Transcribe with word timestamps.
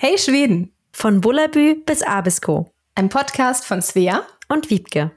Hey 0.00 0.16
Schweden! 0.16 0.70
Von 0.92 1.20
Bullabü 1.20 1.82
bis 1.84 2.04
Abisko. 2.04 2.70
Ein 2.94 3.08
Podcast 3.08 3.64
von 3.64 3.82
Svea 3.82 4.22
und 4.48 4.70
Wiebke. 4.70 5.10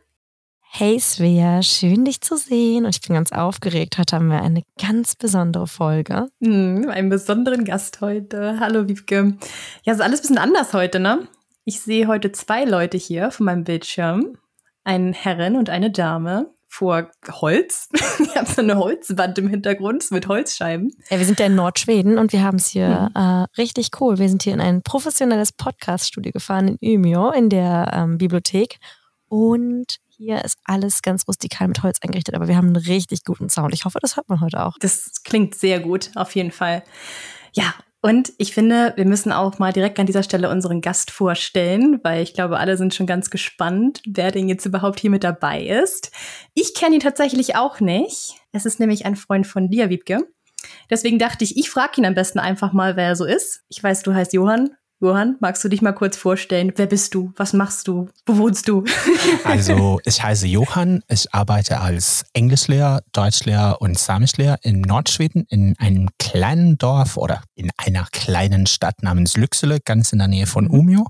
Hey 0.59 0.99
Svea, 0.99 1.61
schön 1.61 2.03
dich 2.03 2.21
zu 2.21 2.35
sehen 2.35 2.85
und 2.85 2.95
ich 2.95 3.01
bin 3.01 3.13
ganz 3.13 3.31
aufgeregt. 3.31 3.99
Heute 3.99 4.15
haben 4.15 4.29
wir 4.29 4.41
eine 4.41 4.63
ganz 4.81 5.15
besondere 5.15 5.67
Folge. 5.67 6.29
Mm, 6.39 6.89
einen 6.89 7.09
besonderen 7.09 7.63
Gast 7.63 8.01
heute. 8.01 8.59
Hallo 8.59 8.87
Wiebke. 8.87 9.37
Ja, 9.83 9.93
ist 9.93 10.01
alles 10.01 10.21
ein 10.21 10.23
bisschen 10.23 10.37
anders 10.39 10.73
heute, 10.73 10.99
ne? 10.99 11.27
Ich 11.63 11.81
sehe 11.81 12.07
heute 12.07 12.31
zwei 12.31 12.63
Leute 12.63 12.97
hier 12.97 13.29
von 13.29 13.45
meinem 13.45 13.65
Bildschirm. 13.65 14.39
Einen 14.83 15.13
Herrin 15.13 15.57
und 15.57 15.69
eine 15.69 15.91
Dame 15.91 16.51
vor 16.71 17.11
Holz. 17.29 17.89
ich 18.19 18.35
habe 18.35 18.49
so 18.49 18.61
eine 18.61 18.77
Holzwand 18.77 19.37
im 19.37 19.49
Hintergrund 19.49 20.09
mit 20.09 20.27
Holzscheiben. 20.27 20.91
Ja, 21.09 21.19
wir 21.19 21.25
sind 21.25 21.39
ja 21.39 21.47
in 21.47 21.55
Nordschweden 21.55 22.17
und 22.17 22.31
wir 22.31 22.43
haben 22.43 22.57
es 22.57 22.67
hier 22.67 23.09
mhm. 23.13 23.21
äh, 23.21 23.45
richtig 23.61 23.89
cool. 23.99 24.19
Wir 24.19 24.29
sind 24.29 24.43
hier 24.43 24.53
in 24.53 24.61
ein 24.61 24.81
professionelles 24.81 25.51
Podcast-Studio 25.51 26.31
gefahren 26.31 26.77
in 26.79 26.99
Umeå 26.99 27.31
in 27.31 27.49
der 27.49 27.91
ähm, 27.93 28.17
Bibliothek 28.17 28.77
und 29.27 29.97
hier 30.07 30.45
ist 30.45 30.59
alles 30.63 31.01
ganz 31.01 31.27
rustikal 31.27 31.67
mit 31.67 31.83
Holz 31.83 31.97
eingerichtet, 32.01 32.35
aber 32.35 32.47
wir 32.47 32.55
haben 32.55 32.67
einen 32.67 32.77
richtig 32.77 33.25
guten 33.25 33.49
Sound. 33.49 33.73
Ich 33.73 33.83
hoffe, 33.83 33.99
das 34.01 34.15
hört 34.15 34.29
man 34.29 34.39
heute 34.39 34.63
auch. 34.63 34.77
Das 34.79 35.23
klingt 35.23 35.55
sehr 35.55 35.81
gut, 35.81 36.11
auf 36.15 36.35
jeden 36.35 36.51
Fall. 36.51 36.83
Ja, 37.53 37.73
und 38.01 38.33
ich 38.39 38.53
finde, 38.53 38.93
wir 38.95 39.05
müssen 39.05 39.31
auch 39.31 39.59
mal 39.59 39.71
direkt 39.71 39.99
an 39.99 40.07
dieser 40.07 40.23
Stelle 40.23 40.49
unseren 40.49 40.81
Gast 40.81 41.11
vorstellen, 41.11 41.99
weil 42.03 42.23
ich 42.23 42.33
glaube, 42.33 42.57
alle 42.57 42.75
sind 42.75 42.95
schon 42.95 43.05
ganz 43.05 43.29
gespannt, 43.29 44.01
wer 44.07 44.31
denn 44.31 44.49
jetzt 44.49 44.65
überhaupt 44.65 44.99
hier 44.99 45.11
mit 45.11 45.23
dabei 45.23 45.63
ist. 45.63 46.11
Ich 46.55 46.73
kenne 46.73 46.95
ihn 46.95 47.01
tatsächlich 47.01 47.55
auch 47.55 47.79
nicht. 47.79 48.33
Es 48.51 48.65
ist 48.65 48.79
nämlich 48.79 49.05
ein 49.05 49.15
Freund 49.15 49.45
von 49.45 49.69
dir, 49.69 49.89
Wiebke. 49.89 50.27
Deswegen 50.89 51.19
dachte 51.19 51.43
ich, 51.43 51.57
ich 51.57 51.69
frage 51.69 52.01
ihn 52.01 52.05
am 52.05 52.15
besten 52.15 52.39
einfach 52.39 52.73
mal, 52.73 52.95
wer 52.95 53.09
er 53.09 53.15
so 53.15 53.25
ist. 53.25 53.63
Ich 53.69 53.83
weiß, 53.83 54.01
du 54.01 54.13
heißt 54.13 54.33
Johann. 54.33 54.71
Johann, 55.01 55.35
magst 55.39 55.63
du 55.63 55.67
dich 55.67 55.81
mal 55.81 55.93
kurz 55.93 56.15
vorstellen? 56.15 56.73
Wer 56.75 56.85
bist 56.85 57.15
du? 57.15 57.33
Was 57.35 57.53
machst 57.53 57.87
du? 57.87 58.09
Wo 58.27 58.37
wohnst 58.37 58.67
du? 58.67 58.85
also, 59.43 59.99
ich 60.05 60.21
heiße 60.21 60.45
Johann. 60.45 61.01
Ich 61.07 61.33
arbeite 61.33 61.79
als 61.79 62.23
Englischlehrer, 62.33 63.01
Deutschlehrer 63.11 63.81
und 63.81 63.97
Samischlehrer 63.97 64.59
in 64.61 64.81
Nordschweden 64.81 65.47
in 65.49 65.75
einem 65.79 66.09
kleinen 66.19 66.77
Dorf 66.77 67.17
oder 67.17 67.41
in 67.55 67.71
einer 67.77 68.07
kleinen 68.11 68.67
Stadt 68.67 69.01
namens 69.01 69.35
Lücksele, 69.37 69.79
ganz 69.83 70.13
in 70.13 70.19
der 70.19 70.27
Nähe 70.27 70.45
von 70.45 70.65
mhm. 70.65 70.71
Umeå. 70.71 71.05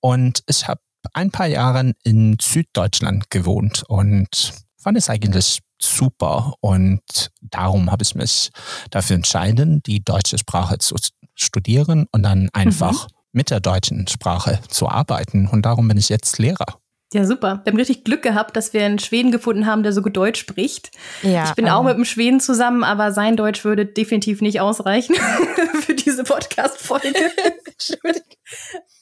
Und 0.00 0.42
ich 0.46 0.66
habe 0.66 0.80
ein 1.12 1.30
paar 1.30 1.46
Jahre 1.46 1.92
in 2.02 2.38
Süddeutschland 2.40 3.28
gewohnt 3.28 3.84
und 3.86 4.54
fand 4.78 4.96
es 4.96 5.10
eigentlich 5.10 5.60
super. 5.78 6.54
Und 6.60 7.30
darum 7.42 7.90
habe 7.90 8.02
ich 8.02 8.14
mich 8.14 8.50
dafür 8.90 9.16
entschieden, 9.16 9.82
die 9.82 10.02
deutsche 10.02 10.38
Sprache 10.38 10.78
zu 10.78 10.96
studieren 11.42 12.06
und 12.12 12.22
dann 12.22 12.48
einfach 12.52 13.08
mhm. 13.08 13.12
mit 13.32 13.50
der 13.50 13.60
deutschen 13.60 14.06
Sprache 14.08 14.60
zu 14.68 14.88
arbeiten. 14.88 15.48
Und 15.48 15.62
darum 15.62 15.88
bin 15.88 15.96
ich 15.96 16.08
jetzt 16.08 16.38
Lehrer. 16.38 16.80
Ja, 17.12 17.24
super. 17.24 17.60
Wir 17.64 17.72
haben 17.72 17.78
richtig 17.78 18.04
Glück 18.04 18.22
gehabt, 18.22 18.56
dass 18.56 18.72
wir 18.72 18.84
einen 18.84 19.00
Schweden 19.00 19.32
gefunden 19.32 19.66
haben, 19.66 19.82
der 19.82 19.92
so 19.92 20.00
gut 20.00 20.16
Deutsch 20.16 20.38
spricht. 20.38 20.92
Ja, 21.22 21.44
ich 21.44 21.54
bin 21.54 21.66
ähm. 21.66 21.72
auch 21.72 21.82
mit 21.82 21.94
einem 21.94 22.04
Schweden 22.04 22.38
zusammen, 22.38 22.84
aber 22.84 23.10
sein 23.10 23.36
Deutsch 23.36 23.64
würde 23.64 23.84
definitiv 23.84 24.40
nicht 24.40 24.60
ausreichen 24.60 25.16
für 25.80 25.94
diese 25.94 26.22
Podcast-Folge. 26.22 27.12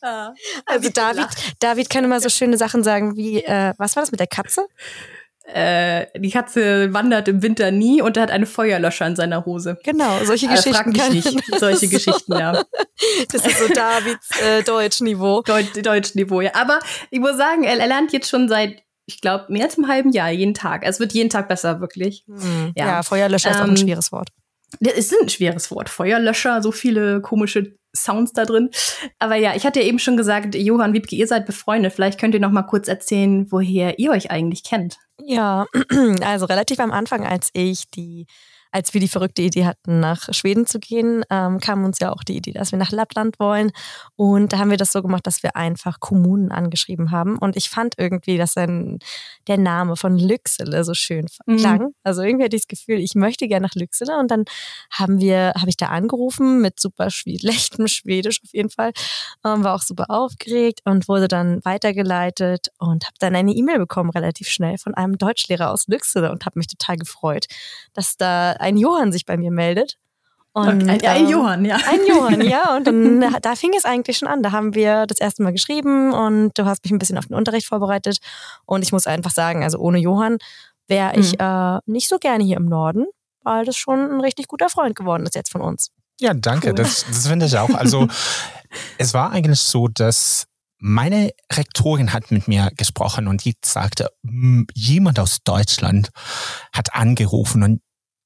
ah, 0.00 0.33
also 0.64 0.89
David, 0.89 1.27
David 1.61 1.91
kann 1.91 2.05
immer 2.05 2.20
so 2.20 2.31
schöne 2.31 2.56
Sachen 2.56 2.83
sagen 2.83 3.14
wie, 3.16 3.44
äh, 3.44 3.75
was 3.77 3.94
war 3.94 4.03
das 4.03 4.11
mit 4.11 4.20
der 4.20 4.27
Katze? 4.27 4.66
Äh, 5.53 6.07
die 6.19 6.31
Katze 6.31 6.93
wandert 6.93 7.29
im 7.29 7.43
Winter 7.43 7.71
nie 7.71 8.03
und 8.03 8.17
er 8.17 8.25
hat 8.25 8.31
eine 8.31 8.47
Feuerlöscher 8.47 9.07
in 9.07 9.17
seiner 9.17 9.45
Hose. 9.45 9.79
Genau, 9.83 10.23
solche 10.25 10.47
äh, 10.47 10.51
Geschichten. 10.51 10.75
Frag 10.75 10.87
mich 10.87 11.25
nicht. 11.25 11.43
Solche 11.59 11.87
so, 11.87 11.97
Geschichten, 11.97 12.33
ja. 12.33 12.65
Das 13.33 13.47
ist 13.47 13.59
so 13.59 13.69
Davids 13.69 14.29
äh, 14.43 14.63
Deutschniveau. 14.63 15.43
Deutsch, 15.43 15.73
Deutschniveau, 15.83 16.43
ja. 16.43 16.51
Aber 16.55 16.81
ich 17.11 17.21
muss 17.21 17.37
sagen, 17.37 17.65
er, 17.65 17.79
er 17.79 17.87
lernt 17.87 18.13
jetzt 18.13 18.29
schon 18.29 18.49
seit 18.49 18.83
ich 19.07 19.23
glaube, 19.23 19.47
mehr 19.49 19.65
als 19.65 19.79
einem 19.79 19.89
halben 19.89 20.13
Jahr, 20.13 20.31
jeden 20.31 20.53
Tag. 20.53 20.83
Es 20.85 21.01
wird 21.01 21.15
jeden 21.15 21.31
Tag 21.31 21.49
besser, 21.49 21.81
wirklich. 21.81 22.25
Hm. 22.27 22.72
Ja. 22.77 22.87
ja. 22.87 23.03
Feuerlöscher 23.03 23.49
ähm, 23.49 23.55
ist 23.55 23.61
auch 23.61 23.65
ein 23.65 23.71
ähm, 23.71 23.77
schweres 23.78 24.12
Wort. 24.12 24.28
Es 24.81 25.11
ist 25.11 25.22
ein 25.22 25.31
schweres 25.31 25.71
Wort. 25.71 25.89
Feuerlöscher, 25.89 26.61
so 26.61 26.72
viele 26.72 27.22
komische 27.22 27.78
Sounds 27.94 28.32
da 28.32 28.44
drin. 28.44 28.71
Aber 29.19 29.37
ja, 29.37 29.54
ich 29.54 29.65
hatte 29.65 29.81
ja 29.81 29.87
eben 29.87 29.99
schon 29.99 30.16
gesagt, 30.16 30.54
Johann 30.54 30.93
Wiebke, 30.93 31.16
ihr 31.16 31.26
seid 31.26 31.47
befreundet. 31.47 31.93
Vielleicht 31.93 32.21
könnt 32.21 32.34
ihr 32.34 32.41
noch 32.41 32.50
mal 32.50 32.62
kurz 32.62 32.88
erzählen, 32.88 33.50
woher 33.50 33.99
ihr 33.99 34.10
euch 34.10 34.31
eigentlich 34.31 34.65
kennt. 34.65 34.99
Ja, 35.21 35.66
also 36.25 36.47
relativ 36.47 36.81
am 36.81 36.93
Anfang, 36.93 37.27
als 37.27 37.50
ich 37.53 37.91
die 37.91 38.27
als 38.71 38.95
wir 38.95 39.01
die 39.01 39.09
verrückte 39.09 39.43
Idee 39.43 39.67
hatten, 39.67 40.01
nach 40.01 40.33
Schweden 40.33 40.67
zu 40.67 40.79
gehen, 40.79 41.25
ähm, 41.31 41.61
kam 41.61 41.84
uns 41.84 41.99
ja 42.01 42.12
auch 42.12 42.23
die 42.23 42.37
Idee, 42.37 42.53
dass 42.53 42.73
wir 42.73 42.79
nach 42.79 42.93
Lappland 42.93 43.39
wollen. 43.39 43.73
Und 44.17 44.53
da 44.53 44.59
haben 44.59 44.71
wir 44.71 44.77
das 44.77 44.93
so 44.93 45.03
gemacht, 45.03 45.27
dass 45.27 45.43
wir 45.43 45.56
einfach 45.56 46.01
Kommunen 46.01 46.51
angeschrieben 46.51 47.11
haben. 47.11 47.39
Und 47.39 47.57
ich 47.57 47.71
fand 47.71 47.95
irgendwie, 47.99 48.37
dass 48.37 48.55
dann 48.55 48.99
der 49.47 49.59
Name 49.59 49.97
von 49.97 50.19
Lücksele 50.19 50.84
so 50.84 50.95
schön 50.95 51.27
mhm. 51.47 51.57
klang. 51.57 51.78
Mhm. 51.78 51.95
Also 52.03 52.23
irgendwie 52.23 52.45
hatte 52.45 52.57
ich 52.57 52.62
das 52.62 52.69
Gefühl, 52.69 52.99
ich 52.99 53.15
möchte 53.15 53.49
gerne 53.49 53.67
nach 53.67 53.75
Lücksele. 53.75 54.19
Und 54.19 54.31
dann 54.31 54.45
haben 54.91 55.21
wir, 55.21 55.55
habe 55.59 55.69
ich 55.69 55.77
da 55.77 55.87
angerufen 55.87 56.61
mit 56.61 56.81
super 56.81 57.11
schlechtem 57.11 57.89
Schwedisch 57.89 58.41
auf 58.45 58.53
jeden 58.53 58.71
Fall. 58.71 58.93
Ähm, 59.45 59.65
war 59.65 59.75
auch 59.75 59.83
super 59.83 60.07
aufgeregt 60.09 60.81
und 60.84 61.09
wurde 61.09 61.28
dann 61.28 61.65
weitergeleitet 61.65 62.69
und 62.78 63.05
habe 63.05 63.17
dann 63.19 63.34
eine 63.34 63.53
E-Mail 63.53 63.78
bekommen, 63.78 64.11
relativ 64.11 64.49
schnell, 64.49 64.78
von 64.78 64.95
einem 64.95 65.17
Deutschlehrer 65.19 65.71
aus 65.71 65.87
Lücksele 65.87 66.31
und 66.31 66.45
habe 66.47 66.59
mich 66.59 66.67
total 66.67 66.97
gefreut, 66.97 67.47
dass 67.95 68.17
da 68.17 68.58
ein 68.59 68.77
Johann 68.77 69.13
sich 69.13 69.25
bei 69.27 69.37
mir 69.37 69.51
meldet. 69.51 69.99
Und, 70.53 70.83
okay, 70.85 71.07
ein, 71.07 71.25
ein 71.25 71.29
Johann, 71.29 71.65
ja. 71.65 71.77
Ein 71.77 72.01
Johann, 72.07 72.41
ja. 72.41 72.77
Und 72.77 72.87
dann, 72.87 73.21
da 73.43 73.55
fing 73.55 73.73
es 73.77 73.85
eigentlich 73.85 74.19
schon 74.19 74.29
an. 74.29 74.43
Da 74.43 74.53
haben 74.53 74.75
wir 74.75 75.07
das 75.07 75.19
erste 75.19 75.43
Mal 75.43 75.53
geschrieben 75.53 76.13
und 76.13 76.59
du 76.59 76.65
hast 76.65 76.85
mich 76.85 76.93
ein 76.93 76.99
bisschen 76.99 77.19
auf 77.19 77.27
den 77.27 77.37
Unterricht 77.37 77.67
vorbereitet. 77.67 78.19
Und 78.65 78.83
ich 78.83 78.93
muss 78.93 79.07
einfach 79.07 79.31
sagen, 79.31 79.63
also 79.63 79.79
ohne 79.79 79.99
Johann 79.99 80.39
wäre 80.89 81.17
ich 81.17 81.33
mhm. 81.33 81.45
äh, 81.45 81.79
nicht 81.87 82.09
so 82.09 82.19
gerne 82.19 82.43
hier 82.43 82.57
im 82.57 82.67
Norden, 82.67 83.07
weil 83.43 83.65
das 83.65 83.77
schon 83.77 84.01
ein 84.01 84.21
richtig 84.21 84.49
guter 84.49 84.69
Freund 84.69 84.97
geworden 84.97 85.25
ist 85.25 85.35
jetzt 85.35 85.53
von 85.53 85.61
uns. 85.61 85.91
Ja, 86.21 86.35
danke. 86.35 86.71
Cool. 86.71 86.75
Das, 86.75 87.05
das 87.07 87.29
finde 87.29 87.47
ich 87.47 87.57
auch. 87.57 87.71
Also 87.71 88.09
es 88.99 89.15
war 89.15 89.31
eigentlich 89.31 89.61
so, 89.61 89.87
dass 89.87 90.47
meine 90.79 91.31
Rektorin 91.53 92.13
hat 92.13 92.31
mit 92.31 92.49
mir 92.49 92.71
gesprochen 92.77 93.29
und 93.29 93.45
die 93.45 93.55
sagte, 93.65 94.11
jemand 94.75 95.19
aus 95.19 95.39
Deutschland 95.45 96.11
hat 96.73 96.95
angerufen 96.95 97.63
und 97.63 97.81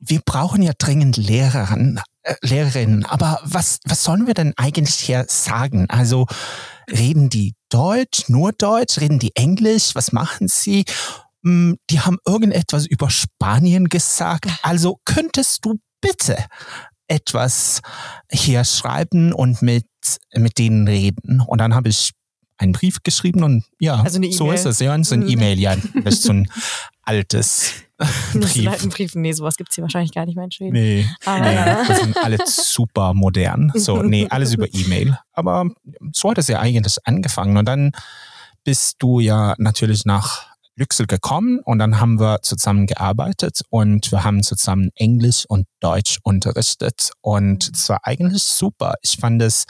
wir 0.05 0.21
brauchen 0.21 0.63
ja 0.63 0.73
dringend 0.77 1.17
Lehrerinnen, 1.17 2.01
äh, 2.23 2.35
Lehrerinnen, 2.43 3.05
aber 3.07 3.41
was, 3.45 3.79
was 3.85 4.03
sollen 4.03 4.27
wir 4.27 4.35
denn 4.35 4.53
eigentlich 4.57 4.97
hier 4.97 5.25
sagen? 5.29 5.87
Also 5.89 6.27
reden 6.91 7.31
die 7.31 7.55
Deutsch, 7.69 8.29
nur 8.29 8.53
Deutsch, 8.53 8.99
reden 8.99 9.19
die 9.19 9.35
Englisch, 9.37 9.95
was 9.95 10.13
machen 10.13 10.49
sie? 10.49 10.85
Hm, 11.45 11.79
die 11.89 12.01
haben 12.01 12.19
irgendetwas 12.27 12.87
über 12.87 13.11
Spanien 13.11 13.89
gesagt. 13.89 14.47
Also 14.63 14.99
könntest 15.05 15.65
du 15.65 15.77
bitte 16.01 16.37
etwas 17.07 17.81
hier 18.31 18.65
schreiben 18.65 19.33
und 19.33 19.63
mit, 19.63 19.87
mit 20.35 20.59
denen 20.59 20.89
reden? 20.89 21.41
Und 21.41 21.59
dann 21.61 21.75
habe 21.75 21.89
ich 21.89 22.11
einen 22.63 22.73
Brief 22.73 23.03
geschrieben 23.03 23.43
und 23.43 23.65
ja, 23.79 24.01
also 24.01 24.21
so 24.31 24.53
ist 24.53 24.65
es. 24.65 24.79
Ja, 24.79 25.03
so 25.03 25.15
ein 25.15 25.21
mhm. 25.21 25.29
E-Mail, 25.29 25.59
ja. 25.59 25.77
Das 26.05 26.15
ist 26.15 26.23
so 26.23 26.33
ein 26.33 26.49
altes 27.03 27.73
Brief. 28.33 28.89
Briefen, 28.89 29.23
nee, 29.23 29.33
sowas 29.33 29.57
gibt 29.57 29.71
es 29.71 29.75
hier 29.75 29.83
wahrscheinlich 29.83 30.13
gar 30.13 30.27
nicht 30.27 30.37
mehr 30.37 30.45
in 30.45 30.51
Schweden. 30.51 30.73
Nee, 30.73 31.07
Aber, 31.25 31.41
nee 31.41 31.87
das 31.89 32.01
sind 32.01 32.17
alle 32.17 32.39
super 32.47 33.15
modern. 33.15 33.73
So, 33.75 34.03
nee, 34.03 34.27
alles 34.31 34.55
über 34.55 34.67
E-Mail. 34.73 35.19
Aber 35.33 35.67
so 36.13 36.31
hat 36.31 36.39
es 36.39 36.49
ja 36.49 36.61
eigentlich 36.61 36.97
angefangen. 37.05 37.57
Und 37.57 37.67
dann 37.67 37.93
bist 38.65 38.97
du 39.01 39.21
ja 39.21 39.55
natürlich 39.59 40.05
nach 40.05 40.53
Lüxel 40.77 41.07
gekommen 41.07 41.61
und 41.65 41.79
dann 41.79 42.01
haben 42.01 42.19
wir 42.19 42.41
zusammen 42.43 42.87
gearbeitet 42.87 43.61
und 43.69 44.11
wir 44.11 44.25
haben 44.25 44.43
zusammen 44.43 44.91
Englisch 44.95 45.45
und 45.47 45.67
Deutsch 45.81 46.19
unterrichtet 46.23 47.11
und 47.21 47.71
es 47.75 47.89
war 47.91 48.01
eigentlich 48.05 48.43
super. 48.43 48.95
Ich 49.03 49.19
fand 49.21 49.43
es 49.43 49.67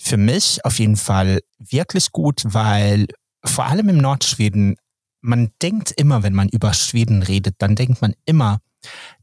für 0.00 0.16
mich 0.16 0.64
auf 0.64 0.78
jeden 0.78 0.96
Fall 0.96 1.40
wirklich 1.58 2.12
gut, 2.12 2.42
weil 2.44 3.06
vor 3.44 3.66
allem 3.66 3.88
im 3.88 3.98
Nordschweden 3.98 4.76
man 5.22 5.50
denkt 5.62 5.92
immer, 5.92 6.22
wenn 6.22 6.34
man 6.34 6.48
über 6.48 6.72
Schweden 6.72 7.22
redet, 7.22 7.56
dann 7.58 7.76
denkt 7.76 8.00
man 8.00 8.14
immer, 8.24 8.60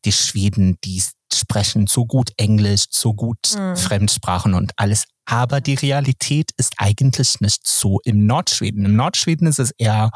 die 0.05 0.11
Schweden, 0.11 0.77
die 0.83 1.01
sprechen 1.33 1.87
so 1.87 2.05
gut 2.05 2.31
Englisch, 2.37 2.85
so 2.89 3.13
gut 3.13 3.55
mhm. 3.57 3.75
Fremdsprachen 3.75 4.53
und 4.53 4.73
alles. 4.77 5.05
Aber 5.25 5.59
die 5.59 5.73
Realität 5.73 6.51
ist 6.57 6.75
eigentlich 6.77 7.41
nicht 7.41 7.65
so 7.65 7.99
im 8.05 8.25
Nordschweden. 8.25 8.85
Im 8.85 8.95
Nordschweden 8.95 9.47
ist 9.47 9.59
es 9.59 9.71
eher, 9.71 10.11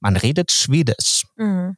man 0.00 0.16
redet 0.16 0.50
Schwedisch. 0.50 1.24
Mhm. 1.36 1.76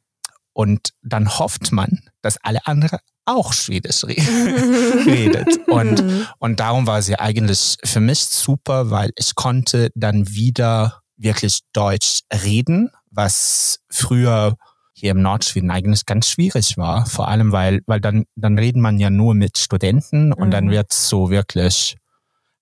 Und 0.55 0.91
dann 1.01 1.37
hofft 1.37 1.73
man, 1.73 1.99
dass 2.21 2.37
alle 2.41 2.65
anderen 2.65 2.99
auch 3.25 3.51
Schwedisch 3.51 4.03
redet. 4.05 5.67
Und, 5.67 6.01
mhm. 6.01 6.27
und 6.39 6.61
darum 6.61 6.87
war 6.87 7.01
sie 7.01 7.19
eigentlich 7.19 7.75
für 7.83 7.99
mich 7.99 8.19
super, 8.19 8.89
weil 8.89 9.11
ich 9.17 9.35
konnte 9.35 9.89
dann 9.95 10.29
wieder 10.29 11.01
wirklich 11.17 11.59
Deutsch 11.73 12.21
reden, 12.31 12.89
was 13.11 13.81
früher 13.89 14.55
hier 14.93 15.11
im 15.11 15.21
Nordschweden 15.21 15.71
eigentlich 15.71 16.05
ganz 16.05 16.29
schwierig 16.29 16.77
war. 16.77 17.05
Vor 17.05 17.27
allem, 17.27 17.51
weil, 17.51 17.81
weil 17.85 17.99
dann, 17.99 18.23
dann 18.35 18.57
reden 18.57 18.81
man 18.81 18.97
ja 18.97 19.09
nur 19.09 19.33
mit 19.33 19.57
Studenten 19.57 20.31
und 20.31 20.47
mhm. 20.47 20.51
dann 20.51 20.69
wird 20.69 20.93
es 20.93 21.09
so 21.09 21.29
wirklich 21.29 21.97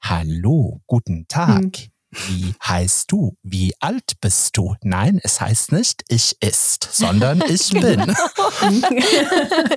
Hallo, 0.01 0.81
guten 0.87 1.27
Tag. 1.27 1.77
Hm. 1.77 1.92
Wie 2.27 2.53
heißt 2.63 3.11
du? 3.11 3.35
Wie 3.41 3.73
alt 3.79 4.19
bist 4.21 4.55
du? 4.57 4.75
Nein, 4.83 5.19
es 5.23 5.41
heißt 5.41 5.71
nicht 5.71 6.03
ich 6.07 6.37
ist, 6.41 6.87
sondern 6.91 7.41
ich 7.47 7.71
bin. 7.71 7.81
Genau. 7.81 8.13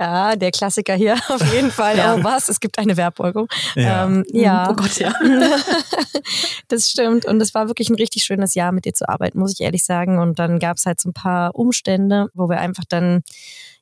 ja, 0.00 0.36
der 0.36 0.50
Klassiker 0.50 0.94
hier 0.94 1.14
auf 1.28 1.52
jeden 1.52 1.70
Fall. 1.70 1.96
Ja. 1.96 2.16
Oh 2.16 2.24
was, 2.24 2.48
es 2.48 2.58
gibt 2.58 2.78
eine 2.78 2.96
Werbbeugung. 2.96 3.48
Ja. 3.74 4.04
Ähm, 4.04 4.24
ja. 4.32 4.70
Oh 4.70 4.74
Gott, 4.74 4.98
ja. 4.98 5.12
das 6.68 6.90
stimmt. 6.90 7.24
Und 7.24 7.40
es 7.40 7.54
war 7.54 7.68
wirklich 7.68 7.88
ein 7.88 7.94
richtig 7.94 8.24
schönes 8.24 8.54
Jahr 8.54 8.72
mit 8.72 8.84
dir 8.84 8.94
zu 8.94 9.08
arbeiten, 9.08 9.38
muss 9.38 9.52
ich 9.52 9.60
ehrlich 9.60 9.84
sagen. 9.84 10.18
Und 10.18 10.38
dann 10.38 10.58
gab 10.58 10.78
es 10.78 10.86
halt 10.86 11.00
so 11.00 11.10
ein 11.10 11.14
paar 11.14 11.54
Umstände, 11.54 12.28
wo 12.34 12.48
wir 12.48 12.58
einfach 12.58 12.84
dann 12.88 13.22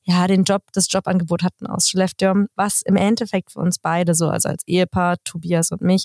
ja, 0.06 0.26
den 0.26 0.44
Job, 0.44 0.62
das 0.72 0.92
Jobangebot 0.92 1.42
hatten 1.42 1.66
aus 1.66 1.86
Skellefteå, 1.86 2.44
was 2.56 2.82
im 2.82 2.96
Endeffekt 2.96 3.52
für 3.52 3.60
uns 3.60 3.78
beide 3.78 4.14
so, 4.14 4.28
also 4.28 4.50
als 4.50 4.62
Ehepaar, 4.66 5.16
Tobias 5.24 5.70
und 5.70 5.80
mich, 5.80 6.04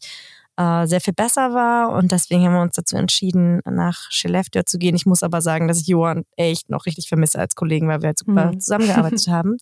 äh, 0.60 0.88
sehr 0.88 1.00
viel 1.00 1.14
besser 1.14 1.54
war 1.54 1.92
und 1.94 2.12
deswegen 2.12 2.46
haben 2.46 2.54
wir 2.54 2.62
uns 2.62 2.76
dazu 2.76 2.98
entschieden, 2.98 3.62
nach 3.64 4.12
Skellefteå 4.12 4.64
zu 4.64 4.78
gehen. 4.78 4.94
Ich 4.94 5.06
muss 5.06 5.24
aber 5.24 5.42
sagen, 5.42 5.70
dass 5.70 5.80
ich 5.80 5.88
Johann 5.88 6.26
echt 6.36 6.70
noch 6.70 6.86
richtig 6.86 7.08
vermisse 7.08 7.40
als 7.40 7.56
Kollegen, 7.56 7.88
weil 7.88 8.02
wir 8.02 8.08
halt 8.08 8.20
super 8.20 8.52
mhm. 8.52 8.60
zusammengearbeitet 8.60 9.28
haben 9.30 9.56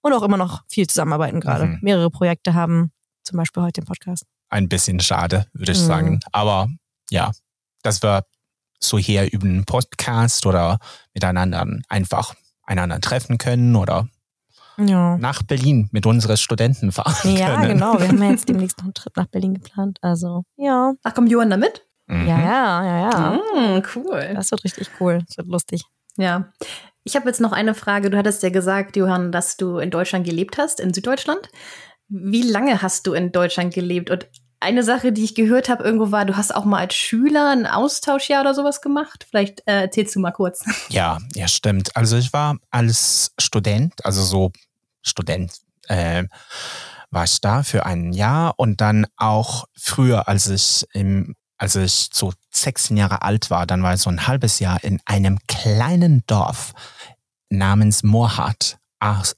und 0.00 0.12
auch 0.14 0.22
immer 0.22 0.38
noch 0.38 0.62
viel 0.68 0.86
zusammenarbeiten 0.86 1.40
gerade. 1.40 1.66
Mhm. 1.66 1.78
Mehrere 1.82 2.10
Projekte 2.10 2.54
haben, 2.54 2.92
zum 3.22 3.36
Beispiel 3.36 3.62
heute 3.62 3.82
im 3.82 3.86
Podcast. 3.86 4.24
Ein 4.48 4.70
bisschen 4.70 5.00
schade, 5.00 5.46
würde 5.52 5.72
ich 5.72 5.80
mhm. 5.80 5.86
sagen. 5.86 6.20
Aber 6.32 6.68
ja, 7.10 7.32
dass 7.82 8.02
wir 8.02 8.24
so 8.80 8.96
hier 8.96 9.30
über 9.32 9.44
einen 9.44 9.64
Podcast 9.64 10.46
oder 10.46 10.78
miteinander 11.12 11.66
einfach 11.90 12.34
einander 12.64 13.00
treffen 13.02 13.36
können 13.36 13.76
oder 13.76 14.08
ja. 14.78 15.16
nach 15.18 15.42
Berlin 15.42 15.88
mit 15.92 16.06
unseren 16.06 16.36
Studenten 16.36 16.92
fahren 16.92 17.36
ja, 17.36 17.54
können. 17.56 17.62
Ja, 17.62 17.72
genau. 17.72 18.00
Wir 18.00 18.08
haben 18.08 18.22
ja 18.22 18.30
jetzt 18.30 18.48
demnächst 18.48 18.78
noch 18.78 18.84
einen 18.84 18.94
Trip 18.94 19.16
nach 19.16 19.26
Berlin 19.26 19.54
geplant. 19.54 19.98
Also, 20.02 20.44
ja. 20.56 20.92
Ach, 21.02 21.14
kommt 21.14 21.30
Johann 21.30 21.50
da 21.50 21.56
mit? 21.56 21.86
Mhm. 22.06 22.26
Ja, 22.26 22.40
ja, 22.40 22.84
ja, 22.84 23.10
ja. 23.10 23.76
Mm, 23.76 23.82
cool. 23.94 24.32
Das 24.34 24.50
wird 24.50 24.64
richtig 24.64 24.88
cool. 25.00 25.22
Das 25.26 25.36
wird 25.36 25.48
lustig. 25.48 25.84
Ja. 26.16 26.52
Ich 27.04 27.16
habe 27.16 27.26
jetzt 27.28 27.40
noch 27.40 27.52
eine 27.52 27.74
Frage. 27.74 28.10
Du 28.10 28.18
hattest 28.18 28.42
ja 28.42 28.50
gesagt, 28.50 28.96
Johann, 28.96 29.32
dass 29.32 29.56
du 29.56 29.78
in 29.78 29.90
Deutschland 29.90 30.24
gelebt 30.26 30.58
hast, 30.58 30.80
in 30.80 30.92
Süddeutschland. 30.94 31.48
Wie 32.08 32.42
lange 32.42 32.82
hast 32.82 33.06
du 33.06 33.14
in 33.14 33.32
Deutschland 33.32 33.74
gelebt? 33.74 34.10
Und 34.10 34.28
eine 34.62 34.82
Sache, 34.82 35.12
die 35.12 35.24
ich 35.24 35.34
gehört 35.34 35.68
habe 35.68 35.84
irgendwo 35.84 36.10
war, 36.10 36.24
du 36.24 36.36
hast 36.36 36.54
auch 36.54 36.64
mal 36.64 36.78
als 36.78 36.94
Schüler 36.94 37.50
ein 37.50 37.66
Austauschjahr 37.66 38.40
oder 38.40 38.54
sowas 38.54 38.80
gemacht. 38.80 39.26
Vielleicht 39.28 39.66
äh, 39.66 39.82
erzählst 39.82 40.14
du 40.16 40.20
mal 40.20 40.32
kurz. 40.32 40.64
Ja, 40.88 41.18
ja, 41.34 41.48
stimmt. 41.48 41.96
Also 41.96 42.16
ich 42.16 42.32
war 42.32 42.56
als 42.70 43.32
Student, 43.38 44.04
also 44.04 44.22
so 44.22 44.52
Student, 45.02 45.52
äh, 45.88 46.24
war 47.10 47.24
ich 47.24 47.40
da 47.40 47.62
für 47.62 47.86
ein 47.86 48.12
Jahr 48.12 48.54
und 48.56 48.80
dann 48.80 49.06
auch 49.16 49.64
früher, 49.74 50.28
als 50.28 50.48
ich 50.48 50.86
im 50.92 51.34
als 51.56 51.76
ich 51.76 52.10
so 52.12 52.32
16 52.52 52.96
Jahre 52.96 53.22
alt 53.22 53.48
war, 53.48 53.66
dann 53.68 53.84
war 53.84 53.94
ich 53.94 54.00
so 54.00 54.10
ein 54.10 54.26
halbes 54.26 54.58
Jahr 54.58 54.82
in 54.82 55.00
einem 55.04 55.38
kleinen 55.46 56.24
Dorf 56.26 56.72
namens 57.50 58.02
Moorhardt 58.02 58.78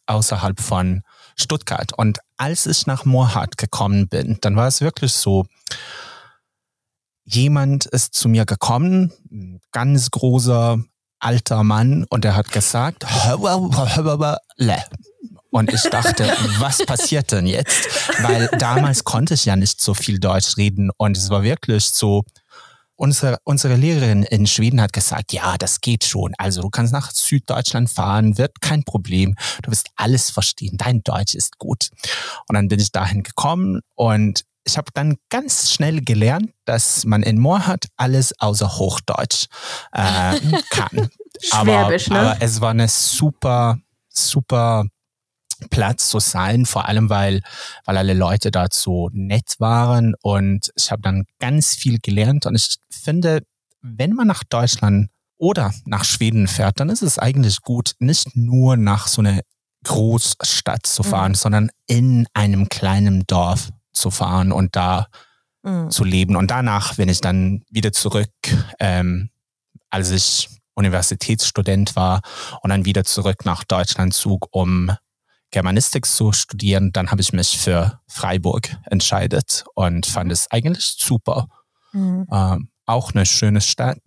außerhalb 0.07 0.59
von 0.59 1.03
Stuttgart. 1.37 1.93
Und 1.97 2.19
als 2.37 2.67
ich 2.67 2.87
nach 2.87 3.05
Moorhardt 3.05 3.57
gekommen 3.57 4.09
bin, 4.09 4.39
dann 4.41 4.57
war 4.57 4.69
es 4.69 4.81
wirklich 4.81 5.13
so, 5.13 5.47
jemand 7.25 7.87
ist 7.87 8.15
zu 8.15 8.29
mir 8.29 8.45
gekommen, 8.45 9.13
ein 9.31 9.61
ganz 9.73 10.11
großer 10.11 10.79
alter 11.19 11.65
Mann, 11.65 12.05
und 12.11 12.25
er 12.25 12.37
hat 12.37 12.53
gesagt, 12.53 13.05
und 15.51 15.73
ich 15.73 15.83
dachte, 15.83 16.25
was 16.59 16.85
passiert 16.85 17.31
denn 17.31 17.47
jetzt? 17.47 17.89
Weil 18.23 18.49
damals 18.59 19.05
konnte 19.05 19.35
ich 19.35 19.45
ja 19.45 19.55
nicht 19.57 19.81
so 19.81 19.95
viel 19.95 20.19
Deutsch 20.19 20.57
reden 20.57 20.91
und 20.97 21.17
es 21.17 21.31
war 21.31 21.43
wirklich 21.43 21.85
so, 21.85 22.25
Unsere, 23.05 23.37
unsere 23.45 23.77
Lehrerin 23.77 24.23
in 24.23 24.47
Schweden 24.47 24.81
hat 24.81 24.95
gesagt, 24.95 25.35
ja, 25.35 25.59
das 25.59 25.83
geht 25.83 26.05
schon. 26.05 26.33
Also 26.39 26.63
du 26.63 26.71
kannst 26.71 26.91
nach 26.91 27.11
Süddeutschland 27.11 27.91
fahren, 27.91 28.39
wird 28.39 28.63
kein 28.63 28.83
Problem. 28.83 29.35
Du 29.63 29.71
wirst 29.71 29.91
alles 29.97 30.31
verstehen. 30.31 30.79
Dein 30.79 31.03
Deutsch 31.03 31.35
ist 31.35 31.59
gut. 31.59 31.91
Und 32.49 32.55
dann 32.55 32.69
bin 32.69 32.81
ich 32.81 32.93
dahin 32.93 33.23
gekommen 33.23 33.81
und 33.95 34.47
ich 34.67 34.79
habe 34.79 34.91
dann 34.95 35.17
ganz 35.29 35.71
schnell 35.71 36.01
gelernt, 36.01 36.53
dass 36.65 37.05
man 37.05 37.23
in 37.23 37.39
Moorhardt 37.39 37.89
alles 37.99 38.33
außer 38.41 38.79
Hochdeutsch 38.79 39.49
äh, 39.93 40.41
kann. 40.71 41.11
Schwäbisch, 41.43 41.53
aber, 42.11 42.23
ne? 42.23 42.31
aber 42.31 42.37
es 42.41 42.63
war 42.63 42.71
eine 42.71 42.89
super, 42.89 43.77
super 44.09 44.87
Platz 45.71 46.09
zu 46.09 46.21
sein, 46.21 46.67
vor 46.67 46.89
allem 46.89 47.11
weil, 47.11 47.43
weil 47.85 47.97
alle 47.97 48.15
Leute 48.15 48.51
so 48.71 49.11
nett 49.13 49.55
waren 49.59 50.15
und 50.23 50.71
ich 50.77 50.91
habe 50.91 51.03
dann 51.03 51.25
ganz 51.39 51.75
viel 51.75 51.99
gelernt 51.99 52.47
und 52.47 52.55
ich 52.55 52.77
finde, 52.91 53.43
wenn 53.83 54.13
man 54.13 54.27
nach 54.27 54.45
Deutschland 54.45 55.09
oder 55.37 55.73
nach 55.85 56.05
Schweden 56.05 56.49
fährt, 56.49 56.81
dann 56.81 56.89
ist 56.89 57.03
es 57.03 57.19
eigentlich 57.19 57.61
gut, 57.61 57.95
nicht 57.99 58.37
nur 58.37 58.77
nach 58.77 59.09
so 59.09 59.21
einer 59.21 59.41
Großstadt 59.85 60.87
zu 60.87 61.03
fahren, 61.03 61.33
mhm. 61.33 61.37
sondern 61.37 61.71
in 61.87 62.27
einem 62.33 62.69
kleinen 62.69 63.27
Dorf 63.27 63.71
zu 63.93 64.11
fahren 64.11 64.53
und 64.53 64.75
da 64.77 65.09
mhm. 65.63 65.91
zu 65.91 66.05
leben. 66.05 66.37
Und 66.37 66.51
danach, 66.51 66.99
wenn 66.99 67.09
ich 67.09 67.21
dann 67.21 67.63
wieder 67.71 67.93
zurück, 67.93 68.31
ähm, 68.81 69.31
als 69.91 70.11
ich 70.11 70.49
Universitätsstudent 70.75 71.95
war 71.95 72.23
und 72.63 72.71
dann 72.71 72.85
wieder 72.85 73.05
zurück 73.05 73.45
nach 73.45 73.65
Deutschland 73.65 74.15
zog, 74.15 74.49
um 74.51 74.91
Germanistik 75.55 76.05
zu 76.05 76.33
studieren, 76.33 76.91
dann 76.93 77.13
habe 77.13 77.21
ich 77.23 77.33
mich 77.33 77.57
für 77.57 78.01
Freiburg 78.09 78.77
entscheidet 78.87 79.65
und 79.75 80.05
fand 80.05 80.33
es 80.33 80.51
eigentlich 80.51 80.97
super. 80.99 81.47
Mhm. 81.93 82.27
Ähm, 82.31 82.69
auch 82.87 83.15
eine 83.15 83.25
schöne 83.25 83.61
Stadt 83.61 83.99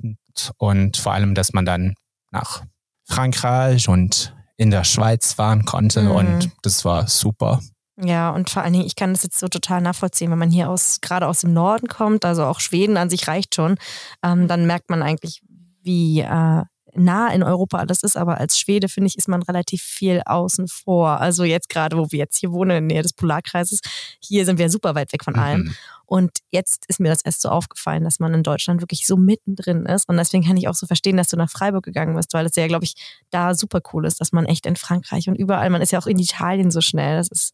und 0.57 0.97
vor 0.97 1.13
allem, 1.13 1.35
dass 1.35 1.53
man 1.53 1.65
dann 1.65 1.95
nach 2.31 2.63
Frankreich 3.05 3.87
und 3.87 4.35
in 4.57 4.71
der 4.71 4.83
Schweiz 4.83 5.33
fahren 5.33 5.63
konnte 5.63 6.01
mhm. 6.01 6.11
und 6.11 6.51
das 6.63 6.83
war 6.83 7.07
super. 7.07 7.61
Ja, 7.95 8.29
und 8.31 8.49
vor 8.49 8.61
allen 8.61 8.73
Dingen, 8.73 8.85
ich 8.85 8.97
kann 8.97 9.13
das 9.13 9.23
jetzt 9.23 9.39
so 9.39 9.47
total 9.47 9.79
nachvollziehen, 9.79 10.29
wenn 10.29 10.37
man 10.37 10.51
hier 10.51 10.69
aus, 10.69 10.99
gerade 10.99 11.27
aus 11.27 11.41
dem 11.41 11.53
Norden 11.53 11.87
kommt, 11.87 12.25
also 12.25 12.43
auch 12.43 12.59
Schweden 12.59 12.97
an 12.97 13.09
sich 13.09 13.27
reicht 13.29 13.55
schon, 13.55 13.77
ähm, 14.21 14.49
dann 14.49 14.67
merkt 14.67 14.89
man 14.89 15.01
eigentlich, 15.01 15.41
wie 15.81 16.19
äh, 16.19 16.63
nah 16.97 17.29
in 17.29 17.43
Europa 17.43 17.77
alles 17.77 18.03
ist, 18.03 18.17
aber 18.17 18.39
als 18.39 18.59
Schwede, 18.59 18.89
finde 18.89 19.07
ich, 19.07 19.17
ist 19.17 19.27
man 19.27 19.43
relativ 19.43 19.81
viel 19.81 20.21
außen 20.25 20.67
vor. 20.67 21.21
Also 21.21 21.43
jetzt 21.43 21.69
gerade, 21.69 21.97
wo 21.97 22.11
wir 22.11 22.19
jetzt 22.19 22.37
hier 22.37 22.51
wohnen, 22.51 22.71
in 22.71 22.87
der 22.87 22.95
Nähe 22.95 23.03
des 23.03 23.13
Polarkreises, 23.13 23.79
hier 24.19 24.45
sind 24.45 24.59
wir 24.59 24.69
super 24.69 24.95
weit 24.95 25.13
weg 25.13 25.23
von 25.23 25.35
allem. 25.35 25.61
Mhm. 25.61 25.75
Und 26.05 26.37
jetzt 26.51 26.85
ist 26.87 26.99
mir 26.99 27.09
das 27.09 27.21
erst 27.21 27.41
so 27.41 27.49
aufgefallen, 27.49 28.05
dass 28.05 28.19
man 28.19 28.33
in 28.33 28.41
Deutschland 28.41 28.81
wirklich 28.81 29.05
so 29.05 29.17
mittendrin 29.17 29.85
ist. 29.85 30.07
Und 30.07 30.15
deswegen 30.17 30.43
kann 30.43 30.55
ich 30.55 30.67
auch 30.69 30.73
so 30.73 30.87
verstehen, 30.87 31.17
dass 31.17 31.27
du 31.27 31.35
nach 31.35 31.49
Freiburg 31.49 31.83
gegangen 31.83 32.15
bist, 32.15 32.33
weil 32.33 32.45
es 32.45 32.55
ja, 32.55 32.67
glaube 32.67 32.85
ich, 32.85 32.93
da 33.29 33.53
super 33.53 33.81
cool 33.91 34.05
ist, 34.05 34.21
dass 34.21 34.31
man 34.31 34.45
echt 34.45 34.65
in 34.65 34.77
Frankreich 34.77 35.27
und 35.27 35.35
überall, 35.35 35.69
man 35.69 35.81
ist 35.81 35.91
ja 35.91 35.99
auch 35.99 36.07
in 36.07 36.17
Italien 36.17 36.71
so 36.71 36.79
schnell. 36.79 37.17
Das 37.17 37.27
ist 37.27 37.53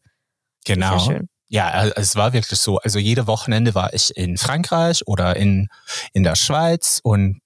genau. 0.64 0.98
sehr 0.98 1.16
schön. 1.16 1.28
Ja, 1.48 1.88
es 1.96 2.16
war 2.16 2.32
wirklich 2.32 2.58
so. 2.58 2.78
Also 2.78 2.98
jede 2.98 3.26
Wochenende 3.26 3.74
war 3.74 3.92
ich 3.92 4.16
in 4.16 4.36
Frankreich 4.36 5.06
oder 5.06 5.36
in, 5.36 5.68
in 6.12 6.22
der 6.22 6.36
Schweiz 6.36 7.00
und 7.02 7.40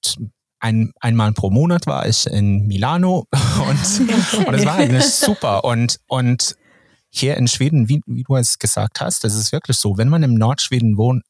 ein, 0.61 0.93
einmal 1.01 1.33
pro 1.33 1.51
Monat 1.51 1.87
war 1.87 2.07
ich 2.07 2.27
in 2.27 2.67
Milano 2.67 3.27
und, 3.33 4.47
und 4.47 4.55
es 4.55 4.67
war 4.67 4.75
eigentlich 4.75 5.05
super. 5.05 5.65
Und, 5.65 5.99
und 6.07 6.57
hier 7.11 7.37
in 7.37 7.49
Schweden, 7.49 7.89
wie, 7.89 8.01
wie 8.07 8.25
du 8.25 8.37
es 8.37 8.59
gesagt 8.59 9.01
hast, 9.01 9.25
das 9.25 9.35
ist 9.35 9.53
wirklich 9.53 9.77
so, 9.77 9.97
wenn 9.97 10.09
man 10.09 10.23
im 10.23 10.35
Nordschweden 10.35 10.97
wohnt, 10.97 11.25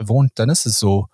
wohnt, 0.00 0.32
dann 0.36 0.50
ist 0.50 0.66
es 0.66 0.78
so, 0.78 1.06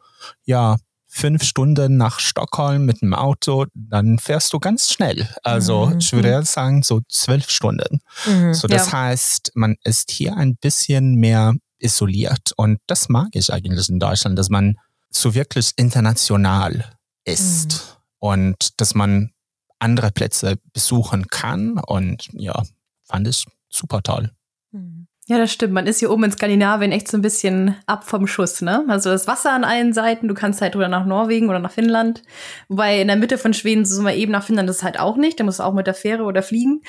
ja, 0.44 0.76
fünf 1.06 1.42
Stunden 1.42 1.96
nach 1.96 2.20
Stockholm 2.20 2.84
mit 2.84 3.00
dem 3.00 3.14
Auto, 3.14 3.64
dann 3.74 4.18
fährst 4.18 4.52
du 4.52 4.58
ganz 4.58 4.92
schnell. 4.92 5.28
Also 5.42 5.86
mhm. 5.86 5.98
ich 5.98 6.12
würde 6.12 6.44
sagen, 6.44 6.82
so 6.82 7.00
zwölf 7.08 7.48
Stunden. 7.48 8.00
Mhm, 8.26 8.52
so 8.52 8.68
das 8.68 8.92
ja. 8.92 8.98
heißt, 8.98 9.52
man 9.54 9.76
ist 9.84 10.10
hier 10.10 10.36
ein 10.36 10.56
bisschen 10.56 11.14
mehr 11.14 11.54
isoliert 11.78 12.52
und 12.56 12.78
das 12.86 13.08
mag 13.08 13.28
ich 13.32 13.52
eigentlich 13.52 13.88
in 13.88 13.98
Deutschland, 13.98 14.38
dass 14.38 14.50
man 14.50 14.76
so 15.10 15.34
wirklich 15.34 15.72
international 15.76 16.84
ist 17.28 17.98
mhm. 18.20 18.28
und 18.28 18.80
dass 18.80 18.94
man 18.94 19.32
andere 19.78 20.10
Plätze 20.10 20.56
besuchen 20.72 21.28
kann. 21.28 21.78
Und 21.78 22.28
ja, 22.32 22.62
fand 23.04 23.28
ich 23.28 23.46
super 23.68 24.02
toll. 24.02 24.30
Mhm. 24.72 25.06
Ja, 25.26 25.36
das 25.36 25.52
stimmt. 25.52 25.74
Man 25.74 25.86
ist 25.86 25.98
hier 25.98 26.10
oben 26.10 26.24
in 26.24 26.32
Skandinavien 26.32 26.90
echt 26.90 27.06
so 27.08 27.18
ein 27.18 27.22
bisschen 27.22 27.76
ab 27.84 28.04
vom 28.04 28.26
Schuss, 28.26 28.62
ne? 28.62 28.86
Also 28.88 29.10
das 29.10 29.26
Wasser 29.26 29.52
an 29.52 29.62
allen 29.62 29.92
Seiten, 29.92 30.26
du 30.26 30.32
kannst 30.32 30.62
halt 30.62 30.74
oder 30.74 30.88
nach 30.88 31.04
Norwegen 31.04 31.50
oder 31.50 31.58
nach 31.58 31.70
Finnland. 31.70 32.22
Wobei 32.68 33.02
in 33.02 33.08
der 33.08 33.16
Mitte 33.16 33.36
von 33.36 33.52
Schweden 33.52 33.84
so 33.84 34.00
mal 34.00 34.16
eben 34.16 34.32
nach 34.32 34.42
Finnland 34.42 34.70
ist 34.70 34.82
halt 34.82 34.98
auch 34.98 35.18
nicht. 35.18 35.38
Da 35.38 35.44
musst 35.44 35.58
du 35.58 35.64
auch 35.64 35.74
mit 35.74 35.86
der 35.86 35.92
Fähre 35.92 36.22
oder 36.22 36.42
fliegen. 36.42 36.80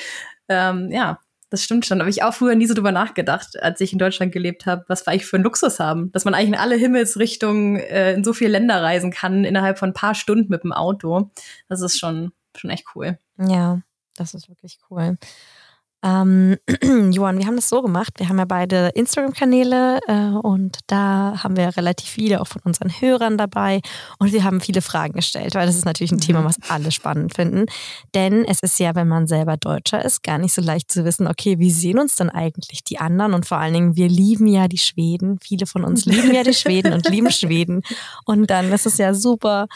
Ähm, 0.47 0.89
ja, 0.89 1.19
das 1.49 1.63
stimmt 1.63 1.85
schon. 1.85 1.99
Habe 1.99 2.09
ich 2.09 2.23
auch 2.23 2.33
früher 2.33 2.55
nie 2.55 2.67
so 2.67 2.73
drüber 2.73 2.91
nachgedacht, 2.91 3.61
als 3.61 3.81
ich 3.81 3.91
in 3.91 3.99
Deutschland 3.99 4.31
gelebt 4.31 4.65
habe, 4.65 4.85
was 4.87 5.05
wir 5.05 5.11
eigentlich 5.11 5.25
für 5.25 5.37
einen 5.37 5.43
Luxus 5.43 5.79
haben. 5.79 6.11
Dass 6.11 6.25
man 6.25 6.33
eigentlich 6.33 6.49
in 6.49 6.55
alle 6.55 6.75
Himmelsrichtungen 6.75 7.77
äh, 7.77 8.13
in 8.13 8.23
so 8.23 8.33
viele 8.33 8.51
Länder 8.51 8.81
reisen 8.81 9.11
kann, 9.11 9.43
innerhalb 9.43 9.79
von 9.79 9.89
ein 9.89 9.93
paar 9.93 10.15
Stunden 10.15 10.49
mit 10.49 10.63
dem 10.63 10.71
Auto. 10.71 11.31
Das 11.67 11.81
ist 11.81 11.99
schon, 11.99 12.31
schon 12.55 12.69
echt 12.69 12.85
cool. 12.95 13.17
Ja, 13.37 13.81
das 14.15 14.33
ist 14.33 14.49
wirklich 14.49 14.79
cool. 14.89 15.17
Ähm, 16.01 16.57
Johann, 17.11 17.37
wir 17.39 17.45
haben 17.45 17.57
das 17.57 17.67
so 17.67 17.81
gemacht. 17.81 18.13
Wir 18.17 18.29
haben 18.29 18.37
ja 18.37 18.45
beide 18.45 18.89
Instagram-Kanäle 18.95 19.99
äh, 20.07 20.37
und 20.37 20.79
da 20.87 21.43
haben 21.43 21.57
wir 21.57 21.75
relativ 21.75 22.07
viele 22.07 22.39
auch 22.39 22.47
von 22.47 22.61
unseren 22.63 22.89
Hörern 22.89 23.37
dabei 23.37 23.81
und 24.17 24.31
wir 24.31 24.43
haben 24.43 24.61
viele 24.61 24.81
Fragen 24.81 25.13
gestellt, 25.13 25.55
weil 25.55 25.65
das 25.65 25.75
ist 25.75 25.85
natürlich 25.85 26.11
ein 26.11 26.21
Thema, 26.21 26.41
mhm. 26.41 26.45
was 26.45 26.57
alle 26.69 26.91
spannend 26.91 27.35
finden. 27.35 27.65
Denn 28.15 28.45
es 28.45 28.61
ist 28.61 28.79
ja, 28.79 28.95
wenn 28.95 29.07
man 29.07 29.27
selber 29.27 29.57
Deutscher 29.57 30.03
ist, 30.03 30.23
gar 30.23 30.37
nicht 30.37 30.53
so 30.53 30.61
leicht 30.61 30.89
zu 30.89 31.03
wissen, 31.03 31.27
okay, 31.27 31.59
wie 31.59 31.71
sehen 31.71 31.99
uns 31.99 32.15
denn 32.15 32.29
eigentlich 32.29 32.83
die 32.83 32.99
anderen? 32.99 33.33
Und 33.33 33.45
vor 33.45 33.57
allen 33.57 33.73
Dingen, 33.73 33.95
wir 33.95 34.07
lieben 34.07 34.47
ja 34.47 34.67
die 34.67 34.77
Schweden. 34.77 35.37
Viele 35.41 35.65
von 35.65 35.83
uns 35.83 36.05
lieben 36.05 36.33
ja 36.33 36.43
die 36.43 36.53
Schweden 36.53 36.93
und 36.93 37.09
lieben 37.09 37.31
Schweden. 37.31 37.81
Und 38.25 38.49
dann 38.49 38.71
ist 38.71 38.85
es 38.85 38.97
ja 38.97 39.13
super 39.13 39.67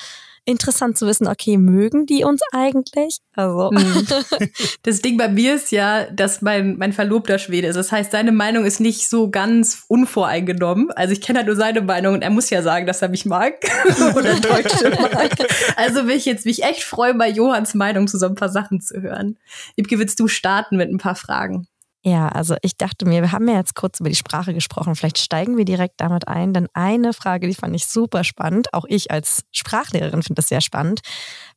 interessant 0.45 0.97
zu 0.97 1.07
wissen, 1.07 1.27
okay, 1.27 1.57
mögen 1.57 2.05
die 2.05 2.23
uns 2.23 2.41
eigentlich? 2.51 3.19
Also. 3.35 3.71
Hm. 3.71 4.07
Das 4.83 5.01
Ding 5.01 5.17
bei 5.17 5.29
mir 5.29 5.55
ist 5.55 5.71
ja, 5.71 6.05
dass 6.11 6.41
mein, 6.41 6.77
mein 6.77 6.91
Verlobter 6.91 7.39
Schwede 7.39 7.67
ist. 7.67 7.75
Das 7.75 7.91
heißt, 7.91 8.11
seine 8.11 8.31
Meinung 8.31 8.65
ist 8.65 8.79
nicht 8.79 9.09
so 9.09 9.29
ganz 9.29 9.83
unvoreingenommen. 9.87 10.91
Also 10.91 11.13
ich 11.13 11.21
kenne 11.21 11.39
halt 11.39 11.47
nur 11.47 11.55
seine 11.55 11.81
Meinung 11.81 12.15
und 12.15 12.21
er 12.21 12.29
muss 12.29 12.49
ja 12.49 12.61
sagen, 12.61 12.85
dass 12.85 13.01
er 13.01 13.09
mich 13.09 13.25
mag 13.25 13.55
oder 14.15 14.39
Deutsche 14.39 14.89
mag. 14.89 15.31
Also 15.77 16.07
will 16.07 16.17
ich 16.17 16.25
jetzt 16.25 16.45
mich 16.45 16.63
echt 16.63 16.83
freuen, 16.83 17.17
bei 17.17 17.29
Johanns 17.29 17.73
Meinung 17.73 18.07
zu 18.07 18.17
so 18.17 18.25
ein 18.25 18.35
paar 18.35 18.49
Sachen 18.49 18.81
zu 18.81 19.01
hören. 19.01 19.37
Ibke, 19.77 19.99
willst 19.99 20.19
du 20.19 20.27
starten 20.27 20.75
mit 20.77 20.89
ein 20.89 20.97
paar 20.97 21.15
Fragen? 21.15 21.67
Ja, 22.05 22.27
also 22.27 22.57
ich 22.61 22.75
dachte 22.75 23.05
mir, 23.05 23.21
wir 23.21 23.31
haben 23.31 23.47
ja 23.47 23.55
jetzt 23.55 23.75
kurz 23.75 24.01
über 24.01 24.09
die 24.09 24.15
Sprache 24.15 24.53
gesprochen. 24.53 24.93
Vielleicht 24.93 25.19
steigen 25.19 25.55
wir 25.55 25.63
direkt 25.63 26.01
damit 26.01 26.27
ein, 26.27 26.53
denn 26.53 26.67
eine 26.73 27.13
Frage, 27.13 27.47
die 27.47 27.53
fand 27.53 27.73
ich 27.73 27.85
super 27.85 28.25
spannend. 28.25 28.73
Auch 28.73 28.83
ich 28.89 29.09
als 29.09 29.43
Sprachlehrerin 29.53 30.21
finde 30.21 30.41
das 30.41 30.49
sehr 30.49 30.59
spannend. 30.59 30.99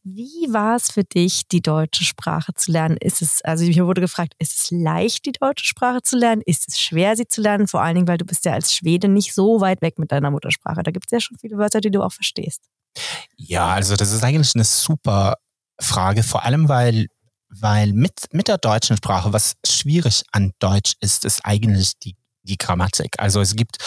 Wie 0.04 0.46
war 0.52 0.76
es 0.76 0.92
für 0.92 1.02
dich, 1.02 1.48
die 1.48 1.62
deutsche 1.62 2.04
Sprache 2.04 2.54
zu 2.54 2.70
lernen? 2.70 2.96
Ist 2.96 3.22
es, 3.22 3.42
also 3.42 3.64
hier 3.64 3.86
wurde 3.86 4.00
gefragt, 4.00 4.34
ist 4.38 4.56
es 4.56 4.70
leicht, 4.70 5.26
die 5.26 5.32
deutsche 5.32 5.64
Sprache 5.64 6.02
zu 6.02 6.16
lernen? 6.16 6.42
Ist 6.46 6.68
es 6.68 6.78
schwer, 6.78 7.16
sie 7.16 7.26
zu 7.26 7.42
lernen? 7.42 7.66
Vor 7.66 7.82
allen 7.82 7.96
Dingen, 7.96 8.08
weil 8.08 8.18
du 8.18 8.24
bist 8.24 8.44
ja 8.44 8.52
als 8.52 8.72
Schwede 8.72 9.08
nicht 9.08 9.34
so 9.34 9.60
weit 9.60 9.82
weg 9.82 9.98
mit 9.98 10.12
deiner 10.12 10.30
Muttersprache. 10.30 10.84
Da 10.84 10.92
gibt 10.92 11.06
es 11.06 11.10
ja 11.10 11.18
schon 11.18 11.38
viele 11.38 11.58
Wörter, 11.58 11.80
die 11.80 11.90
du 11.90 12.02
auch 12.02 12.12
verstehst. 12.12 12.62
Ja, 13.36 13.66
also 13.66 13.96
das 13.96 14.12
ist 14.12 14.22
eigentlich 14.22 14.54
eine 14.54 14.64
super 14.64 15.34
Frage, 15.80 16.22
vor 16.22 16.44
allem 16.44 16.68
weil 16.68 17.08
weil 17.60 17.92
mit, 17.92 18.12
mit 18.32 18.48
der 18.48 18.58
deutschen 18.58 18.96
Sprache, 18.96 19.32
was 19.32 19.54
schwierig 19.66 20.22
an 20.32 20.52
Deutsch 20.58 20.94
ist, 21.00 21.24
ist 21.24 21.40
eigentlich 21.44 21.98
die, 21.98 22.16
die 22.42 22.56
Grammatik. 22.56 23.14
Also 23.18 23.40
es 23.40 23.56
gibt 23.56 23.78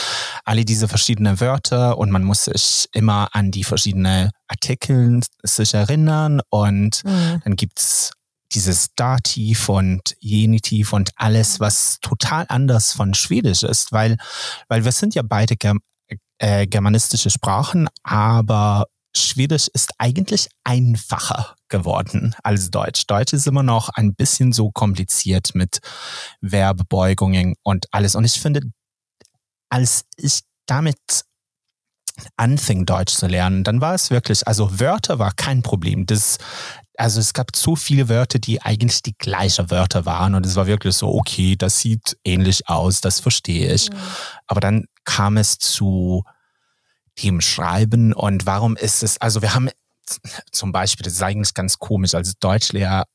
alle 0.45 0.65
diese 0.65 0.87
verschiedenen 0.87 1.39
Wörter 1.39 1.97
und 1.97 2.11
man 2.11 2.23
muss 2.23 2.45
sich 2.45 2.87
immer 2.93 3.29
an 3.33 3.51
die 3.51 3.63
verschiedenen 3.63 4.31
Artikel 4.47 5.21
sich 5.43 5.73
erinnern 5.73 6.41
und 6.49 7.03
mhm. 7.03 7.41
dann 7.43 7.55
gibt's 7.55 8.11
dieses 8.51 8.95
Dativ 8.95 9.69
und 9.69 10.15
Genitiv 10.21 10.93
und 10.93 11.11
alles, 11.15 11.59
was 11.59 11.99
total 12.01 12.45
anders 12.49 12.93
von 12.93 13.13
Schwedisch 13.13 13.63
ist, 13.63 13.91
weil, 13.91 14.17
weil 14.67 14.85
wir 14.85 14.91
sind 14.91 15.13
ja 15.13 15.21
beide 15.23 15.55
Germ 15.55 15.79
äh, 16.39 16.67
germanistische 16.67 17.29
Sprachen, 17.29 17.89
aber 18.01 18.85
Schwedisch 19.15 19.67
ist 19.73 19.91
eigentlich 19.97 20.49
einfacher 20.63 21.55
geworden 21.67 22.35
als 22.43 22.69
Deutsch. 22.69 23.07
Deutsch 23.07 23.33
ist 23.33 23.47
immer 23.47 23.63
noch 23.63 23.89
ein 23.89 24.13
bisschen 24.13 24.53
so 24.53 24.71
kompliziert 24.71 25.55
mit 25.55 25.79
Verbebeugungen 26.47 27.55
und 27.63 27.87
alles. 27.91 28.15
Und 28.15 28.25
ich 28.25 28.39
finde, 28.39 28.61
als 29.69 30.05
ich 30.17 30.41
damit 30.67 30.97
anfing, 32.37 32.85
Deutsch 32.85 33.13
zu 33.13 33.27
lernen, 33.27 33.63
dann 33.63 33.81
war 33.81 33.93
es 33.93 34.09
wirklich, 34.09 34.47
also 34.47 34.79
Wörter 34.79 35.19
war 35.19 35.31
kein 35.33 35.61
Problem. 35.61 36.05
Das, 36.05 36.37
also 36.97 37.19
es 37.19 37.33
gab 37.33 37.55
zu 37.55 37.75
viele 37.75 38.09
Wörter, 38.09 38.39
die 38.39 38.61
eigentlich 38.61 39.01
die 39.01 39.15
gleichen 39.17 39.71
Wörter 39.71 40.05
waren 40.05 40.35
und 40.35 40.45
es 40.45 40.55
war 40.55 40.67
wirklich 40.67 40.95
so, 40.95 41.13
okay, 41.13 41.55
das 41.55 41.79
sieht 41.79 42.17
ähnlich 42.23 42.67
aus, 42.67 43.01
das 43.01 43.19
verstehe 43.19 43.73
ich. 43.73 43.89
Mhm. 43.89 43.97
Aber 44.47 44.59
dann 44.59 44.85
kam 45.05 45.37
es 45.37 45.57
zu 45.57 46.23
Themen 47.19 47.41
schreiben 47.41 48.13
und 48.13 48.45
warum 48.45 48.77
ist 48.77 49.03
es, 49.03 49.19
also 49.19 49.41
wir 49.41 49.53
haben 49.53 49.69
zum 50.51 50.71
Beispiel, 50.71 51.03
das 51.03 51.13
ist 51.13 51.21
eigentlich 51.21 51.53
ganz 51.53 51.77
komisch, 51.77 52.15
als 52.15 52.39
Deutschlehrer 52.39 53.05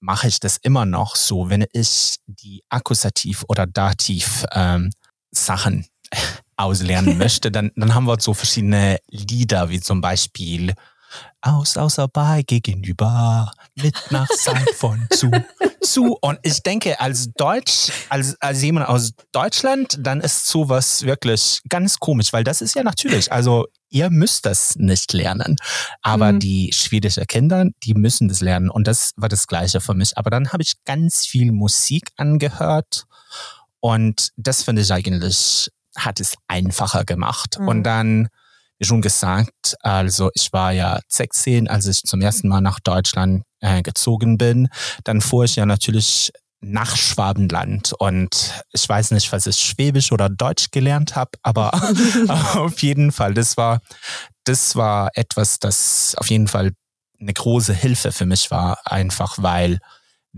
mache 0.00 0.28
ich 0.28 0.40
das 0.40 0.58
immer 0.58 0.84
noch 0.84 1.16
so, 1.16 1.48
wenn 1.48 1.64
ich 1.72 2.16
die 2.26 2.62
Akkusativ 2.68 3.44
oder 3.48 3.66
Dativ 3.66 4.44
ähm, 4.52 4.90
Sachen 5.30 5.86
auslernen 6.56 7.16
möchte, 7.18 7.50
dann, 7.50 7.72
dann 7.76 7.94
haben 7.94 8.06
wir 8.06 8.20
so 8.20 8.34
verschiedene 8.34 8.98
Lieder, 9.08 9.70
wie 9.70 9.80
zum 9.80 10.02
Beispiel 10.02 10.74
aus, 11.40 11.76
außer 11.76 12.08
bei, 12.08 12.42
gegenüber, 12.42 13.52
mit, 13.76 13.94
nach, 14.10 14.28
seit, 14.28 14.70
von, 14.70 15.06
zu, 15.10 15.30
zu. 15.80 16.16
Und 16.20 16.38
ich 16.42 16.62
denke, 16.62 16.98
als 17.00 17.32
Deutsch, 17.32 17.92
als, 18.08 18.40
als 18.40 18.62
jemand 18.62 18.88
aus 18.88 19.12
Deutschland, 19.32 19.96
dann 20.00 20.20
ist 20.20 20.46
sowas 20.46 21.02
wirklich 21.02 21.60
ganz 21.68 21.98
komisch, 21.98 22.32
weil 22.32 22.44
das 22.44 22.60
ist 22.60 22.74
ja 22.74 22.82
natürlich, 22.82 23.30
also 23.30 23.66
ihr 23.88 24.10
müsst 24.10 24.46
das 24.46 24.76
nicht 24.76 25.12
lernen. 25.12 25.56
Aber 26.02 26.32
mhm. 26.32 26.40
die 26.40 26.70
schwedischen 26.72 27.26
Kinder, 27.26 27.66
die 27.82 27.94
müssen 27.94 28.28
das 28.28 28.40
lernen. 28.40 28.70
Und 28.70 28.86
das 28.86 29.12
war 29.16 29.28
das 29.28 29.46
Gleiche 29.46 29.80
für 29.80 29.94
mich. 29.94 30.16
Aber 30.18 30.30
dann 30.30 30.52
habe 30.52 30.62
ich 30.62 30.74
ganz 30.84 31.26
viel 31.26 31.52
Musik 31.52 32.10
angehört. 32.16 33.04
Und 33.80 34.30
das 34.36 34.64
finde 34.64 34.82
ich 34.82 34.92
eigentlich, 34.92 35.70
hat 35.96 36.20
es 36.20 36.36
einfacher 36.48 37.04
gemacht. 37.04 37.58
Mhm. 37.58 37.68
Und 37.68 37.82
dann, 37.84 38.28
schon 38.80 39.02
gesagt, 39.02 39.76
also 39.80 40.30
ich 40.34 40.52
war 40.52 40.72
ja 40.72 41.00
16, 41.08 41.68
als 41.68 41.86
ich 41.86 42.02
zum 42.02 42.20
ersten 42.20 42.48
Mal 42.48 42.60
nach 42.60 42.80
Deutschland 42.80 43.42
äh, 43.60 43.82
gezogen 43.82 44.38
bin. 44.38 44.68
Dann 45.04 45.20
fuhr 45.20 45.44
ich 45.44 45.56
ja 45.56 45.66
natürlich 45.66 46.32
nach 46.60 46.96
Schwabenland. 46.96 47.92
Und 47.98 48.62
ich 48.72 48.88
weiß 48.88 49.12
nicht, 49.12 49.30
was 49.32 49.46
ich 49.46 49.56
Schwäbisch 49.56 50.12
oder 50.12 50.28
Deutsch 50.28 50.70
gelernt 50.70 51.16
habe, 51.16 51.30
aber 51.42 51.72
auf 52.54 52.82
jeden 52.82 53.12
Fall, 53.12 53.34
das 53.34 53.56
war, 53.56 53.80
das 54.44 54.76
war 54.76 55.10
etwas, 55.14 55.58
das 55.58 56.14
auf 56.18 56.30
jeden 56.30 56.48
Fall 56.48 56.72
eine 57.18 57.32
große 57.32 57.72
Hilfe 57.72 58.12
für 58.12 58.26
mich 58.26 58.50
war, 58.50 58.78
einfach 58.84 59.36
weil 59.38 59.78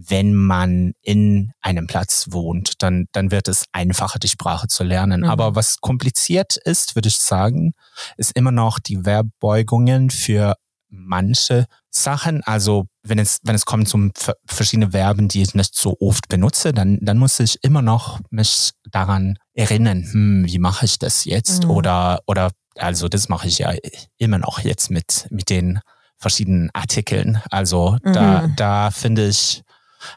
wenn 0.01 0.33
man 0.33 0.93
in 1.03 1.53
einem 1.61 1.89
Platz 1.89 2.29
wohnt, 2.31 2.75
dann, 2.83 3.07
dann 3.11 3.33
wird 3.33 3.49
es 3.49 3.65
einfacher, 3.73 4.21
die 4.21 4.29
Sprache 4.29 4.69
zu 4.69 4.85
lernen. 4.85 5.23
Mhm. 5.23 5.27
Aber 5.27 5.57
was 5.57 5.81
kompliziert 5.81 6.57
ist, 6.57 6.95
würde 6.95 7.09
ich 7.09 7.19
sagen, 7.19 7.73
ist 8.17 8.37
immer 8.37 8.53
noch 8.53 8.79
die 8.79 8.99
Verbbeugungen 9.03 10.11
für 10.11 10.55
manche 10.89 11.67
Sachen. 11.91 12.45
Also 12.45 12.87
wenn 13.03 13.19
es, 13.19 13.41
wenn 13.43 13.57
es 13.57 13.67
kommt 13.67 13.89
zu 13.89 14.11
verschiedene 14.47 14.93
Verben, 14.93 15.27
die 15.27 15.43
ich 15.43 15.55
nicht 15.55 15.75
so 15.75 15.97
oft 15.99 16.29
benutze, 16.29 16.73
dann, 16.73 16.99
dann 17.03 17.19
muss 17.19 17.41
ich 17.41 17.59
immer 17.65 17.83
noch 17.83 18.21
mich 18.31 18.71
daran 18.91 19.37
erinnern, 19.55 20.05
hm, 20.05 20.45
wie 20.47 20.61
mache 20.61 20.85
ich 20.85 21.01
das 21.01 21.25
jetzt? 21.25 21.65
Mhm. 21.65 21.71
Oder, 21.71 22.21
oder, 22.27 22.53
also 22.77 23.09
das 23.09 23.29
mache 23.29 23.49
ich 23.49 23.59
ja 23.59 23.73
immer 24.17 24.39
noch 24.39 24.61
jetzt 24.61 24.93
mit, 24.93 25.27
mit 25.31 25.51
den 25.51 25.81
verschiedenen 26.19 26.71
Artikeln. 26.73 27.43
Also 27.51 27.99
mhm. 28.05 28.13
da, 28.13 28.47
da 28.55 28.91
finde 28.93 29.27
ich, 29.27 29.65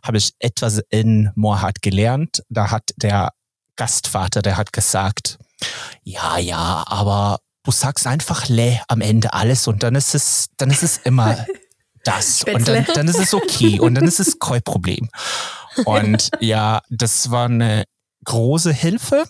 habe 0.04 0.18
ich 0.18 0.34
etwas 0.40 0.82
in 0.90 1.32
Moorhardt 1.36 1.82
gelernt. 1.82 2.44
Da 2.50 2.72
hat 2.72 2.92
der 2.98 3.32
Gastvater, 3.76 4.42
der 4.42 4.58
hat 4.58 4.74
gesagt, 4.74 5.40
ja, 6.04 6.38
ja, 6.38 6.84
aber 6.88 7.40
du 7.64 7.72
sagst 7.72 8.08
einfach 8.08 8.50
le 8.50 8.80
am 8.88 9.02
Ende 9.02 9.34
alles 9.34 9.68
und 9.68 9.84
dann 9.84 9.96
ist 9.96 10.16
es, 10.16 10.48
dann 10.58 10.70
ist 10.70 10.84
es 10.84 10.98
immer 10.98 11.46
das. 12.04 12.44
Und 12.44 12.68
dann, 12.68 12.86
dann 12.94 13.08
ist 13.08 13.20
es 13.20 13.34
okay 13.34 13.80
und 13.80 13.96
dann 13.96 14.06
ist 14.06 14.20
es 14.20 14.40
kein 14.40 14.62
Problem. 14.62 15.10
Und 15.86 16.30
ja, 16.40 16.82
das 16.90 17.32
war 17.32 17.46
eine 17.46 17.86
große 18.26 18.74
Hilfe 18.74 19.26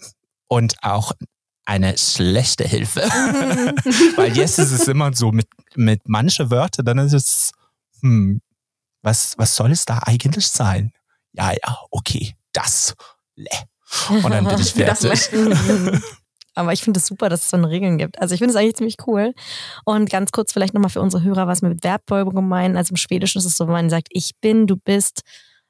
und 0.47 0.75
auch 0.81 1.11
eine 1.65 1.97
schlechte 1.97 2.65
Hilfe. 2.65 3.01
Weil 4.15 4.35
jetzt 4.35 4.59
ist 4.59 4.71
es 4.71 4.87
immer 4.87 5.13
so 5.13 5.31
mit, 5.31 5.47
mit 5.75 6.01
manche 6.07 6.49
Wörter, 6.49 6.83
dann 6.83 6.97
ist 6.97 7.13
es, 7.13 7.51
hm, 8.01 8.41
was, 9.01 9.37
was 9.37 9.55
soll 9.55 9.71
es 9.71 9.85
da 9.85 9.99
eigentlich 10.05 10.47
sein? 10.47 10.93
Ja, 11.33 11.51
ja, 11.51 11.77
okay, 11.89 12.35
das. 12.53 12.95
Le. 13.35 13.49
Und 14.09 14.29
dann 14.29 14.45
bin 14.45 14.59
ich 14.59 14.73
fertig. 14.73 15.29
Aber 16.53 16.73
ich 16.73 16.83
finde 16.83 16.99
es 16.99 17.07
super, 17.07 17.29
dass 17.29 17.43
es 17.43 17.49
so 17.49 17.57
eine 17.57 17.69
Regeln 17.69 17.97
gibt. 17.97 18.19
Also 18.19 18.33
ich 18.33 18.39
finde 18.39 18.51
es 18.51 18.57
eigentlich 18.57 18.75
ziemlich 18.75 18.97
cool. 19.07 19.33
Und 19.85 20.09
ganz 20.09 20.31
kurz 20.31 20.51
vielleicht 20.51 20.73
nochmal 20.73 20.89
für 20.89 21.01
unsere 21.01 21.23
Hörer, 21.23 21.47
was 21.47 21.61
wir 21.61 21.69
mit 21.69 21.81
Verbbeugung 21.81 22.47
meinen. 22.47 22.75
Also 22.75 22.91
im 22.91 22.97
Schwedischen 22.97 23.37
ist 23.37 23.45
es 23.45 23.55
so, 23.55 23.67
wenn 23.67 23.73
man 23.73 23.89
sagt, 23.89 24.07
ich 24.09 24.31
bin, 24.41 24.67
du 24.67 24.75
bist, 24.75 25.21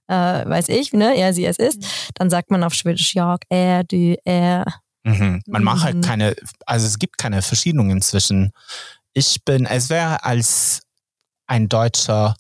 äh, 0.08 0.14
weiß 0.14 0.70
ich, 0.70 0.92
ne, 0.94 1.16
er, 1.16 1.34
sie, 1.34 1.46
es 1.46 1.60
ist, 1.60 1.86
dann 2.16 2.32
sagt 2.32 2.50
man 2.50 2.64
auf 2.64 2.74
Schwedisch 2.74 3.14
jag, 3.14 3.44
er, 3.50 3.84
du, 3.84 4.16
er. 4.26 4.66
Mhm. 5.04 5.44
Man 5.46 5.62
mhm. 5.62 5.66
macht 5.66 5.84
halt 5.84 5.98
mhm. 5.98 6.02
keine, 6.02 6.36
also 6.66 6.88
es 6.88 6.98
gibt 6.98 7.20
keine 7.20 7.44
Verschiedungen 7.44 8.02
zwischen 8.02 8.52
ich 9.14 9.44
bin, 9.44 9.66
es 9.66 9.90
wäre 9.90 10.24
als 10.24 10.82
ein 11.48 11.68
Deutscher, 11.68 12.36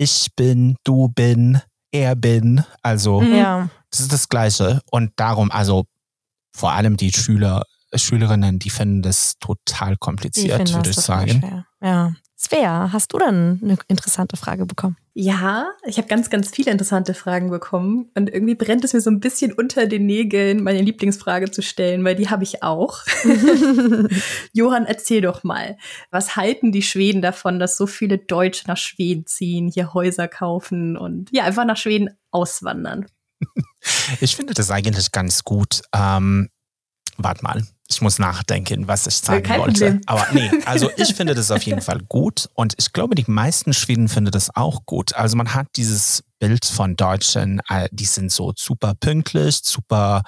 ich 0.00 0.28
bin, 0.34 0.76
du 0.82 1.08
bin, 1.08 1.60
er 1.92 2.16
bin, 2.16 2.64
also 2.82 3.20
ja. 3.20 3.68
das 3.90 4.00
ist 4.00 4.12
das 4.12 4.28
Gleiche. 4.30 4.80
Und 4.90 5.12
darum, 5.16 5.50
also 5.50 5.84
vor 6.56 6.72
allem 6.72 6.96
die 6.96 7.12
Schüler 7.12 7.64
Schülerinnen, 7.94 8.58
die 8.58 8.70
finden 8.70 9.02
das 9.02 9.34
total 9.40 9.96
kompliziert, 9.98 10.72
würde 10.72 10.90
ich 10.90 10.96
sagen. 10.96 11.64
Ja, 11.82 12.14
Svea, 12.42 12.90
hast 12.90 13.12
du 13.12 13.18
dann 13.18 13.60
eine 13.62 13.76
interessante 13.88 14.38
Frage 14.38 14.64
bekommen? 14.64 14.96
Ja, 15.12 15.72
ich 15.84 15.98
habe 15.98 16.08
ganz, 16.08 16.30
ganz 16.30 16.48
viele 16.48 16.70
interessante 16.70 17.12
Fragen 17.12 17.50
bekommen 17.50 18.10
und 18.14 18.30
irgendwie 18.30 18.54
brennt 18.54 18.82
es 18.82 18.94
mir 18.94 19.02
so 19.02 19.10
ein 19.10 19.20
bisschen 19.20 19.52
unter 19.52 19.86
den 19.86 20.06
Nägeln, 20.06 20.62
meine 20.62 20.80
Lieblingsfrage 20.80 21.50
zu 21.50 21.60
stellen, 21.60 22.02
weil 22.02 22.16
die 22.16 22.30
habe 22.30 22.42
ich 22.42 22.62
auch. 22.62 23.04
Johann, 24.54 24.86
erzähl 24.86 25.20
doch 25.20 25.44
mal, 25.44 25.76
was 26.10 26.34
halten 26.34 26.72
die 26.72 26.80
Schweden 26.80 27.20
davon, 27.20 27.58
dass 27.58 27.76
so 27.76 27.86
viele 27.86 28.16
Deutsche 28.16 28.66
nach 28.68 28.78
Schweden 28.78 29.26
ziehen, 29.26 29.68
hier 29.68 29.92
Häuser 29.92 30.26
kaufen 30.26 30.96
und 30.96 31.28
ja, 31.32 31.44
einfach 31.44 31.66
nach 31.66 31.76
Schweden 31.76 32.08
auswandern? 32.30 33.06
Ich 34.20 34.36
finde 34.36 34.52
das 34.52 34.70
eigentlich 34.70 35.10
ganz 35.10 35.42
gut. 35.42 35.80
Ähm, 35.94 36.50
warte 37.16 37.42
mal, 37.42 37.62
ich 37.90 38.00
muss 38.00 38.18
nachdenken, 38.18 38.86
was 38.88 39.06
ich 39.06 39.16
sagen 39.16 39.42
Kein 39.42 39.60
wollte. 39.60 39.84
Problem. 39.84 40.00
Aber 40.06 40.26
nee, 40.32 40.50
also 40.64 40.90
ich 40.96 41.14
finde 41.14 41.34
das 41.34 41.50
auf 41.50 41.62
jeden 41.62 41.80
Fall 41.80 42.00
gut 42.08 42.48
und 42.54 42.74
ich 42.78 42.92
glaube, 42.92 43.14
die 43.14 43.24
meisten 43.26 43.72
Schweden 43.72 44.08
finden 44.08 44.30
das 44.30 44.54
auch 44.54 44.86
gut. 44.86 45.14
Also 45.14 45.36
man 45.36 45.54
hat 45.54 45.66
dieses 45.76 46.22
Bild 46.38 46.64
von 46.64 46.96
Deutschen, 46.96 47.60
äh, 47.68 47.88
die 47.92 48.04
sind 48.04 48.32
so 48.32 48.52
super 48.56 48.94
pünktlich, 48.98 49.60
super, 49.62 50.22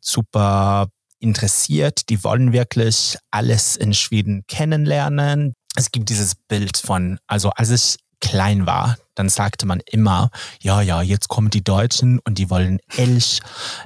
super 0.00 0.88
interessiert, 1.18 2.08
die 2.10 2.22
wollen 2.22 2.52
wirklich 2.52 3.16
alles 3.30 3.76
in 3.76 3.94
Schweden 3.94 4.44
kennenlernen. 4.46 5.54
Es 5.74 5.90
gibt 5.90 6.10
dieses 6.10 6.34
Bild 6.34 6.76
von, 6.76 7.18
also 7.26 7.50
als 7.50 7.70
ich 7.70 7.96
klein 8.20 8.66
war, 8.66 8.96
dann 9.16 9.28
sagte 9.28 9.66
man 9.66 9.80
immer, 9.90 10.30
ja, 10.60 10.80
ja, 10.80 11.02
jetzt 11.02 11.28
kommen 11.28 11.50
die 11.50 11.64
Deutschen 11.64 12.20
und 12.20 12.38
die 12.38 12.50
wollen 12.50 12.78
Elch, 12.96 13.40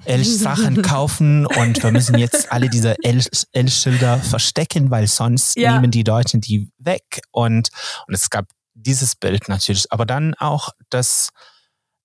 Elch-Sachen 0.04 0.82
kaufen 0.82 1.46
und 1.46 1.82
wir 1.82 1.92
müssen 1.92 2.18
jetzt 2.18 2.52
alle 2.52 2.68
diese 2.68 2.96
Elch-Schilder 3.02 4.18
verstecken, 4.18 4.90
weil 4.90 5.06
sonst 5.06 5.56
ja. 5.56 5.74
nehmen 5.74 5.90
die 5.90 6.04
Deutschen 6.04 6.40
die 6.40 6.70
weg. 6.78 7.22
Und, 7.30 7.70
und 8.06 8.14
es 8.14 8.28
gab 8.28 8.46
dieses 8.74 9.14
Bild 9.16 9.48
natürlich, 9.48 9.90
aber 9.90 10.04
dann 10.04 10.34
auch 10.34 10.70
das, 10.90 11.30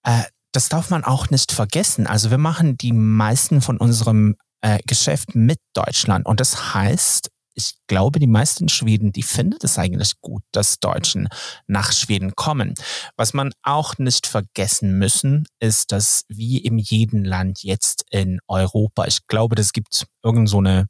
äh, 0.03 0.23
das 0.51 0.69
darf 0.69 0.89
man 0.89 1.03
auch 1.03 1.29
nicht 1.29 1.51
vergessen. 1.51 2.07
Also 2.07 2.31
wir 2.31 2.37
machen 2.37 2.77
die 2.77 2.93
meisten 2.93 3.61
von 3.61 3.77
unserem 3.77 4.35
äh, 4.61 4.79
Geschäft 4.85 5.35
mit 5.35 5.59
Deutschland 5.73 6.25
und 6.25 6.39
das 6.39 6.73
heißt, 6.73 7.29
ich 7.55 7.75
glaube, 7.87 8.19
die 8.19 8.27
meisten 8.27 8.69
Schweden, 8.69 9.11
die 9.11 9.23
finden 9.23 9.57
es 9.61 9.79
eigentlich 9.79 10.19
gut, 10.21 10.43
dass 10.51 10.79
Deutschen 10.79 11.29
nach 11.67 11.91
Schweden 11.91 12.35
kommen. 12.35 12.75
Was 13.15 13.33
man 13.33 13.51
auch 13.63 13.97
nicht 13.97 14.27
vergessen 14.27 14.97
müssen, 14.97 15.45
ist, 15.59 15.91
dass 15.91 16.25
wie 16.27 16.57
in 16.57 16.77
jedem 16.77 17.23
Land 17.23 17.63
jetzt 17.63 18.05
in 18.09 18.39
Europa, 18.47 19.05
ich 19.05 19.25
glaube, 19.27 19.55
das 19.55 19.73
gibt 19.73 20.05
irgend 20.23 20.49
so 20.49 20.59
eine 20.59 20.87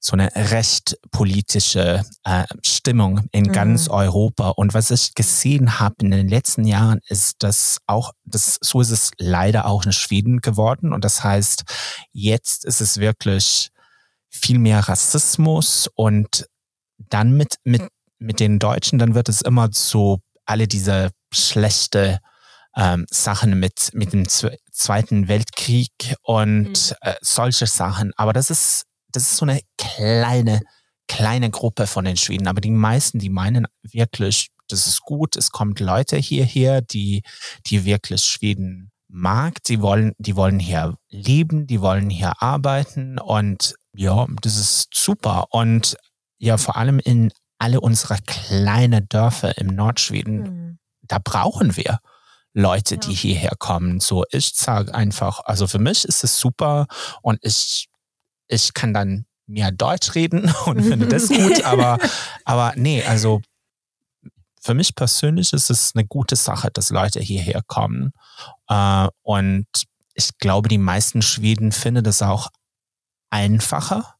so 0.00 0.12
eine 0.12 0.30
recht 0.34 0.96
politische 1.10 2.04
äh, 2.24 2.44
Stimmung 2.62 3.26
in 3.32 3.44
mhm. 3.44 3.52
ganz 3.52 3.88
Europa. 3.88 4.50
Und 4.50 4.74
was 4.74 4.90
ich 4.90 5.14
gesehen 5.14 5.80
habe 5.80 5.96
in 6.02 6.10
den 6.12 6.28
letzten 6.28 6.64
Jahren, 6.64 7.00
ist, 7.08 7.42
dass 7.42 7.78
auch, 7.86 8.12
das, 8.24 8.58
so 8.60 8.80
ist 8.80 8.90
es 8.90 9.10
leider 9.18 9.66
auch 9.66 9.84
in 9.84 9.92
Schweden 9.92 10.40
geworden. 10.40 10.92
Und 10.92 11.04
das 11.04 11.24
heißt, 11.24 11.64
jetzt 12.12 12.64
ist 12.64 12.80
es 12.80 12.98
wirklich 12.98 13.70
viel 14.30 14.58
mehr 14.58 14.80
Rassismus 14.80 15.88
und 15.94 16.46
dann 16.98 17.36
mit, 17.36 17.56
mit, 17.64 17.82
mit 18.18 18.40
den 18.40 18.58
Deutschen, 18.58 18.98
dann 18.98 19.14
wird 19.14 19.28
es 19.28 19.40
immer 19.40 19.68
so 19.72 20.20
alle 20.44 20.66
diese 20.66 21.10
schlechte 21.32 22.20
ähm, 22.76 23.06
Sachen 23.10 23.58
mit, 23.58 23.90
mit 23.92 24.12
dem 24.12 24.26
Zweiten 24.28 25.28
Weltkrieg 25.28 26.14
und 26.22 26.68
mhm. 26.68 26.96
äh, 27.00 27.14
solche 27.20 27.66
Sachen. 27.66 28.12
Aber 28.16 28.32
das 28.32 28.50
ist, 28.50 28.84
das 29.10 29.24
ist 29.24 29.36
so 29.36 29.46
eine 29.46 29.60
kleine, 29.76 30.62
kleine 31.06 31.50
Gruppe 31.50 31.86
von 31.86 32.04
den 32.04 32.16
Schweden. 32.16 32.46
Aber 32.46 32.60
die 32.60 32.70
meisten, 32.70 33.18
die 33.18 33.30
meinen 33.30 33.66
wirklich, 33.82 34.48
das 34.68 34.86
ist 34.86 35.00
gut, 35.00 35.36
es 35.36 35.50
kommt 35.50 35.80
Leute 35.80 36.16
hierher, 36.16 36.80
die, 36.80 37.22
die 37.66 37.84
wirklich 37.84 38.22
Schweden 38.22 38.90
mag, 39.08 39.62
die 39.64 39.80
wollen, 39.80 40.12
die 40.18 40.36
wollen 40.36 40.58
hier 40.58 40.96
leben, 41.08 41.66
die 41.66 41.80
wollen 41.80 42.10
hier 42.10 42.42
arbeiten 42.42 43.18
und 43.18 43.74
ja, 43.94 44.26
das 44.42 44.56
ist 44.56 44.88
super. 44.94 45.46
Und 45.50 45.96
ja, 46.38 46.56
vor 46.56 46.76
allem 46.76 46.98
in 46.98 47.32
alle 47.58 47.80
unsere 47.80 48.18
kleinen 48.26 49.08
Dörfer 49.08 49.58
im 49.58 49.68
Nordschweden, 49.68 50.40
mhm. 50.40 50.78
da 51.02 51.18
brauchen 51.22 51.76
wir 51.76 51.98
Leute, 52.54 52.94
ja. 52.94 53.00
die 53.00 53.14
hierher 53.14 53.52
kommen. 53.58 54.00
So, 54.00 54.24
ich 54.30 54.52
sage 54.54 54.94
einfach, 54.94 55.40
also 55.44 55.66
für 55.66 55.78
mich 55.78 56.04
ist 56.04 56.24
es 56.24 56.38
super 56.38 56.86
und 57.22 57.38
ich, 57.42 57.88
ich 58.46 58.74
kann 58.74 58.94
dann 58.94 59.26
mehr 59.46 59.72
Deutsch 59.72 60.14
reden 60.14 60.52
und 60.66 60.82
finde 60.82 61.08
das 61.08 61.28
gut, 61.28 61.64
aber, 61.64 61.98
aber 62.44 62.72
nee, 62.76 63.02
also 63.04 63.40
für 64.60 64.74
mich 64.74 64.94
persönlich 64.94 65.52
ist 65.52 65.70
es 65.70 65.92
eine 65.94 66.06
gute 66.06 66.36
Sache, 66.36 66.70
dass 66.70 66.90
Leute 66.90 67.20
hierher 67.20 67.62
kommen. 67.66 68.12
Äh, 68.68 69.08
und 69.22 69.66
ich 70.14 70.36
glaube, 70.38 70.68
die 70.68 70.78
meisten 70.78 71.22
Schweden 71.22 71.72
finden 71.72 72.04
das 72.04 72.22
auch 72.22 72.48
einfacher, 73.30 74.14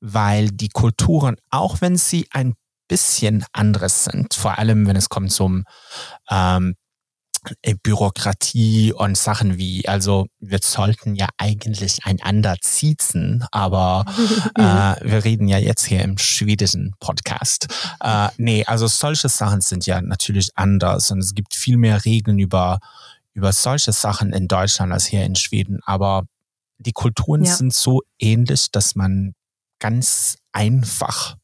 weil 0.00 0.50
die 0.50 0.68
Kulturen, 0.68 1.36
auch 1.50 1.80
wenn 1.80 1.96
sie 1.96 2.28
ein 2.32 2.54
bisschen 2.88 3.44
anderes 3.52 4.04
sind, 4.04 4.34
vor 4.34 4.58
allem 4.58 4.86
wenn 4.86 4.96
es 4.96 5.08
kommt 5.08 5.30
zum 5.32 5.64
ähm, 6.30 6.74
äh, 7.62 7.74
Bürokratie 7.82 8.92
und 8.92 9.16
Sachen 9.16 9.58
wie, 9.58 9.86
also 9.88 10.26
wir 10.40 10.58
sollten 10.62 11.14
ja 11.14 11.28
eigentlich 11.36 12.04
einander 12.04 12.56
ziezen, 12.60 13.44
aber 13.52 14.04
äh, 14.54 15.08
wir 15.08 15.24
reden 15.24 15.48
ja 15.48 15.58
jetzt 15.58 15.86
hier 15.86 16.02
im 16.02 16.18
schwedischen 16.18 16.94
Podcast. 17.00 17.68
Äh, 18.00 18.28
nee, 18.38 18.64
also 18.64 18.86
solche 18.86 19.28
Sachen 19.28 19.60
sind 19.60 19.86
ja 19.86 20.00
natürlich 20.00 20.50
anders 20.56 21.10
und 21.10 21.20
es 21.20 21.34
gibt 21.34 21.54
viel 21.54 21.76
mehr 21.76 22.04
Regeln 22.04 22.38
über, 22.38 22.80
über 23.34 23.52
solche 23.52 23.92
Sachen 23.92 24.32
in 24.32 24.48
Deutschland 24.48 24.92
als 24.92 25.06
hier 25.06 25.24
in 25.24 25.36
Schweden, 25.36 25.80
aber 25.84 26.24
die 26.78 26.92
Kulturen 26.92 27.44
ja. 27.44 27.54
sind 27.54 27.74
so 27.74 28.02
ähnlich, 28.18 28.70
dass 28.70 28.94
man 28.94 29.34
ganz 29.80 30.36
einfach 30.52 31.36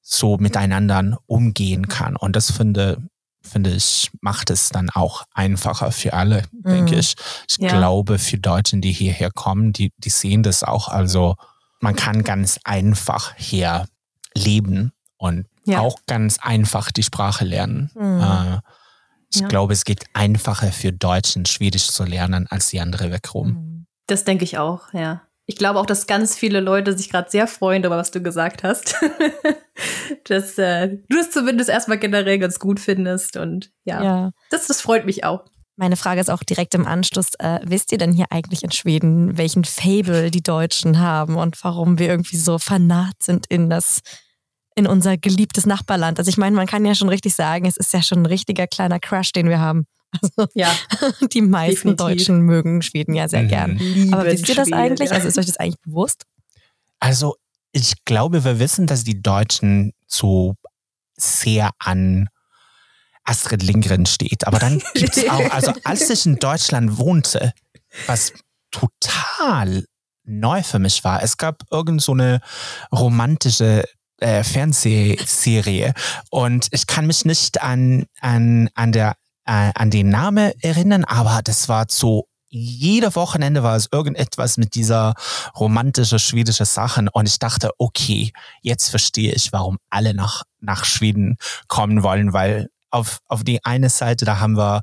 so 0.00 0.36
miteinander 0.36 1.18
umgehen 1.26 1.88
kann. 1.88 2.16
Und 2.16 2.36
das 2.36 2.50
finde, 2.50 2.98
finde 3.42 3.70
ich, 3.70 4.10
macht 4.20 4.50
es 4.50 4.70
dann 4.70 4.90
auch 4.90 5.24
einfacher 5.32 5.92
für 5.92 6.12
alle, 6.12 6.42
mhm. 6.52 6.70
denke 6.70 6.96
ich. 6.96 7.14
Ich 7.48 7.58
ja. 7.58 7.68
glaube, 7.68 8.18
für 8.18 8.38
Deutsche, 8.38 8.78
die 8.78 8.92
hierher 8.92 9.30
kommen, 9.30 9.72
die, 9.72 9.92
die 9.98 10.10
sehen 10.10 10.42
das 10.42 10.62
auch. 10.62 10.88
Also 10.88 11.36
man 11.80 11.96
kann 11.96 12.24
ganz 12.24 12.58
einfach 12.64 13.34
hier 13.36 13.86
leben 14.34 14.92
und 15.16 15.46
ja. 15.64 15.80
auch 15.80 15.96
ganz 16.06 16.38
einfach 16.38 16.90
die 16.90 17.02
Sprache 17.02 17.44
lernen. 17.44 17.90
Mhm. 17.94 18.20
Äh, 18.20 18.58
ich 19.34 19.40
ja. 19.40 19.48
glaube, 19.48 19.72
es 19.72 19.84
geht 19.84 20.04
einfacher 20.12 20.72
für 20.72 20.92
Deutschen, 20.92 21.46
Schwedisch 21.46 21.88
zu 21.88 22.04
lernen, 22.04 22.46
als 22.48 22.68
die 22.68 22.80
andere 22.80 23.10
weg 23.10 23.32
rum. 23.34 23.48
Mhm. 23.48 23.71
Das 24.12 24.24
denke 24.24 24.44
ich 24.44 24.58
auch, 24.58 24.92
ja. 24.92 25.22
Ich 25.46 25.56
glaube 25.56 25.80
auch, 25.80 25.86
dass 25.86 26.06
ganz 26.06 26.36
viele 26.36 26.60
Leute 26.60 26.96
sich 26.96 27.08
gerade 27.08 27.30
sehr 27.30 27.46
freuen 27.46 27.82
darüber, 27.82 27.96
was 27.96 28.10
du 28.10 28.22
gesagt 28.22 28.62
hast. 28.62 28.94
dass 30.24 30.58
äh, 30.58 30.98
du 31.08 31.18
es 31.18 31.30
zumindest 31.30 31.70
erstmal 31.70 31.96
generell 31.96 32.38
ganz 32.38 32.58
gut 32.58 32.78
findest. 32.78 33.38
Und 33.38 33.72
ja, 33.84 34.04
ja. 34.04 34.30
Das, 34.50 34.66
das 34.66 34.82
freut 34.82 35.06
mich 35.06 35.24
auch. 35.24 35.46
Meine 35.76 35.96
Frage 35.96 36.20
ist 36.20 36.30
auch 36.30 36.42
direkt 36.42 36.74
im 36.74 36.86
Anschluss, 36.86 37.28
äh, 37.38 37.60
wisst 37.64 37.90
ihr 37.90 37.96
denn 37.96 38.12
hier 38.12 38.26
eigentlich 38.28 38.62
in 38.62 38.70
Schweden, 38.70 39.38
welchen 39.38 39.64
Fable 39.64 40.30
die 40.30 40.42
Deutschen 40.42 40.98
haben 40.98 41.36
und 41.36 41.56
warum 41.64 41.98
wir 41.98 42.08
irgendwie 42.08 42.36
so 42.36 42.58
fanat 42.58 43.14
sind 43.22 43.46
in 43.48 43.70
das, 43.70 44.02
in 44.76 44.86
unser 44.86 45.16
geliebtes 45.16 45.64
Nachbarland? 45.64 46.18
Also 46.18 46.28
ich 46.28 46.36
meine, 46.36 46.54
man 46.54 46.66
kann 46.66 46.84
ja 46.84 46.94
schon 46.94 47.08
richtig 47.08 47.34
sagen, 47.34 47.64
es 47.64 47.78
ist 47.78 47.94
ja 47.94 48.02
schon 48.02 48.18
ein 48.18 48.26
richtiger 48.26 48.66
kleiner 48.66 49.00
Crush, 49.00 49.32
den 49.32 49.48
wir 49.48 49.58
haben. 49.58 49.86
Also 50.20 50.48
ja, 50.54 50.74
die 51.32 51.40
meisten 51.40 51.96
definitiv. 51.96 51.96
Deutschen 51.96 52.40
mögen 52.42 52.82
Schweden 52.82 53.14
ja 53.14 53.28
sehr 53.28 53.42
mhm. 53.42 53.48
gern. 53.48 53.76
Lieben 53.78 54.14
Aber 54.14 54.26
wisst 54.26 54.48
ihr 54.48 54.54
das 54.54 54.72
eigentlich? 54.72 55.12
Also 55.12 55.28
ist 55.28 55.38
euch 55.38 55.46
das 55.46 55.56
eigentlich 55.56 55.80
bewusst? 55.80 56.24
Also 57.00 57.36
ich 57.72 58.04
glaube, 58.04 58.44
wir 58.44 58.58
wissen, 58.58 58.86
dass 58.86 59.04
die 59.04 59.22
Deutschen 59.22 59.92
so 60.06 60.54
sehr 61.16 61.70
an 61.78 62.28
Astrid 63.24 63.62
Lindgren 63.62 64.06
steht. 64.06 64.46
Aber 64.46 64.58
dann 64.58 64.82
gibt 64.94 65.16
es 65.16 65.28
auch, 65.28 65.50
also 65.50 65.72
als 65.84 66.10
ich 66.10 66.26
in 66.26 66.36
Deutschland 66.36 66.98
wohnte, 66.98 67.52
was 68.06 68.32
total 68.70 69.84
neu 70.24 70.62
für 70.62 70.78
mich 70.78 71.04
war, 71.04 71.22
es 71.22 71.36
gab 71.36 71.62
irgend 71.70 72.02
so 72.02 72.12
eine 72.12 72.40
romantische 72.92 73.84
äh, 74.18 74.44
Fernsehserie 74.44 75.94
und 76.30 76.68
ich 76.70 76.86
kann 76.86 77.06
mich 77.06 77.24
nicht 77.24 77.60
an, 77.62 78.06
an, 78.20 78.70
an 78.74 78.92
der 78.92 79.16
äh, 79.46 79.70
an 79.74 79.90
den 79.90 80.10
Namen 80.10 80.52
erinnern, 80.60 81.04
aber 81.04 81.40
das 81.42 81.68
war 81.68 81.86
so 81.88 82.26
jede 82.54 83.14
Wochenende 83.14 83.62
war 83.62 83.76
es 83.76 83.88
irgendetwas 83.90 84.58
mit 84.58 84.74
dieser 84.74 85.14
romantische 85.58 86.18
schwedische 86.18 86.66
Sachen 86.66 87.08
und 87.08 87.26
ich 87.26 87.38
dachte, 87.38 87.70
okay, 87.78 88.30
jetzt 88.60 88.90
verstehe 88.90 89.32
ich, 89.32 89.52
warum 89.52 89.78
alle 89.88 90.12
nach, 90.12 90.42
nach 90.60 90.84
Schweden 90.84 91.36
kommen 91.66 92.02
wollen, 92.02 92.34
weil 92.34 92.68
auf, 92.90 93.20
auf 93.26 93.42
die 93.42 93.64
eine 93.64 93.88
Seite, 93.88 94.26
da 94.26 94.38
haben 94.38 94.58
wir 94.58 94.82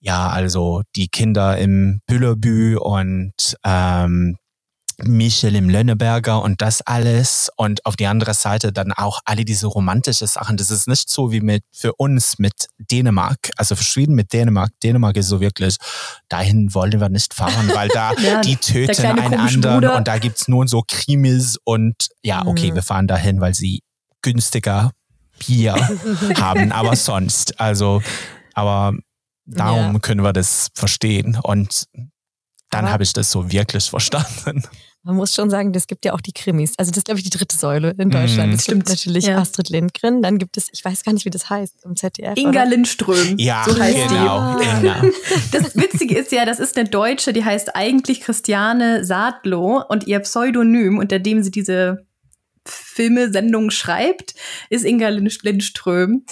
ja, 0.00 0.28
also 0.28 0.82
die 0.96 1.08
Kinder 1.08 1.56
im 1.56 2.00
Büllerbü 2.06 2.76
und 2.76 3.56
ähm, 3.64 4.36
Michel 5.02 5.56
im 5.56 5.68
Lönneberger 5.68 6.42
und 6.42 6.60
das 6.60 6.80
alles 6.82 7.50
und 7.56 7.84
auf 7.84 7.96
die 7.96 8.06
andere 8.06 8.34
Seite 8.34 8.72
dann 8.72 8.92
auch 8.92 9.20
alle 9.24 9.44
diese 9.44 9.66
romantische 9.66 10.26
Sachen. 10.26 10.56
Das 10.56 10.70
ist 10.70 10.88
nicht 10.88 11.08
so 11.08 11.32
wie 11.32 11.40
mit 11.40 11.64
für 11.72 11.94
uns 11.94 12.38
mit 12.38 12.68
Dänemark, 12.78 13.50
also 13.56 13.76
für 13.76 13.84
Schweden 13.84 14.14
mit 14.14 14.32
Dänemark. 14.32 14.70
Dänemark 14.82 15.16
ist 15.16 15.28
so 15.28 15.40
wirklich, 15.40 15.76
dahin 16.28 16.74
wollen 16.74 17.00
wir 17.00 17.08
nicht 17.08 17.34
fahren, 17.34 17.70
weil 17.74 17.88
da 17.88 18.12
ja, 18.18 18.40
die 18.40 18.56
töten 18.56 19.04
einander 19.04 19.74
Bruder. 19.74 19.96
und 19.96 20.08
da 20.08 20.18
gibt's 20.18 20.48
nur 20.48 20.66
so 20.68 20.82
Krimis 20.86 21.58
und 21.64 22.08
ja, 22.22 22.46
okay, 22.46 22.70
mhm. 22.70 22.76
wir 22.76 22.82
fahren 22.82 23.06
dahin, 23.06 23.40
weil 23.40 23.54
sie 23.54 23.82
günstiger 24.22 24.92
Bier 25.38 25.74
haben, 26.36 26.72
aber 26.72 26.96
sonst, 26.96 27.60
also, 27.60 28.02
aber 28.54 28.94
darum 29.46 29.94
ja. 29.94 29.98
können 29.98 30.22
wir 30.22 30.32
das 30.32 30.68
verstehen 30.74 31.38
und 31.42 31.86
dann 32.74 32.90
habe 32.90 33.02
ich 33.02 33.12
das 33.12 33.30
so 33.30 33.50
wirklich 33.50 33.90
verstanden. 33.90 34.62
Man 35.06 35.16
muss 35.16 35.34
schon 35.34 35.50
sagen, 35.50 35.74
das 35.74 35.86
gibt 35.86 36.06
ja 36.06 36.14
auch 36.14 36.20
die 36.22 36.32
Krimis. 36.32 36.72
Also 36.78 36.90
das 36.90 36.98
ist, 36.98 37.04
glaube 37.04 37.18
ich, 37.18 37.24
die 37.24 37.36
dritte 37.36 37.54
Säule 37.54 37.94
in 37.98 38.08
Deutschland. 38.08 38.52
Mm, 38.52 38.54
es 38.54 38.64
gibt 38.64 38.88
natürlich 38.88 39.26
ja. 39.26 39.36
Astrid 39.36 39.68
Lindgren, 39.68 40.22
dann 40.22 40.38
gibt 40.38 40.56
es, 40.56 40.68
ich 40.72 40.82
weiß 40.82 41.04
gar 41.04 41.12
nicht, 41.12 41.26
wie 41.26 41.30
das 41.30 41.50
heißt, 41.50 41.84
im 41.84 41.94
ZDF. 41.94 42.38
Inga 42.38 42.48
oder? 42.48 42.64
Lindström. 42.64 43.36
Ja, 43.36 43.64
so 43.68 43.78
heißt 43.78 44.08
genau. 44.08 44.58
Die. 44.58 44.80
genau. 44.80 44.94
Das 45.52 45.76
Witzige 45.76 46.16
ist 46.16 46.32
ja, 46.32 46.46
das 46.46 46.58
ist 46.58 46.78
eine 46.78 46.88
Deutsche, 46.88 47.34
die 47.34 47.44
heißt 47.44 47.76
eigentlich 47.76 48.22
Christiane 48.22 49.04
Sadlow 49.04 49.84
und 49.86 50.06
ihr 50.06 50.20
Pseudonym, 50.20 50.96
unter 50.96 51.18
dem 51.18 51.42
sie 51.42 51.50
diese 51.50 52.06
Filme, 52.66 53.30
Sendungen 53.30 53.70
schreibt, 53.70 54.34
ist 54.70 54.84
Inga 54.84 55.08
Lindström. 55.08 56.24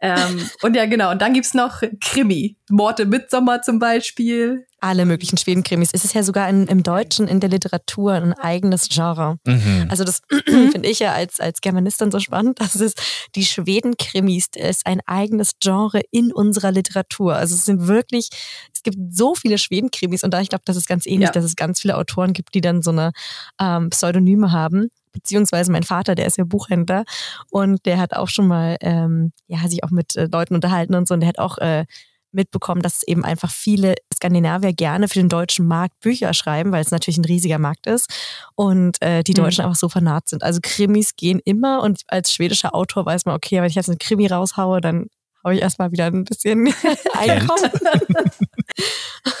ähm, 0.00 0.50
und 0.62 0.76
ja, 0.76 0.86
genau. 0.86 1.10
Und 1.10 1.22
dann 1.22 1.34
gibt's 1.34 1.54
noch 1.54 1.82
Krimi. 2.00 2.56
Mord 2.70 3.00
im 3.00 3.08
Mitsommer 3.08 3.62
zum 3.62 3.78
Beispiel. 3.78 4.66
Alle 4.80 5.06
möglichen 5.06 5.38
Schweden-Krimis. 5.38 5.90
Es 5.92 6.04
ist 6.04 6.14
ja 6.14 6.22
sogar 6.22 6.48
in, 6.48 6.66
im 6.66 6.82
Deutschen 6.82 7.26
in 7.26 7.40
der 7.40 7.48
Literatur 7.48 8.12
ein 8.12 8.32
eigenes 8.34 8.88
Genre. 8.88 9.38
Mhm. 9.44 9.86
Also 9.88 10.04
das 10.04 10.20
finde 10.46 10.88
ich 10.88 11.00
ja 11.00 11.12
als, 11.12 11.40
als 11.40 11.60
Germanistin 11.60 12.12
so 12.12 12.20
spannend. 12.20 12.60
Das 12.60 12.76
ist 12.76 13.00
die 13.34 13.44
Schweden-Krimis 13.44 14.48
ist 14.54 14.86
ein 14.86 15.00
eigenes 15.06 15.52
Genre 15.60 16.02
in 16.10 16.32
unserer 16.32 16.70
Literatur. 16.70 17.34
Also 17.34 17.54
es 17.54 17.64
sind 17.64 17.88
wirklich, 17.88 18.28
es 18.72 18.82
gibt 18.82 18.98
so 19.10 19.34
viele 19.34 19.58
Schweden-Krimis 19.58 20.22
und 20.22 20.32
da 20.32 20.40
ich 20.40 20.48
glaube, 20.48 20.62
das 20.64 20.76
ist 20.76 20.88
ganz 20.88 21.06
ähnlich, 21.06 21.28
ja. 21.28 21.32
dass 21.32 21.44
es 21.44 21.56
ganz 21.56 21.80
viele 21.80 21.96
Autoren 21.96 22.32
gibt, 22.32 22.54
die 22.54 22.60
dann 22.60 22.82
so 22.82 22.90
eine 22.90 23.12
ähm, 23.60 23.90
Pseudonyme 23.90 24.52
haben 24.52 24.90
beziehungsweise 25.12 25.72
mein 25.72 25.82
Vater, 25.82 26.14
der 26.14 26.26
ist 26.26 26.38
ja 26.38 26.44
Buchhändler 26.44 27.04
und 27.50 27.84
der 27.86 27.98
hat 27.98 28.14
auch 28.14 28.28
schon 28.28 28.46
mal, 28.46 28.76
ähm, 28.80 29.32
ja, 29.46 29.66
sich 29.68 29.84
auch 29.84 29.90
mit 29.90 30.16
äh, 30.16 30.28
Leuten 30.30 30.54
unterhalten 30.54 30.94
und 30.94 31.08
so 31.08 31.14
und 31.14 31.20
der 31.20 31.28
hat 31.28 31.38
auch 31.38 31.58
äh, 31.58 31.86
mitbekommen, 32.32 32.82
dass 32.82 33.02
eben 33.02 33.24
einfach 33.24 33.50
viele 33.50 33.94
Skandinavier 34.14 34.72
gerne 34.72 35.08
für 35.08 35.18
den 35.18 35.28
deutschen 35.28 35.66
Markt 35.66 35.98
Bücher 36.00 36.34
schreiben, 36.34 36.72
weil 36.72 36.82
es 36.82 36.90
natürlich 36.90 37.18
ein 37.18 37.24
riesiger 37.24 37.58
Markt 37.58 37.86
ist 37.86 38.10
und 38.54 39.00
äh, 39.00 39.22
die 39.22 39.32
mhm. 39.32 39.44
Deutschen 39.44 39.62
mhm. 39.62 39.68
einfach 39.68 39.80
so 39.80 39.88
vernarrt 39.88 40.28
sind. 40.28 40.42
Also 40.42 40.60
Krimis 40.62 41.16
gehen 41.16 41.40
immer 41.44 41.82
und 41.82 42.02
als 42.08 42.32
schwedischer 42.32 42.74
Autor 42.74 43.06
weiß 43.06 43.24
man, 43.24 43.34
okay, 43.34 43.60
wenn 43.60 43.68
ich 43.68 43.74
jetzt 43.74 43.88
einen 43.88 43.98
Krimi 43.98 44.26
raushaue, 44.26 44.80
dann 44.80 45.06
habe 45.44 45.54
ich 45.54 45.62
erstmal 45.62 45.92
wieder 45.92 46.06
ein 46.06 46.24
bisschen 46.24 46.72
Einkommen. 47.14 47.70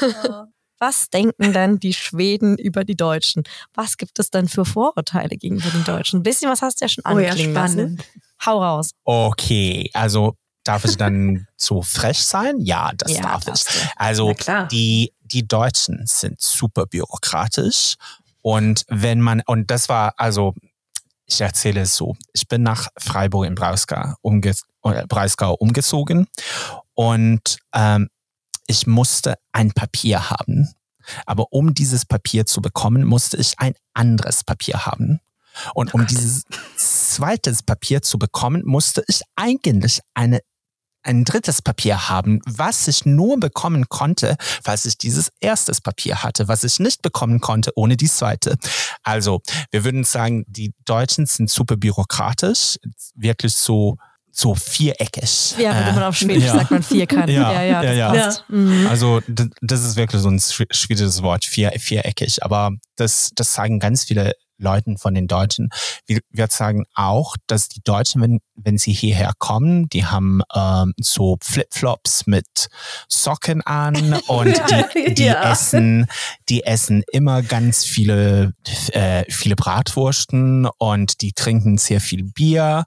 ja. 0.00 0.48
Was 0.78 1.10
denken 1.10 1.52
dann 1.52 1.78
die 1.78 1.94
Schweden 1.94 2.56
über 2.56 2.84
die 2.84 2.96
Deutschen? 2.96 3.42
Was 3.74 3.96
gibt 3.96 4.18
es 4.18 4.30
dann 4.30 4.48
für 4.48 4.64
Vorurteile 4.64 5.36
gegenüber 5.36 5.70
den 5.70 5.84
Deutschen? 5.84 6.20
Ein 6.20 6.22
bisschen 6.22 6.50
was 6.50 6.62
hast 6.62 6.80
du 6.80 6.84
ja 6.84 6.88
schon 6.88 7.04
angeklingen 7.04 7.52
oh 7.52 7.54
ja, 7.54 7.62
lassen. 7.62 8.02
Hau 8.44 8.62
raus. 8.62 8.90
Okay, 9.04 9.90
also 9.94 10.34
darf 10.62 10.84
ich 10.84 10.96
dann 10.96 11.46
so 11.56 11.82
frech 11.82 12.24
sein? 12.24 12.60
Ja, 12.60 12.92
das 12.96 13.12
ja, 13.12 13.22
darf 13.22 13.44
ich. 13.48 13.64
Also 13.96 14.34
die, 14.70 15.12
die 15.20 15.46
Deutschen 15.48 16.02
sind 16.06 16.40
super 16.40 16.86
bürokratisch 16.86 17.94
und 18.42 18.84
wenn 18.88 19.20
man, 19.20 19.42
und 19.46 19.70
das 19.70 19.88
war, 19.88 20.14
also 20.16 20.54
ich 21.26 21.40
erzähle 21.40 21.80
es 21.80 21.96
so, 21.96 22.16
ich 22.32 22.48
bin 22.48 22.62
nach 22.62 22.88
Freiburg 22.98 23.46
im 23.46 23.54
Breisgau, 23.54 24.14
umge 24.22 24.54
Breisgau 24.82 25.54
umgezogen 25.54 26.26
und 26.94 27.58
ähm, 27.74 28.08
ich 28.68 28.86
musste 28.86 29.34
ein 29.52 29.72
Papier 29.72 30.30
haben. 30.30 30.72
Aber 31.26 31.46
um 31.50 31.74
dieses 31.74 32.04
Papier 32.04 32.46
zu 32.46 32.60
bekommen, 32.60 33.04
musste 33.04 33.36
ich 33.38 33.54
ein 33.58 33.74
anderes 33.94 34.44
Papier 34.44 34.86
haben. 34.86 35.20
Und 35.74 35.94
um 35.94 36.06
dieses 36.06 36.44
zweites 36.76 37.62
Papier 37.62 38.02
zu 38.02 38.18
bekommen, 38.18 38.62
musste 38.64 39.02
ich 39.08 39.22
eigentlich 39.34 40.00
eine 40.14 40.40
ein 41.04 41.24
drittes 41.24 41.62
Papier 41.62 42.08
haben, 42.10 42.40
was 42.44 42.86
ich 42.88 43.06
nur 43.06 43.38
bekommen 43.40 43.88
konnte, 43.88 44.36
falls 44.62 44.84
ich 44.84 44.98
dieses 44.98 45.30
erstes 45.40 45.80
Papier 45.80 46.22
hatte, 46.22 46.48
was 46.48 46.64
ich 46.64 46.80
nicht 46.80 47.02
bekommen 47.02 47.40
konnte 47.40 47.72
ohne 47.76 47.96
die 47.96 48.08
zweite. 48.08 48.56
Also, 49.04 49.40
wir 49.70 49.84
würden 49.84 50.04
sagen, 50.04 50.44
die 50.48 50.74
Deutschen 50.84 51.24
sind 51.24 51.50
super 51.50 51.76
bürokratisch, 51.76 52.78
wirklich 53.14 53.54
so 53.54 53.96
so 54.38 54.54
viereckig. 54.54 55.56
Ja, 55.58 55.86
wenn 55.86 55.94
man 55.94 56.04
auf 56.04 56.16
Schwedisch 56.16 56.44
ja. 56.44 56.54
sagt 56.54 56.70
man 56.70 56.82
vierkant. 56.82 57.28
Ja, 57.28 57.52
ja, 57.60 57.82
ja. 57.82 57.92
ja, 57.92 58.14
ja. 58.14 58.34
Mhm. 58.48 58.86
Also 58.88 59.20
das 59.26 59.84
ist 59.84 59.96
wirklich 59.96 60.22
so 60.22 60.28
ein 60.28 60.38
schwedisches 60.40 61.22
Wort, 61.22 61.44
vier, 61.44 61.72
viereckig. 61.78 62.42
Aber 62.44 62.70
das, 62.96 63.30
das 63.34 63.52
sagen 63.52 63.80
ganz 63.80 64.04
viele 64.04 64.34
Leuten 64.58 64.98
von 64.98 65.14
den 65.14 65.26
Deutschen. 65.26 65.70
Wir, 66.06 66.20
wir 66.30 66.48
sagen 66.48 66.84
auch, 66.94 67.36
dass 67.46 67.68
die 67.68 67.80
Deutschen, 67.82 68.20
wenn, 68.20 68.40
wenn 68.54 68.76
sie 68.76 68.92
hierher 68.92 69.32
kommen, 69.38 69.88
die 69.88 70.04
haben 70.04 70.42
ähm, 70.54 70.94
so 71.00 71.38
Flipflops 71.42 72.26
mit 72.26 72.68
Socken 73.08 73.62
an 73.62 74.20
und 74.26 74.60
die, 74.94 75.14
die 75.14 75.24
ja. 75.24 75.50
essen, 75.50 76.06
die 76.48 76.64
essen 76.64 77.02
immer 77.12 77.42
ganz 77.42 77.84
viele, 77.84 78.52
äh, 78.92 79.24
viele 79.30 79.56
Bratwursten 79.56 80.68
und 80.78 81.22
die 81.22 81.32
trinken 81.32 81.78
sehr 81.78 82.00
viel 82.00 82.24
Bier. 82.24 82.84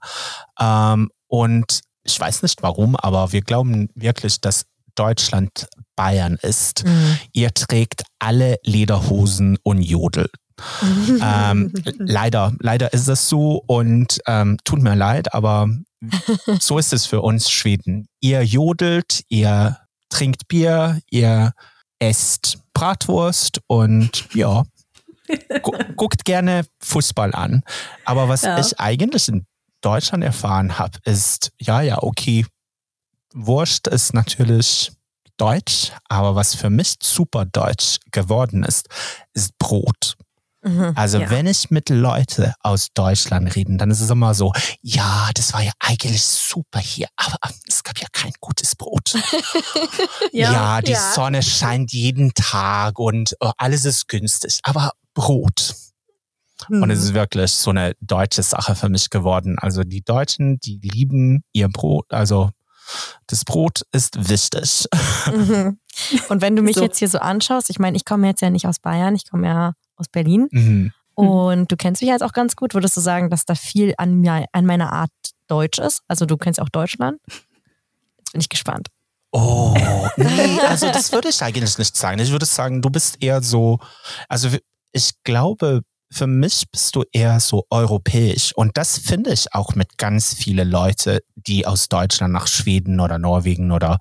Ähm, 0.60 1.10
und 1.32 1.80
ich 2.04 2.20
weiß 2.20 2.42
nicht 2.42 2.62
warum, 2.62 2.94
aber 2.94 3.32
wir 3.32 3.40
glauben 3.40 3.88
wirklich, 3.94 4.42
dass 4.42 4.66
Deutschland 4.94 5.66
Bayern 5.96 6.36
ist. 6.42 6.84
Mhm. 6.84 7.18
Ihr 7.32 7.54
trägt 7.54 8.02
alle 8.18 8.56
Lederhosen 8.64 9.56
und 9.62 9.80
jodelt. 9.80 10.32
ähm, 11.22 11.72
leider, 11.98 12.52
leider 12.60 12.92
ist 12.92 13.08
das 13.08 13.30
so 13.30 13.62
und 13.66 14.20
ähm, 14.26 14.58
tut 14.64 14.82
mir 14.82 14.94
leid, 14.94 15.32
aber 15.32 15.70
so 16.60 16.76
ist 16.76 16.92
es 16.92 17.06
für 17.06 17.22
uns 17.22 17.50
Schweden. 17.50 18.08
Ihr 18.20 18.42
jodelt, 18.42 19.22
ihr 19.30 19.78
trinkt 20.10 20.48
Bier, 20.48 21.00
ihr 21.10 21.52
esst 21.98 22.58
Bratwurst 22.74 23.60
und 23.68 24.28
ja, 24.34 24.64
gu 25.62 25.72
guckt 25.96 26.26
gerne 26.26 26.66
Fußball 26.80 27.34
an. 27.34 27.62
Aber 28.04 28.28
was 28.28 28.42
ja. 28.42 28.58
ich 28.58 28.78
eigentlich 28.78 29.28
in 29.28 29.46
Deutschland 29.82 30.24
erfahren 30.24 30.78
habe, 30.78 30.98
ist, 31.04 31.52
ja, 31.58 31.82
ja, 31.82 32.02
okay, 32.02 32.46
Wurst 33.34 33.86
ist 33.88 34.14
natürlich 34.14 34.92
deutsch, 35.36 35.92
aber 36.08 36.34
was 36.34 36.54
für 36.54 36.70
mich 36.70 36.96
super 37.02 37.44
deutsch 37.44 37.98
geworden 38.10 38.64
ist, 38.64 38.88
ist 39.34 39.58
Brot. 39.58 40.16
Mhm, 40.64 40.92
also 40.94 41.18
ja. 41.18 41.30
wenn 41.30 41.46
ich 41.46 41.70
mit 41.70 41.88
Leuten 41.88 42.52
aus 42.60 42.88
Deutschland 42.94 43.54
rede, 43.56 43.76
dann 43.76 43.90
ist 43.90 44.00
es 44.00 44.10
immer 44.10 44.32
so, 44.34 44.52
ja, 44.80 45.30
das 45.34 45.52
war 45.52 45.62
ja 45.62 45.72
eigentlich 45.80 46.22
super 46.22 46.78
hier, 46.78 47.08
aber 47.16 47.36
es 47.66 47.82
gab 47.82 47.98
ja 47.98 48.06
kein 48.12 48.32
gutes 48.40 48.76
Brot. 48.76 49.14
ja, 50.32 50.52
ja, 50.52 50.80
die 50.80 50.92
ja. 50.92 51.12
Sonne 51.14 51.42
scheint 51.42 51.92
jeden 51.92 52.32
Tag 52.34 53.00
und 53.00 53.34
oh, 53.40 53.50
alles 53.56 53.84
ist 53.84 54.06
günstig, 54.06 54.60
aber 54.62 54.92
Brot. 55.14 55.74
Mhm. 56.68 56.82
Und 56.82 56.90
es 56.90 57.00
mhm. 57.00 57.04
ist 57.06 57.14
wirklich 57.14 57.52
so 57.52 57.70
eine 57.70 57.94
deutsche 58.00 58.42
Sache 58.42 58.74
für 58.74 58.88
mich 58.88 59.10
geworden. 59.10 59.56
Also 59.58 59.84
die 59.84 60.02
Deutschen, 60.02 60.58
die 60.60 60.78
lieben 60.82 61.44
ihr 61.52 61.68
Brot. 61.68 62.12
Also 62.12 62.50
das 63.26 63.44
Brot 63.44 63.82
ist 63.92 64.28
wichtig. 64.28 64.86
Mhm. 65.32 65.78
Und 66.28 66.40
wenn 66.40 66.56
du 66.56 66.62
mich 66.62 66.76
so. 66.76 66.82
jetzt 66.82 66.98
hier 66.98 67.08
so 67.08 67.18
anschaust, 67.18 67.70
ich 67.70 67.78
meine, 67.78 67.96
ich 67.96 68.04
komme 68.04 68.26
jetzt 68.26 68.42
ja 68.42 68.50
nicht 68.50 68.66
aus 68.66 68.78
Bayern, 68.78 69.14
ich 69.14 69.28
komme 69.28 69.46
ja 69.46 69.72
aus 69.96 70.08
Berlin. 70.08 70.48
Mhm. 70.50 70.92
Und 71.14 71.70
du 71.70 71.76
kennst 71.76 72.00
mich 72.00 72.10
jetzt 72.10 72.22
auch 72.22 72.32
ganz 72.32 72.56
gut. 72.56 72.74
Würdest 72.74 72.96
du 72.96 73.00
sagen, 73.00 73.30
dass 73.30 73.44
da 73.44 73.54
viel 73.54 73.94
an, 73.98 74.20
mir, 74.20 74.46
an 74.52 74.66
meiner 74.66 74.92
Art 74.92 75.10
Deutsch 75.46 75.78
ist? 75.78 76.02
Also 76.08 76.24
du 76.26 76.36
kennst 76.36 76.60
auch 76.60 76.70
Deutschland? 76.70 77.20
Jetzt 78.18 78.32
bin 78.32 78.40
ich 78.40 78.48
gespannt. 78.48 78.88
Oh, 79.30 79.74
nee, 80.16 80.60
also 80.68 80.90
das 80.90 81.12
würde 81.12 81.28
ich 81.28 81.42
eigentlich 81.42 81.78
nicht 81.78 81.96
sagen. 81.96 82.18
Ich 82.18 82.30
würde 82.30 82.46
sagen, 82.46 82.82
du 82.82 82.90
bist 82.90 83.22
eher 83.22 83.42
so, 83.42 83.78
also 84.28 84.48
ich 84.92 85.12
glaube, 85.24 85.82
für 86.12 86.26
mich 86.26 86.70
bist 86.70 86.94
du 86.94 87.04
eher 87.10 87.40
so 87.40 87.64
europäisch. 87.70 88.52
Und 88.54 88.76
das 88.76 88.98
finde 88.98 89.32
ich 89.32 89.54
auch 89.54 89.74
mit 89.74 89.96
ganz 89.96 90.34
viele 90.34 90.64
Leute, 90.64 91.22
die 91.34 91.66
aus 91.66 91.88
Deutschland 91.88 92.32
nach 92.34 92.46
Schweden 92.46 93.00
oder 93.00 93.18
Norwegen 93.18 93.72
oder 93.72 93.98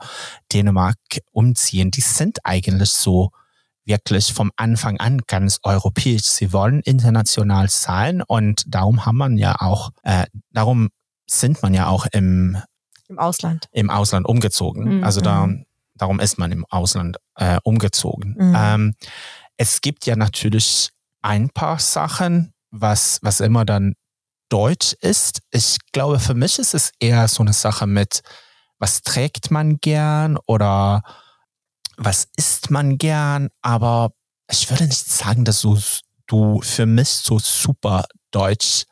Dänemark 0.51 0.97
umziehen. 1.31 1.89
Die 1.89 2.01
sind 2.01 2.39
eigentlich 2.43 2.89
so 2.89 3.31
wirklich 3.85 4.33
vom 4.33 4.51
Anfang 4.57 4.99
an 4.99 5.21
ganz 5.25 5.59
europäisch. 5.63 6.23
Sie 6.23 6.53
wollen 6.53 6.81
international 6.81 7.69
sein 7.69 8.21
und 8.21 8.63
darum 8.67 9.05
haben 9.05 9.17
man 9.17 9.37
ja 9.37 9.55
auch, 9.59 9.91
äh, 10.03 10.25
darum 10.51 10.89
sind 11.27 11.63
man 11.63 11.73
ja 11.73 11.87
auch 11.87 12.05
im, 12.11 12.57
im 13.07 13.19
Ausland. 13.19 13.67
Im 13.71 13.89
Ausland 13.89 14.27
umgezogen. 14.27 14.97
Mhm. 14.97 15.03
Also 15.03 15.21
da, 15.21 15.49
darum 15.95 16.19
ist 16.19 16.37
man 16.37 16.51
im 16.51 16.65
Ausland 16.69 17.17
äh, 17.35 17.57
umgezogen. 17.63 18.35
Mhm. 18.37 18.55
Ähm, 18.57 18.93
es 19.57 19.81
gibt 19.81 20.05
ja 20.05 20.15
natürlich 20.15 20.89
ein 21.21 21.49
paar 21.49 21.79
Sachen, 21.79 22.53
was, 22.71 23.19
was 23.21 23.39
immer 23.39 23.65
dann 23.65 23.95
Deutsch 24.49 24.93
ist. 24.99 25.41
Ich 25.51 25.77
glaube, 25.93 26.19
für 26.19 26.33
mich 26.33 26.59
ist 26.59 26.73
es 26.73 26.91
eher 26.99 27.27
so 27.27 27.41
eine 27.43 27.53
Sache 27.53 27.87
mit, 27.87 28.21
was 28.79 29.01
trägt 29.01 29.51
man 29.51 29.77
gern 29.77 30.37
oder 30.45 31.03
was 31.97 32.27
isst 32.35 32.71
man 32.71 32.97
gern, 32.97 33.49
aber 33.61 34.11
ich 34.49 34.69
würde 34.69 34.85
nicht 34.85 35.07
sagen, 35.07 35.45
dass 35.45 35.61
du, 35.61 35.79
du 36.27 36.61
für 36.61 36.85
mich 36.85 37.09
so 37.09 37.39
super 37.39 38.05
deutsch 38.31 38.85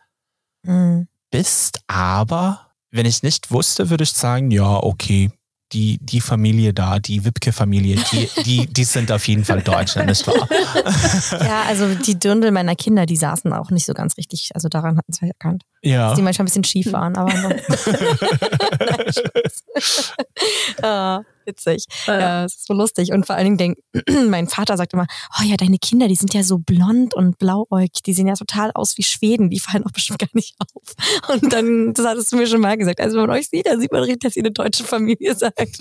mhm. 0.63 1.07
bist, 1.31 1.79
aber 1.87 2.71
wenn 2.91 3.05
ich 3.05 3.23
nicht 3.23 3.51
wusste, 3.51 3.89
würde 3.89 4.03
ich 4.03 4.13
sagen, 4.13 4.51
ja, 4.51 4.77
okay, 4.77 5.31
die, 5.71 5.99
die 6.01 6.21
Familie 6.21 6.73
da, 6.73 6.99
die 6.99 7.23
Wipke-Familie, 7.23 7.97
die, 8.11 8.29
die, 8.43 8.67
die 8.67 8.83
sind 8.83 9.11
auf 9.11 9.27
jeden 9.27 9.45
Fall 9.45 9.61
Deutsche, 9.61 10.03
nicht 10.03 10.25
wahr? 10.25 10.47
Ja, 11.41 11.63
also 11.67 11.93
die 11.93 12.17
Dirndl 12.17 12.51
meiner 12.51 12.75
Kinder, 12.75 13.05
die 13.05 13.17
saßen 13.17 13.53
auch 13.53 13.69
nicht 13.69 13.85
so 13.85 13.93
ganz 13.93 14.17
richtig. 14.17 14.49
Also 14.55 14.69
daran 14.69 14.97
hatten 14.97 15.13
sie 15.13 15.27
erkannt. 15.27 15.63
Ja. 15.81 16.09
Dass 16.09 16.17
die 16.17 16.21
manchmal 16.21 16.43
ein 16.43 16.47
bisschen 16.47 16.63
schief 16.63 16.91
waren, 16.91 17.15
aber. 17.15 17.31
Nein, 20.81 21.23
uh, 21.23 21.23
witzig. 21.45 21.85
Ja, 22.05 22.45
es 22.45 22.55
ist 22.55 22.67
so 22.67 22.73
lustig. 22.73 23.11
Und 23.11 23.25
vor 23.25 23.35
allen 23.35 23.57
Dingen, 23.57 23.57
denk, 23.57 23.77
mein 24.29 24.47
Vater 24.47 24.75
sagt 24.77 24.93
immer, 24.93 25.07
oh 25.39 25.43
ja, 25.43 25.55
deine 25.55 25.77
Kinder, 25.77 26.07
die 26.07 26.15
sind 26.15 26.33
ja 26.33 26.43
so 26.43 26.57
blond 26.57 27.13
und 27.13 27.37
blauäugig, 27.37 28.03
die 28.05 28.13
sehen 28.13 28.27
ja 28.27 28.33
total 28.33 28.71
aus 28.73 28.97
wie 28.97 29.03
Schweden, 29.03 29.49
die 29.49 29.59
fallen 29.59 29.85
auch 29.85 29.91
bestimmt 29.91 30.19
gar 30.19 30.29
nicht 30.33 30.55
auf. 30.59 30.95
Und 31.29 31.53
dann, 31.53 31.93
das 31.93 32.05
hattest 32.05 32.31
du 32.31 32.37
mir 32.37 32.47
schon 32.47 32.61
mal 32.61 32.77
gesagt, 32.77 32.99
also 32.99 33.17
wenn 33.17 33.27
man 33.27 33.37
euch 33.37 33.49
sieht, 33.49 33.65
dann 33.65 33.79
sieht 33.79 33.91
man 33.91 34.03
richtig, 34.03 34.21
dass 34.21 34.35
ihr 34.35 34.43
eine 34.43 34.51
deutsche 34.51 34.83
Familie 34.83 35.35
seid. 35.35 35.77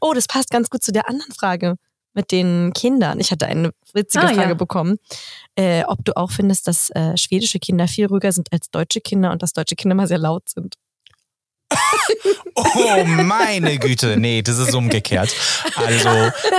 oh, 0.00 0.12
das 0.14 0.26
passt 0.26 0.50
ganz 0.50 0.68
gut 0.68 0.82
zu 0.82 0.92
der 0.92 1.08
anderen 1.08 1.32
Frage 1.32 1.76
mit 2.14 2.32
den 2.32 2.72
Kindern. 2.74 3.20
Ich 3.20 3.30
hatte 3.30 3.46
eine 3.46 3.72
witzige 3.92 4.24
ah, 4.24 4.28
Frage 4.28 4.50
ja. 4.50 4.54
bekommen, 4.54 4.98
äh, 5.56 5.84
ob 5.84 6.04
du 6.04 6.16
auch 6.16 6.30
findest, 6.30 6.66
dass 6.68 6.90
äh, 6.90 7.16
schwedische 7.16 7.58
Kinder 7.58 7.88
viel 7.88 8.06
ruhiger 8.06 8.32
sind 8.32 8.52
als 8.52 8.70
deutsche 8.70 9.00
Kinder 9.00 9.30
und 9.32 9.42
dass 9.42 9.52
deutsche 9.52 9.76
Kinder 9.76 9.94
mal 9.94 10.08
sehr 10.08 10.18
laut 10.18 10.48
sind. 10.48 10.76
Oh 12.54 13.04
meine 13.04 13.78
Güte, 13.78 14.16
nee, 14.18 14.42
das 14.42 14.58
ist 14.58 14.74
umgekehrt. 14.74 15.34
Also, 15.74 16.08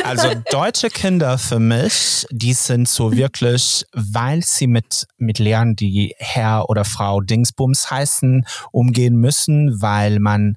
also 0.04 0.30
deutsche 0.50 0.90
Kinder 0.90 1.38
für 1.38 1.60
mich, 1.60 2.26
die 2.32 2.54
sind 2.54 2.90
so 2.90 3.16
wirklich, 3.16 3.86
weil 3.94 4.42
sie 4.44 4.68
mit, 4.68 5.06
mit 5.18 5.40
Lehrern, 5.40 5.76
die 5.76 6.16
Herr 6.18 6.70
oder 6.70 6.84
Frau 6.84 7.22
Dingsbums 7.22 7.92
heißen, 7.92 8.46
umgehen 8.72 9.16
müssen, 9.16 9.82
weil 9.82 10.20
man 10.20 10.56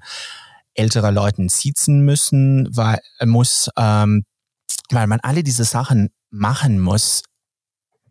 ältere 0.73 1.11
Leuten 1.11 1.49
siezen 1.49 2.01
müssen, 2.01 2.67
weil, 2.75 2.99
muss, 3.23 3.69
ähm, 3.77 4.25
weil 4.91 5.07
man 5.07 5.19
alle 5.21 5.43
diese 5.43 5.63
Sachen 5.63 6.09
machen 6.29 6.79
muss, 6.79 7.23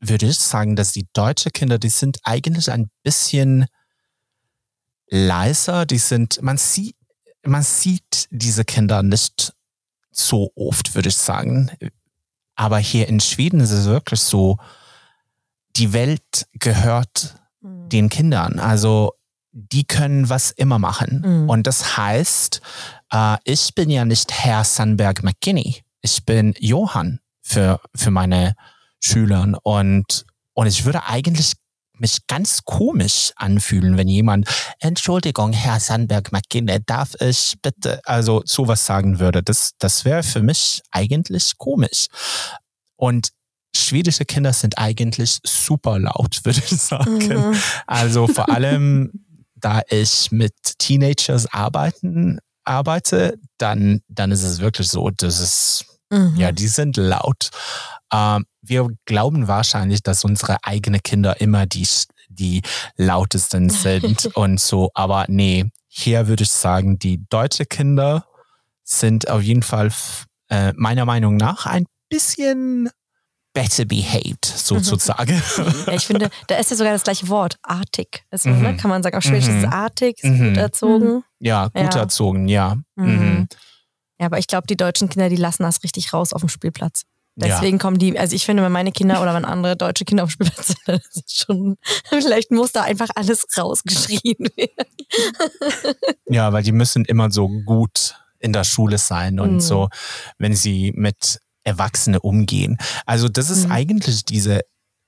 würde 0.00 0.26
ich 0.26 0.38
sagen, 0.38 0.76
dass 0.76 0.92
die 0.92 1.08
deutsche 1.12 1.50
Kinder, 1.50 1.78
die 1.78 1.88
sind 1.88 2.18
eigentlich 2.24 2.70
ein 2.70 2.90
bisschen 3.02 3.66
leiser, 5.08 5.86
die 5.86 5.98
sind, 5.98 6.42
man 6.42 6.58
sieht, 6.58 6.96
man 7.44 7.62
sieht 7.62 8.26
diese 8.30 8.64
Kinder 8.64 9.02
nicht 9.02 9.52
so 10.10 10.50
oft, 10.54 10.94
würde 10.94 11.08
ich 11.08 11.16
sagen. 11.16 11.70
Aber 12.54 12.78
hier 12.78 13.08
in 13.08 13.20
Schweden 13.20 13.60
ist 13.60 13.70
es 13.70 13.86
wirklich 13.86 14.20
so, 14.20 14.58
die 15.76 15.92
Welt 15.92 16.46
gehört 16.54 17.36
mhm. 17.60 17.88
den 17.88 18.08
Kindern. 18.08 18.58
Also 18.58 19.12
die 19.52 19.84
können 19.84 20.28
was 20.28 20.50
immer 20.50 20.78
machen. 20.78 21.22
Mhm. 21.24 21.48
Und 21.48 21.66
das 21.66 21.96
heißt, 21.96 22.60
äh, 23.12 23.36
ich 23.44 23.74
bin 23.74 23.90
ja 23.90 24.04
nicht 24.04 24.32
Herr 24.32 24.64
Sandberg 24.64 25.22
McKinney. 25.22 25.85
Ich 26.06 26.24
bin 26.24 26.54
Johann 26.60 27.18
für, 27.42 27.80
für 27.92 28.12
meine 28.12 28.54
Schüler. 29.00 29.58
Und, 29.64 30.24
und 30.52 30.66
ich 30.68 30.84
würde 30.84 31.04
eigentlich 31.04 31.54
mich 31.94 32.28
ganz 32.28 32.62
komisch 32.62 33.32
anfühlen, 33.34 33.96
wenn 33.96 34.06
jemand, 34.06 34.48
Entschuldigung, 34.78 35.52
Herr 35.52 35.80
Sandberg 35.80 36.30
McKinney, 36.30 36.78
darf 36.86 37.16
ich 37.20 37.56
bitte, 37.60 38.00
also 38.04 38.40
sowas 38.44 38.86
sagen 38.86 39.18
würde. 39.18 39.42
Das, 39.42 39.72
das 39.80 40.04
wäre 40.04 40.22
für 40.22 40.42
mich 40.42 40.80
eigentlich 40.92 41.58
komisch. 41.58 42.06
Und 42.94 43.30
schwedische 43.76 44.26
Kinder 44.26 44.52
sind 44.52 44.78
eigentlich 44.78 45.40
super 45.44 45.98
laut, 45.98 46.38
würde 46.44 46.60
ich 46.60 46.80
sagen. 46.80 47.50
Mhm. 47.50 47.60
Also 47.88 48.28
vor 48.28 48.48
allem, 48.48 49.10
da 49.56 49.80
ich 49.88 50.30
mit 50.30 50.54
Teenagers 50.78 51.52
arbeiten, 51.52 52.38
arbeite, 52.62 53.40
dann, 53.58 54.02
dann 54.06 54.30
ist 54.30 54.44
es 54.44 54.60
wirklich 54.60 54.88
so, 54.88 55.10
dass 55.10 55.40
es, 55.40 55.95
mhm. 56.10 56.34
ja, 56.36 56.52
die 56.52 56.68
sind 56.68 56.96
laut. 56.96 57.50
Ähm, 58.12 58.46
wir 58.62 58.88
glauben 59.04 59.48
wahrscheinlich, 59.48 60.02
dass 60.02 60.24
unsere 60.24 60.58
eigenen 60.62 61.02
Kinder 61.02 61.40
immer 61.40 61.66
die, 61.66 61.86
die 62.28 62.62
lautesten 62.96 63.70
sind 63.70 64.26
und 64.36 64.60
so. 64.60 64.90
Aber 64.94 65.26
nee, 65.28 65.70
hier 65.88 66.28
würde 66.28 66.44
ich 66.44 66.50
sagen, 66.50 66.98
die 66.98 67.24
deutsche 67.28 67.64
Kinder 67.64 68.26
sind 68.84 69.28
auf 69.28 69.42
jeden 69.42 69.62
Fall 69.62 69.90
äh, 70.48 70.72
meiner 70.76 71.04
Meinung 71.04 71.36
nach 71.36 71.66
ein 71.66 71.86
bisschen 72.08 72.90
better 73.56 73.86
behaved, 73.86 74.44
sozusagen. 74.44 75.42
Ja, 75.86 75.92
ich 75.94 76.06
finde, 76.06 76.28
da 76.46 76.56
ist 76.56 76.70
ja 76.70 76.76
sogar 76.76 76.92
das 76.92 77.04
gleiche 77.04 77.28
Wort, 77.28 77.56
artig. 77.62 78.24
Also, 78.30 78.50
mhm. 78.50 78.60
ne, 78.60 78.76
kann 78.76 78.90
man 78.90 79.02
sagen, 79.02 79.16
auf 79.16 79.24
Schwedisch 79.24 79.48
mhm. 79.48 79.58
ist 79.58 79.64
es 79.64 79.72
artig, 79.72 80.18
ist 80.22 80.30
mhm. 80.30 80.48
gut 80.48 80.56
erzogen. 80.58 81.24
Ja, 81.38 81.68
gut 81.68 81.94
ja. 81.94 82.00
erzogen, 82.00 82.48
ja. 82.48 82.76
Mhm. 82.96 83.48
Ja, 84.18 84.26
aber 84.26 84.38
ich 84.38 84.46
glaube, 84.46 84.66
die 84.66 84.76
deutschen 84.76 85.08
Kinder, 85.08 85.28
die 85.28 85.36
lassen 85.36 85.62
das 85.62 85.82
richtig 85.82 86.12
raus 86.12 86.32
auf 86.32 86.40
dem 86.40 86.48
Spielplatz. 86.48 87.02
Deswegen 87.38 87.76
ja. 87.76 87.82
kommen 87.82 87.98
die, 87.98 88.18
also 88.18 88.34
ich 88.34 88.46
finde, 88.46 88.62
wenn 88.62 88.72
meine 88.72 88.92
Kinder 88.92 89.20
oder 89.20 89.34
wenn 89.34 89.44
andere 89.44 89.76
deutsche 89.76 90.06
Kinder 90.06 90.24
auf 90.24 90.30
dem 90.30 90.46
Spielplatz 90.46 90.68
sind, 90.68 90.78
dann 90.86 91.00
ist 91.12 91.38
schon, 91.38 91.76
vielleicht 92.08 92.50
muss 92.50 92.72
da 92.72 92.82
einfach 92.82 93.08
alles 93.14 93.46
rausgeschrien 93.56 94.48
werden. 94.56 95.96
Ja, 96.30 96.52
weil 96.52 96.62
die 96.62 96.72
müssen 96.72 97.04
immer 97.04 97.30
so 97.30 97.48
gut 97.48 98.16
in 98.38 98.54
der 98.54 98.64
Schule 98.64 98.96
sein 98.96 99.38
und 99.38 99.54
mhm. 99.54 99.60
so, 99.60 99.88
wenn 100.38 100.56
sie 100.56 100.92
mit 100.96 101.40
Erwachsenen 101.62 102.20
umgehen. 102.20 102.78
Also 103.04 103.28
das 103.28 103.50
ist 103.50 103.66
mhm. 103.66 103.72
eigentlich 103.72 104.24
diese 104.24 104.60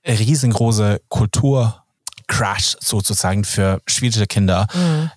riesengroße 0.07 1.01
Kulturcrash 1.07 2.77
sozusagen 2.79 3.43
für 3.43 3.81
schwedische 3.87 4.27
Kinder. 4.27 4.67
Mhm. 4.73 5.11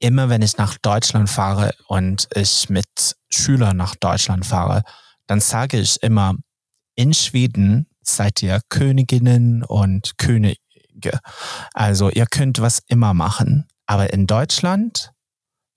Immer 0.00 0.28
wenn 0.28 0.42
ich 0.42 0.56
nach 0.56 0.78
Deutschland 0.78 1.28
fahre 1.28 1.74
und 1.86 2.28
ich 2.34 2.68
mit 2.68 3.16
Schülern 3.30 3.76
nach 3.76 3.96
Deutschland 3.96 4.46
fahre, 4.46 4.82
dann 5.26 5.40
sage 5.40 5.78
ich 5.78 6.02
immer, 6.02 6.34
in 6.94 7.14
Schweden 7.14 7.86
seid 8.02 8.42
ihr 8.42 8.60
Königinnen 8.68 9.62
und 9.62 10.18
Könige. 10.18 11.20
Also 11.74 12.10
ihr 12.10 12.26
könnt 12.26 12.60
was 12.60 12.80
immer 12.86 13.14
machen. 13.14 13.66
Aber 13.86 14.12
in 14.12 14.26
Deutschland 14.26 15.12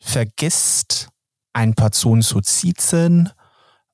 vergisst 0.02 1.10
ein 1.54 1.76
Person 1.76 2.22
zu 2.22 2.42
ziehen, 2.42 3.30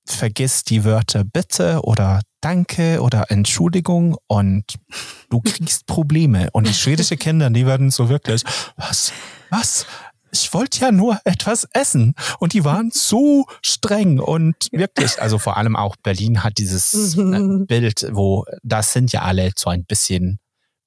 vergisst 0.05 0.69
die 0.69 0.83
Wörter 0.85 1.23
bitte 1.23 1.81
oder 1.83 2.21
danke 2.41 3.01
oder 3.01 3.29
Entschuldigung 3.29 4.15
und 4.27 4.75
du 5.29 5.41
kriegst 5.45 5.85
Probleme. 5.85 6.49
Und 6.51 6.67
die 6.67 6.73
schwedische 6.73 7.17
Kinder, 7.17 7.49
die 7.49 7.65
werden 7.65 7.91
so 7.91 8.09
wirklich, 8.09 8.43
was, 8.77 9.11
was, 9.49 9.85
ich 10.43 10.53
wollte 10.53 10.79
ja 10.81 10.91
nur 10.91 11.19
etwas 11.23 11.67
essen. 11.73 12.15
Und 12.39 12.53
die 12.53 12.63
waren 12.63 12.91
so 12.91 13.45
streng 13.61 14.19
und 14.19 14.55
wirklich, 14.71 15.21
also 15.21 15.37
vor 15.37 15.57
allem 15.57 15.75
auch 15.75 15.95
Berlin 15.97 16.43
hat 16.43 16.57
dieses 16.57 17.17
äh, 17.17 17.21
Bild, 17.67 18.07
wo 18.11 18.45
das 18.63 18.93
sind 18.93 19.11
ja 19.11 19.21
alle 19.21 19.51
so 19.55 19.69
ein 19.69 19.85
bisschen 19.85 20.39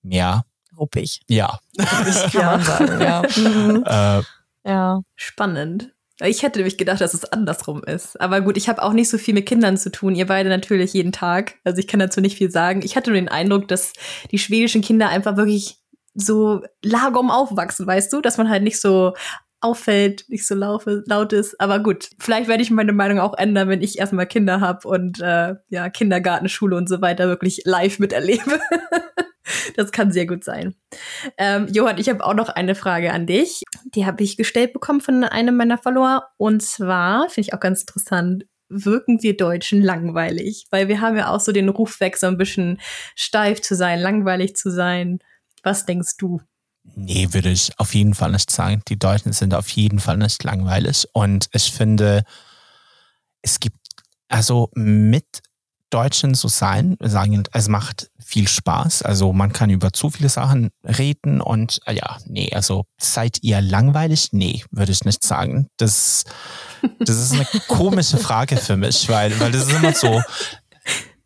mehr 0.03 0.45
ruppig. 0.77 1.21
Ja. 1.29 1.59
Das 1.75 2.33
kann 2.33 2.45
man 2.47 2.63
sagen, 2.63 3.01
ja. 3.01 3.23
Mhm. 3.37 3.85
Äh, 3.87 4.23
ja. 4.69 5.01
Spannend. 5.17 5.93
Ich 6.23 6.43
hätte 6.43 6.59
nämlich 6.59 6.77
gedacht, 6.77 7.01
dass 7.01 7.15
es 7.15 7.25
andersrum 7.25 7.83
ist. 7.83 8.21
Aber 8.21 8.43
gut, 8.43 8.59
ich 8.59 8.69
habe 8.69 8.83
auch 8.83 8.93
nicht 8.93 9.09
so 9.09 9.17
viel 9.17 9.33
mit 9.33 9.47
Kindern 9.47 9.79
zu 9.79 9.91
tun. 9.91 10.15
Ihr 10.15 10.27
beide 10.27 10.51
natürlich 10.51 10.93
jeden 10.93 11.13
Tag. 11.13 11.55
Also 11.65 11.79
ich 11.79 11.87
kann 11.87 11.99
dazu 11.99 12.21
nicht 12.21 12.37
viel 12.37 12.51
sagen. 12.51 12.83
Ich 12.85 12.95
hatte 12.95 13.11
nur 13.11 13.19
den 13.19 13.31
Eindruck, 13.31 13.69
dass 13.69 13.95
die 14.31 14.39
schwedischen 14.39 14.83
Kinder 14.83 15.09
einfach 15.09 15.37
wirklich 15.37 15.80
so 16.15 16.63
lagom 16.83 17.31
aufwachsen, 17.31 17.87
weißt 17.87 18.13
du, 18.13 18.21
dass 18.21 18.39
man 18.39 18.49
halt 18.49 18.63
nicht 18.63 18.81
so 18.81 19.15
auffällt, 19.61 20.25
nicht 20.29 20.47
so 20.47 20.55
laufe, 20.55 21.03
laut 21.07 21.33
ist. 21.33 21.61
Aber 21.61 21.81
gut, 21.81 22.11
vielleicht 22.19 22.49
werde 22.49 22.63
ich 22.63 22.71
meine 22.71 22.93
Meinung 22.93 23.21
auch 23.21 23.37
ändern, 23.37 23.69
wenn 23.69 23.83
ich 23.83 23.99
erstmal 23.99 24.27
Kinder 24.27 24.61
habe 24.61 24.89
und 24.89 25.21
äh, 25.21 25.55
ja, 25.69 25.91
Kindergarten, 25.91 26.49
Schule 26.49 26.77
und 26.77 26.89
so 26.89 27.01
weiter 27.01 27.29
wirklich 27.29 27.63
live 27.65 27.99
miterlebe. 27.99 28.61
das 29.77 29.93
kann 29.93 30.13
sehr 30.13 30.27
gut 30.27 30.45
sein. 30.45 30.75
Ähm, 31.37 31.69
Johann, 31.71 31.99
ich 31.99 32.09
habe 32.09 32.25
auch 32.25 32.35
noch 32.35 32.49
eine 32.49 32.75
Frage 32.75 33.13
an 33.13 33.27
dich. 33.27 33.63
Die 33.95 34.07
habe 34.07 34.23
ich 34.23 34.37
gestellt 34.37 34.73
bekommen 34.73 35.01
von 35.01 35.25
einem 35.25 35.57
meiner 35.57 35.79
Follower. 35.79 36.29
Und 36.39 36.63
zwar, 36.63 37.29
finde 37.29 37.49
ich 37.49 37.55
auch 37.55 37.61
ganz 37.61 37.83
interessant, 37.83 38.45
wirken 38.71 39.23
wir 39.23 39.37
Deutschen 39.37 39.83
langweilig? 39.83 40.67
Weil 40.71 40.89
wir 40.89 41.01
haben 41.01 41.17
ja 41.17 41.29
auch 41.29 41.41
so 41.41 41.53
den 41.53 41.69
Ruf 41.69 42.01
weg, 42.01 42.17
so 42.17 42.29
ein 42.29 42.39
bisschen 42.39 42.81
steif 43.15 43.61
zu 43.61 43.75
sein, 43.75 44.01
langweilig 44.01 44.57
zu 44.57 44.71
sein. 44.71 45.19
Was 45.63 45.87
denkst 45.87 46.17
du? 46.19 46.41
Nee, 46.83 47.29
würde 47.33 47.51
ich 47.51 47.79
auf 47.79 47.95
jeden 47.95 48.15
Fall 48.15 48.33
nicht 48.33 48.51
sagen. 48.51 48.83
Die 48.89 48.99
Deutschen 48.99 49.33
sind 49.33 49.55
auf 49.55 49.69
jeden 49.71 50.01
Fall 50.01 50.17
nicht 50.17 50.43
langweilig. 50.45 51.07
Und 51.13 51.49
ich 51.53 51.73
finde, 51.73 52.25
es 53.43 53.61
gibt, 53.61 53.77
also 54.29 54.71
mit 54.75 55.43
Deutschen 55.91 56.35
so 56.35 56.49
sein. 56.49 56.97
Sagen, 57.01 57.43
es 57.53 57.69
macht 57.69 58.11
viel 58.25 58.49
Spaß. 58.49 59.03
Also 59.03 59.33
man 59.33 59.53
kann 59.53 59.71
über 59.71 59.93
zu 59.93 60.11
viele 60.11 60.29
Sachen 60.29 60.71
reden 60.85 61.41
und 61.41 61.81
äh, 61.87 61.95
ja, 61.95 62.19
nee, 62.27 62.51
also 62.55 62.85
seid 62.99 63.43
ihr 63.43 63.61
langweilig? 63.61 64.29
Nee, 64.33 64.65
würde 64.71 64.93
ich 64.93 65.05
nicht 65.05 65.25
sagen. 65.25 65.69
Das, 65.77 66.25
das 67.01 67.17
ist 67.17 67.33
eine 67.33 67.45
komische 67.69 68.19
Frage 68.19 68.57
für 68.57 68.77
mich, 68.77 69.09
weil, 69.09 69.39
weil 69.41 69.51
das 69.51 69.67
ist 69.67 69.73
immer 69.73 69.93
so, 69.93 70.23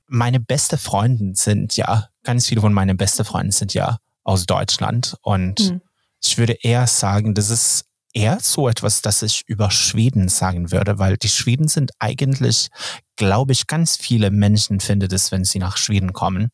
meine 0.09 0.41
beste 0.41 0.79
Freundin 0.79 1.35
sind 1.35 1.77
ja, 1.77 2.09
ganz 2.23 2.49
viele 2.49 2.63
von 2.63 2.73
meinen 2.73 2.97
besten 2.97 3.25
Freunden 3.25 3.53
sind 3.53 3.75
ja 3.75 3.99
aus 4.25 4.47
Deutschland 4.47 5.17
und 5.23 5.61
mhm. 5.61 5.81
ich 6.23 6.39
würde 6.39 6.55
eher 6.63 6.87
sagen, 6.87 7.35
das 7.35 7.51
ist 7.51 7.85
eher 8.15 8.39
so 8.41 8.69
etwas, 8.69 9.03
das 9.03 9.23
ich 9.23 9.43
über 9.47 9.71
Schweden 9.71 10.29
sagen 10.29 10.71
würde, 10.71 10.99
weil 10.99 11.17
die 11.17 11.29
Schweden 11.29 11.69
sind 11.69 11.91
eigentlich, 11.99 12.69
glaube 13.17 13.53
ich, 13.53 13.67
ganz 13.67 13.97
viele 13.97 14.31
Menschen 14.31 14.81
findet 14.81 15.13
es, 15.13 15.33
wenn 15.33 15.45
sie 15.45 15.59
nach 15.59 15.77
Schweden 15.77 16.13
kommen. 16.13 16.51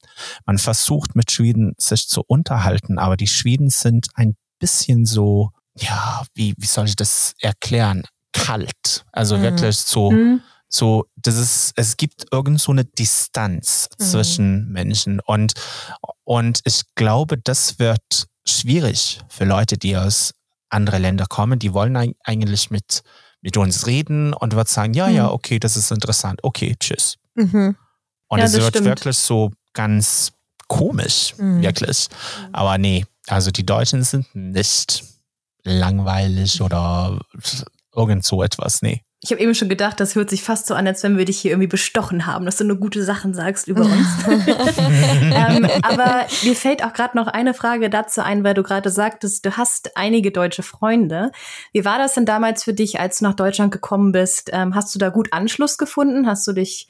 Man 0.46 0.59
versucht 0.59 1.14
mit 1.14 1.30
Schweden 1.30 1.74
sich 1.78 2.09
zu 2.09 2.22
unterhalten, 2.26 2.98
aber 2.98 3.16
die 3.16 3.26
Schweden 3.26 3.68
sind 3.68 4.09
ein 4.14 4.37
bisschen 4.59 5.04
so, 5.04 5.50
ja, 5.78 6.24
wie, 6.35 6.54
wie 6.56 6.66
soll 6.66 6.87
ich 6.87 6.96
das 6.96 7.35
erklären? 7.40 8.04
Kalt. 8.33 9.04
Also 9.12 9.37
mhm. 9.37 9.42
wirklich 9.42 9.76
so, 9.76 10.11
mhm. 10.11 10.40
So, 10.72 11.06
das 11.16 11.37
ist, 11.37 11.72
es 11.76 11.96
gibt 11.96 12.26
irgend 12.33 12.61
so 12.61 12.72
eine 12.72 12.85
Distanz 12.85 13.88
mhm. 13.98 14.04
zwischen 14.04 14.68
Menschen 14.68 15.20
und, 15.20 15.54
und 16.24 16.61
ich 16.64 16.83
glaube, 16.94 17.38
das 17.38 17.78
wird 17.78 18.28
schwierig 18.46 19.20
für 19.28 19.44
Leute, 19.44 19.76
die 19.76 19.96
aus 19.96 20.33
andere 20.68 20.98
Länder 20.98 21.26
kommen, 21.26 21.59
die 21.59 21.74
wollen 21.74 22.14
eigentlich 22.24 22.70
mit, 22.70 23.02
mit 23.42 23.56
uns 23.56 23.87
reden 23.87 24.33
und 24.33 24.54
wird 24.54 24.68
sagen, 24.68 24.94
ja, 24.94 25.09
mhm. 25.09 25.14
ja, 25.16 25.30
okay, 25.30 25.59
das 25.59 25.76
ist 25.76 25.90
interessant, 25.90 26.40
okay, 26.44 26.76
tschüss. 26.78 27.16
Mhm. 27.35 27.76
Und 28.28 28.38
ja, 28.38 28.44
es 28.44 28.52
wird 28.52 28.68
stimmt. 28.68 28.87
wirklich 28.87 29.18
so 29.18 29.50
ganz 29.72 30.33
komisch, 30.68 31.35
mhm. 31.37 31.62
wirklich. 31.62 32.06
Aber 32.52 32.78
nee, 32.78 33.04
also 33.26 33.50
die 33.50 33.66
Deutschen 33.66 34.04
sind 34.04 34.33
nicht 34.35 35.02
langweilig 35.64 36.62
oder 36.62 37.18
irgend 37.94 38.24
so 38.24 38.42
etwas, 38.42 38.83
nee. 38.83 39.02
Ich 39.22 39.30
habe 39.33 39.42
eben 39.42 39.54
schon 39.54 39.68
gedacht, 39.68 40.00
das 40.00 40.14
hört 40.14 40.30
sich 40.30 40.42
fast 40.42 40.66
so 40.66 40.72
an, 40.74 40.87
als 40.87 41.02
wenn 41.02 41.18
wir 41.18 41.26
dich 41.26 41.38
hier 41.38 41.50
irgendwie 41.50 41.66
bestochen 41.66 42.24
haben, 42.24 42.46
dass 42.46 42.56
du 42.56 42.64
nur 42.64 42.78
gute 42.78 43.04
Sachen 43.04 43.35
sagst 43.35 43.68
über 43.68 43.83
uns. 43.83 44.09
ähm, 44.26 45.68
aber 45.83 46.26
mir 46.42 46.56
fällt 46.56 46.83
auch 46.83 46.94
gerade 46.94 47.18
noch 47.18 47.26
eine 47.26 47.52
Frage 47.52 47.90
dazu 47.90 48.22
ein, 48.22 48.44
weil 48.44 48.54
du 48.54 48.62
gerade 48.62 48.88
sagtest, 48.88 49.44
du 49.44 49.59
hast 49.59 49.94
einige 49.94 50.30
deutsche 50.30 50.62
Freunde. 50.62 51.33
Wie 51.74 51.85
war 51.85 51.98
das 51.98 52.14
denn 52.14 52.24
damals 52.24 52.64
für 52.64 52.72
dich, 52.72 52.98
als 52.98 53.18
du 53.18 53.26
nach 53.26 53.35
Deutschland 53.35 53.72
gekommen 53.72 54.12
bist? 54.12 54.48
Ähm, 54.54 54.74
hast 54.74 54.94
du 54.94 54.98
da 54.98 55.11
gut 55.11 55.35
Anschluss 55.35 55.76
gefunden? 55.76 56.26
Hast 56.26 56.46
du 56.46 56.52
dich 56.52 56.88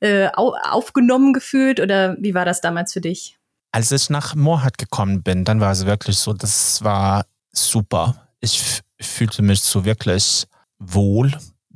äh, 0.00 0.28
au 0.34 0.54
aufgenommen 0.62 1.32
gefühlt 1.32 1.80
oder 1.80 2.14
wie 2.20 2.34
war 2.34 2.44
das 2.44 2.60
damals 2.60 2.92
für 2.92 3.00
dich? 3.00 3.38
Als 3.72 3.90
ich 3.90 4.10
nach 4.10 4.34
Moorhardt 4.34 4.76
gekommen 4.76 5.22
bin, 5.22 5.46
dann 5.46 5.60
war 5.60 5.72
es 5.72 5.86
wirklich 5.86 6.18
so, 6.18 6.34
das 6.34 6.84
war 6.84 7.24
super. 7.52 8.28
Ich 8.40 8.82
fühlte 9.00 9.40
mich 9.40 9.62
so 9.62 9.86
wirklich 9.86 10.46
wohl 10.78 11.32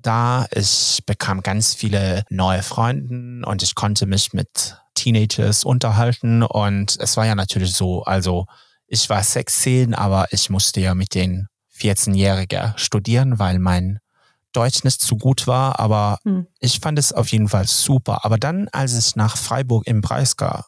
da. 0.06 0.46
Ich 0.52 1.02
bekam 1.06 1.42
ganz 1.42 1.74
viele 1.74 2.24
neue 2.30 2.62
Freunde 2.62 3.46
und 3.46 3.62
ich 3.62 3.74
konnte 3.74 4.06
mich 4.06 4.32
mit 4.32 4.76
Teenagers 4.94 5.64
unterhalten 5.64 6.42
und 6.42 6.96
es 7.00 7.16
war 7.16 7.26
ja 7.26 7.34
natürlich 7.34 7.74
so, 7.74 8.04
also 8.04 8.46
ich 8.86 9.08
war 9.10 9.22
16, 9.22 9.94
aber 9.94 10.26
ich 10.30 10.50
musste 10.50 10.80
ja 10.80 10.94
mit 10.94 11.14
den 11.14 11.48
14-Jährigen 11.76 12.74
studieren, 12.76 13.38
weil 13.38 13.58
mein 13.58 13.98
Deutsch 14.52 14.84
nicht 14.84 15.00
zu 15.00 15.16
gut 15.16 15.46
war, 15.46 15.80
aber 15.80 16.18
hm. 16.24 16.46
ich 16.60 16.78
fand 16.78 16.98
es 16.98 17.12
auf 17.12 17.32
jeden 17.32 17.48
Fall 17.48 17.66
super. 17.66 18.24
Aber 18.24 18.38
dann, 18.38 18.68
als 18.70 18.96
ich 18.96 19.16
nach 19.16 19.36
Freiburg 19.36 19.86
im 19.86 20.00
Breisgau 20.00 20.62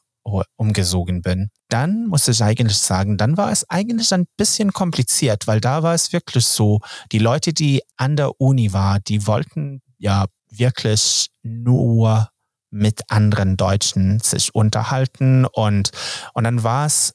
umgesogen 0.57 1.23
bin, 1.23 1.51
dann 1.69 2.07
muss 2.09 2.29
ich 2.29 2.43
eigentlich 2.43 2.79
sagen, 2.79 3.17
dann 3.17 3.37
war 3.37 3.51
es 3.51 3.69
eigentlich 3.71 4.12
ein 4.12 4.27
bisschen 4.37 4.73
kompliziert, 4.73 5.47
weil 5.47 5.61
da 5.61 5.83
war 5.83 5.95
es 5.95 6.12
wirklich 6.12 6.47
so, 6.47 6.81
die 7.12 7.19
Leute, 7.19 7.53
die 7.53 7.83
an 7.97 8.17
der 8.17 8.41
Uni 8.41 8.73
waren, 8.73 9.03
die 9.07 9.27
wollten 9.27 9.83
ja 9.99 10.27
wirklich 10.51 11.29
nur 11.43 12.29
mit 12.71 13.03
anderen 13.11 13.57
Deutschen 13.57 14.21
sich 14.21 14.55
unterhalten 14.55 15.47
und, 15.47 15.91
und 16.35 16.45
dann 16.45 16.62
war 16.62 16.87
es 16.87 17.15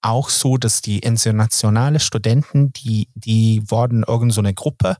auch 0.00 0.28
so, 0.28 0.56
dass 0.56 0.82
die 0.82 0.98
internationale 0.98 2.00
Studenten, 2.00 2.72
die, 2.72 3.08
die 3.14 3.62
wurden 3.66 4.02
irgend 4.02 4.32
so 4.32 4.40
eine 4.40 4.54
Gruppe, 4.54 4.96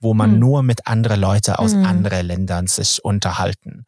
wo 0.00 0.14
man 0.14 0.34
mhm. 0.34 0.38
nur 0.38 0.62
mit 0.62 0.86
anderen 0.86 1.20
Leuten 1.20 1.52
aus 1.52 1.74
mhm. 1.74 1.84
anderen 1.84 2.26
Ländern 2.26 2.66
sich 2.66 3.04
unterhalten. 3.04 3.84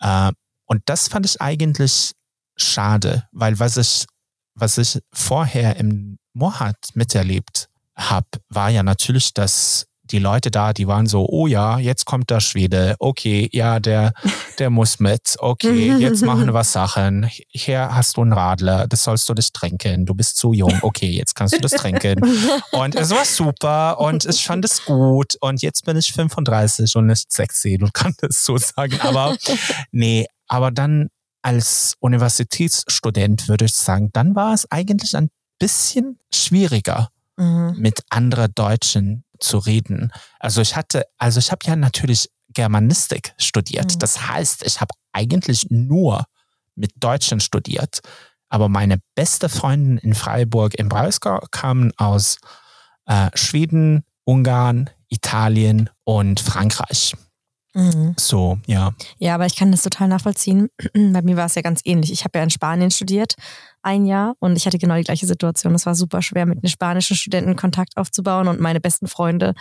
Äh, 0.00 0.32
und 0.66 0.82
das 0.86 1.08
fand 1.08 1.26
ich 1.26 1.40
eigentlich 1.40 2.12
schade, 2.56 3.24
weil 3.32 3.58
was 3.58 3.76
ich, 3.76 4.06
was 4.54 4.78
ich 4.78 5.00
vorher 5.12 5.76
im 5.76 6.18
Mohat 6.32 6.76
miterlebt 6.94 7.68
habe, 7.96 8.26
war 8.48 8.70
ja 8.70 8.82
natürlich, 8.82 9.34
dass 9.34 9.86
die 10.10 10.18
Leute 10.18 10.50
da, 10.50 10.72
die 10.72 10.86
waren 10.86 11.06
so, 11.06 11.26
oh 11.28 11.46
ja, 11.46 11.78
jetzt 11.78 12.04
kommt 12.04 12.28
der 12.28 12.40
Schwede, 12.40 12.94
okay, 12.98 13.48
ja, 13.52 13.80
der, 13.80 14.12
der 14.58 14.70
muss 14.70 15.00
mit, 15.00 15.36
okay, 15.38 15.94
jetzt 15.98 16.22
machen 16.22 16.52
wir 16.52 16.64
Sachen, 16.64 17.28
hier 17.48 17.94
hast 17.94 18.16
du 18.16 18.22
einen 18.22 18.34
Radler, 18.34 18.86
das 18.86 19.04
sollst 19.04 19.28
du 19.28 19.34
nicht 19.34 19.54
trinken, 19.54 20.04
du 20.04 20.14
bist 20.14 20.36
zu 20.36 20.52
jung, 20.52 20.78
okay, 20.82 21.08
jetzt 21.08 21.34
kannst 21.34 21.54
du 21.54 21.60
das 21.60 21.72
trinken. 21.72 22.20
Und 22.72 22.94
es 22.94 23.10
war 23.10 23.24
super 23.24 23.98
und 24.00 24.24
ich 24.26 24.44
fand 24.44 24.64
es 24.64 24.84
gut 24.84 25.36
und 25.40 25.62
jetzt 25.62 25.84
bin 25.84 25.96
ich 25.96 26.12
35 26.12 26.94
und 26.96 27.06
nicht 27.06 27.32
16 27.32 27.82
und 27.82 27.94
kann 27.94 28.14
das 28.20 28.44
so 28.44 28.56
sagen, 28.58 29.00
aber 29.00 29.36
nee, 29.92 30.26
aber 30.48 30.70
dann 30.70 31.08
als 31.44 31.94
Universitätsstudent 32.00 33.48
würde 33.48 33.66
ich 33.66 33.74
sagen, 33.74 34.08
dann 34.12 34.34
war 34.34 34.54
es 34.54 34.70
eigentlich 34.70 35.14
ein 35.14 35.28
bisschen 35.58 36.18
schwieriger, 36.32 37.10
mhm. 37.36 37.74
mit 37.76 38.00
anderen 38.08 38.52
Deutschen 38.54 39.24
zu 39.40 39.58
reden. 39.58 40.10
Also 40.38 40.62
ich 40.62 40.74
hatte, 40.74 41.04
also 41.18 41.38
ich 41.38 41.52
habe 41.52 41.66
ja 41.66 41.76
natürlich 41.76 42.30
Germanistik 42.48 43.34
studiert. 43.36 43.94
Mhm. 43.94 43.98
Das 43.98 44.28
heißt, 44.28 44.64
ich 44.64 44.80
habe 44.80 44.94
eigentlich 45.12 45.70
nur 45.70 46.24
mit 46.76 46.92
Deutschen 46.96 47.40
studiert. 47.40 48.00
Aber 48.48 48.70
meine 48.70 48.98
beste 49.14 49.48
Freundin 49.50 49.98
in 49.98 50.14
Freiburg 50.14 50.74
im 50.74 50.88
Breisgau 50.88 51.40
kamen 51.50 51.92
aus 51.98 52.38
äh, 53.04 53.28
Schweden, 53.34 54.04
Ungarn, 54.24 54.88
Italien 55.08 55.90
und 56.04 56.40
Frankreich. 56.40 57.14
Mhm. 57.74 58.14
So, 58.18 58.58
ja. 58.66 58.92
Ja, 59.18 59.34
aber 59.34 59.46
ich 59.46 59.56
kann 59.56 59.72
das 59.72 59.82
total 59.82 60.06
nachvollziehen. 60.06 60.68
Bei 60.94 61.22
mir 61.22 61.36
war 61.36 61.46
es 61.46 61.56
ja 61.56 61.62
ganz 61.62 61.80
ähnlich. 61.84 62.12
Ich 62.12 62.24
habe 62.24 62.38
ja 62.38 62.44
in 62.44 62.50
Spanien 62.50 62.90
studiert, 62.92 63.34
ein 63.82 64.06
Jahr, 64.06 64.34
und 64.38 64.56
ich 64.56 64.66
hatte 64.66 64.78
genau 64.78 64.94
die 64.94 65.02
gleiche 65.02 65.26
Situation. 65.26 65.74
Es 65.74 65.84
war 65.84 65.96
super 65.96 66.22
schwer, 66.22 66.46
mit 66.46 66.58
einem 66.58 66.70
spanischen 66.70 67.16
Studenten 67.16 67.56
Kontakt 67.56 67.96
aufzubauen. 67.96 68.46
Und 68.46 68.60
meine 68.60 68.80
besten 68.80 69.08
Freunde 69.08 69.54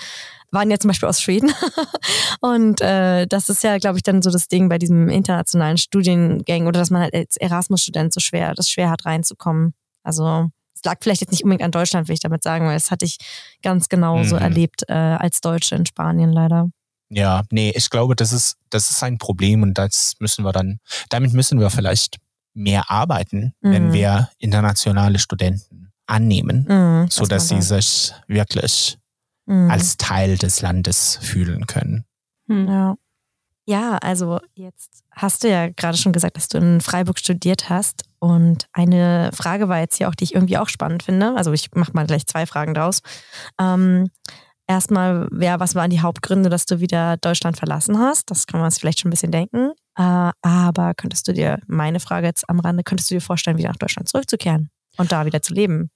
waren 0.52 0.70
ja 0.70 0.78
zum 0.78 0.90
Beispiel 0.90 1.10
aus 1.10 1.22
Schweden. 1.22 1.52
und 2.42 2.82
äh, 2.82 3.26
das 3.26 3.50
ist 3.50 3.64
ja, 3.64 3.80
glaube 3.80 3.98
ich, 3.98 4.04
dann 4.04 4.22
so 4.22 4.30
das 4.30 4.48
Ding 4.48 4.70
bei 4.70 4.78
diesem 4.78 5.10
internationalen 5.10 5.78
Studiengang 5.78 6.68
oder 6.68 6.80
dass 6.80 6.92
man 6.92 7.02
halt 7.02 7.16
als 7.16 7.36
Erasmus-Student 7.38 8.14
so 8.14 8.20
schwer, 8.20 8.54
das 8.54 8.70
schwer 8.70 8.92
hat 8.92 9.06
reinzukommen. 9.06 9.74
Also 10.04 10.50
es 10.76 10.84
lag 10.86 10.98
vielleicht 11.02 11.22
jetzt 11.22 11.32
nicht 11.32 11.44
unbedingt 11.44 11.64
an 11.64 11.72
Deutschland, 11.72 12.08
will 12.08 12.14
ich 12.14 12.20
damit 12.20 12.44
sagen, 12.44 12.68
weil 12.68 12.76
das 12.76 12.92
hatte 12.92 13.06
ich 13.06 13.18
ganz 13.64 13.90
genau 13.90 14.24
so 14.24 14.36
mhm. 14.36 14.42
erlebt 14.42 14.84
äh, 14.88 14.94
als 14.94 15.42
Deutsche 15.42 15.76
in 15.76 15.88
Spanien 15.88 16.32
leider. 16.32 16.70
Ja, 17.16 17.44
nee, 17.52 17.72
ich 17.76 17.90
glaube, 17.90 18.16
das 18.16 18.32
ist, 18.32 18.58
das 18.70 18.90
ist 18.90 19.04
ein 19.04 19.18
Problem 19.18 19.62
und 19.64 19.78
das 19.78 20.16
müssen 20.20 20.44
wir 20.44 20.52
dann, 20.52 20.80
damit 21.10 21.34
müssen 21.34 21.60
wir 21.60 21.70
vielleicht 21.70 22.18
mehr 22.54 22.90
arbeiten, 22.90 23.54
mhm. 23.62 23.72
wenn 23.72 23.94
wir 23.94 24.30
internationale 24.38 25.20
Studenten 25.20 25.92
annehmen, 26.06 26.66
mhm, 26.68 27.08
so 27.10 27.26
dass 27.26 27.48
sie 27.48 27.62
sich 27.62 28.14
wirklich 28.28 28.98
mhm. 29.46 29.70
als 29.70 29.98
Teil 29.98 30.38
des 30.38 30.62
Landes 30.62 31.18
fühlen 31.22 31.68
können. 31.68 32.06
Hm. 32.48 32.68
Ja. 32.68 32.96
Ja, 33.66 33.98
also 34.00 34.42
jetzt 34.56 35.06
hast 35.12 35.44
du 35.44 35.50
ja 35.50 35.70
gerade 35.70 35.98
schon 35.98 36.12
gesagt, 36.12 36.36
dass 36.36 36.50
du 36.50 36.58
in 36.58 36.82
Freiburg 36.82 37.18
studiert 37.18 37.70
hast. 37.70 38.04
Und 38.20 38.68
eine 38.74 39.30
Frage 39.34 39.70
war 39.70 39.80
jetzt 39.80 39.98
hier 39.98 40.10
auch, 40.10 40.16
die 40.16 40.26
ich 40.26 40.36
irgendwie 40.36 40.58
auch 40.58 40.68
spannend 40.68 41.04
finde. 41.04 41.34
Also 41.38 41.54
ich 41.54 41.72
mache 41.74 41.94
mal 41.94 42.06
gleich 42.06 42.28
zwei 42.28 42.46
Fragen 42.46 42.74
draus. 42.74 43.02
Ähm, 43.58 44.10
Erstmal, 44.68 45.28
ja, 45.40 45.60
was 45.60 45.76
waren 45.76 45.90
die 45.90 46.02
Hauptgründe, 46.02 46.50
dass 46.50 46.66
du 46.66 46.80
wieder 46.80 47.18
Deutschland 47.18 47.58
verlassen 47.58 48.00
hast? 48.00 48.32
Das 48.32 48.48
kann 48.48 48.62
man 48.62 48.72
sich 48.72 48.80
vielleicht 48.80 49.00
schon 49.00 49.10
ein 49.10 49.12
bisschen 49.12 49.32
denken. 49.32 49.72
Äh, 49.98 50.32
aber 50.42 50.94
könntest 50.96 51.28
du 51.28 51.34
dir, 51.34 51.60
meine 51.68 52.00
Frage 52.00 52.28
jetzt 52.28 52.50
am 52.50 52.60
Rande, 52.60 52.84
könntest 52.84 53.12
du 53.12 53.16
dir 53.16 53.22
vorstellen, 53.22 53.58
wieder 53.58 53.70
nach 53.70 53.78
Deutschland 53.78 54.08
zurückzukehren 54.08 54.70
und 54.98 55.12
da 55.12 55.26
wieder 55.26 55.42
zu 55.42 55.54
leben? 55.54 55.90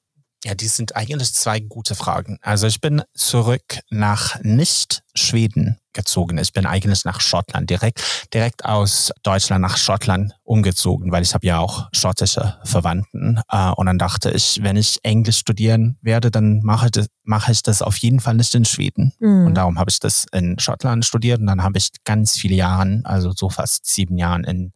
Ja, 0.44 0.54
die 0.54 0.68
sind 0.68 0.96
eigentlich 0.96 1.34
zwei 1.34 1.60
gute 1.60 1.96
Fragen. 1.96 2.38
Also 2.42 2.68
ich 2.68 2.80
bin 2.80 3.02
zurück 3.16 3.80
nach 3.90 4.40
nicht 4.44 5.04
Schweden 5.16 5.78
gezogen. 5.94 6.38
Ich 6.38 6.54
bin 6.54 6.68
eigentlich 6.68 7.06
nach 7.06 7.20
Schottland, 7.20 7.70
direkt, 7.72 8.30
direkt 8.32 8.64
aus 8.64 9.12
Deutschland 9.24 9.64
nach 9.64 9.78
Schottland 9.78 10.34
umgezogen, 10.44 11.12
weil 11.12 11.24
ich 11.24 11.34
habe 11.34 11.48
ja 11.48 11.58
auch 11.58 11.90
schottische 11.92 12.56
Verwandten. 12.64 13.42
Äh, 13.50 13.72
und 13.72 13.88
dann 13.88 13.98
dachte 13.98 14.30
ich, 14.30 14.60
wenn 14.62 14.78
ich 14.78 15.00
Englisch 15.04 15.40
studieren 15.40 15.98
werde, 16.02 16.30
dann 16.30 16.62
mache, 16.62 16.92
mache 17.24 17.52
ich 17.52 17.64
das 17.64 17.82
auf 17.82 17.98
jeden 17.98 18.20
Fall 18.20 18.36
nicht 18.36 18.54
in 18.54 18.64
Schweden. 18.64 19.14
Mhm. 19.20 19.48
Und 19.48 19.56
darum 19.56 19.80
habe 19.80 19.90
ich 19.90 20.00
das 20.00 20.28
in 20.32 20.60
Schottland 20.60 21.04
studiert 21.04 21.40
und 21.40 21.48
dann 21.48 21.64
habe 21.64 21.80
ich 21.80 21.90
ganz 22.06 22.38
viele 22.38 22.56
Jahre, 22.56 23.02
also 23.04 23.32
so 23.32 23.50
fast 23.50 23.88
sieben 23.88 24.18
Jahren 24.18 24.44
in 24.44 24.72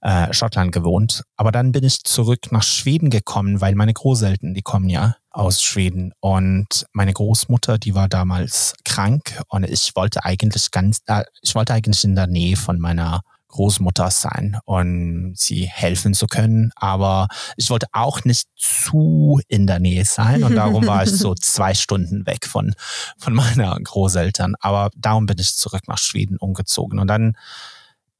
äh, 0.00 0.32
Schottland 0.32 0.72
gewohnt. 0.72 1.22
Aber 1.36 1.52
dann 1.52 1.72
bin 1.72 1.84
ich 1.84 2.02
zurück 2.04 2.52
nach 2.52 2.62
Schweden 2.62 3.10
gekommen, 3.10 3.60
weil 3.60 3.74
meine 3.74 3.92
Großeltern, 3.92 4.54
die 4.54 4.62
kommen 4.62 4.88
ja 4.88 5.16
aus 5.30 5.62
Schweden. 5.62 6.12
Und 6.20 6.86
meine 6.92 7.12
Großmutter, 7.12 7.78
die 7.78 7.94
war 7.94 8.08
damals 8.08 8.74
krank 8.84 9.40
und 9.48 9.64
ich 9.64 9.94
wollte 9.94 10.24
eigentlich 10.24 10.70
ganz, 10.70 11.00
äh, 11.06 11.24
ich 11.42 11.54
wollte 11.54 11.74
eigentlich 11.74 12.04
in 12.04 12.16
der 12.16 12.26
Nähe 12.26 12.56
von 12.56 12.80
meiner 12.80 13.22
Großmutter 13.50 14.10
sein 14.10 14.58
und 14.64 15.34
sie 15.36 15.66
helfen 15.66 16.14
zu 16.14 16.26
können. 16.26 16.70
Aber 16.76 17.28
ich 17.56 17.68
wollte 17.70 17.86
auch 17.92 18.24
nicht 18.24 18.48
zu 18.56 19.40
in 19.48 19.66
der 19.66 19.80
Nähe 19.80 20.04
sein 20.04 20.44
und 20.44 20.54
darum 20.54 20.86
war 20.86 21.02
ich 21.02 21.10
so 21.10 21.34
zwei 21.40 21.74
Stunden 21.74 22.26
weg 22.26 22.46
von, 22.46 22.74
von 23.18 23.34
meiner 23.34 23.76
Großeltern. 23.78 24.54
Aber 24.60 24.90
darum 24.96 25.26
bin 25.26 25.38
ich 25.38 25.56
zurück 25.56 25.82
nach 25.88 25.98
Schweden 25.98 26.36
umgezogen. 26.38 26.98
Und 26.98 27.08
dann, 27.08 27.36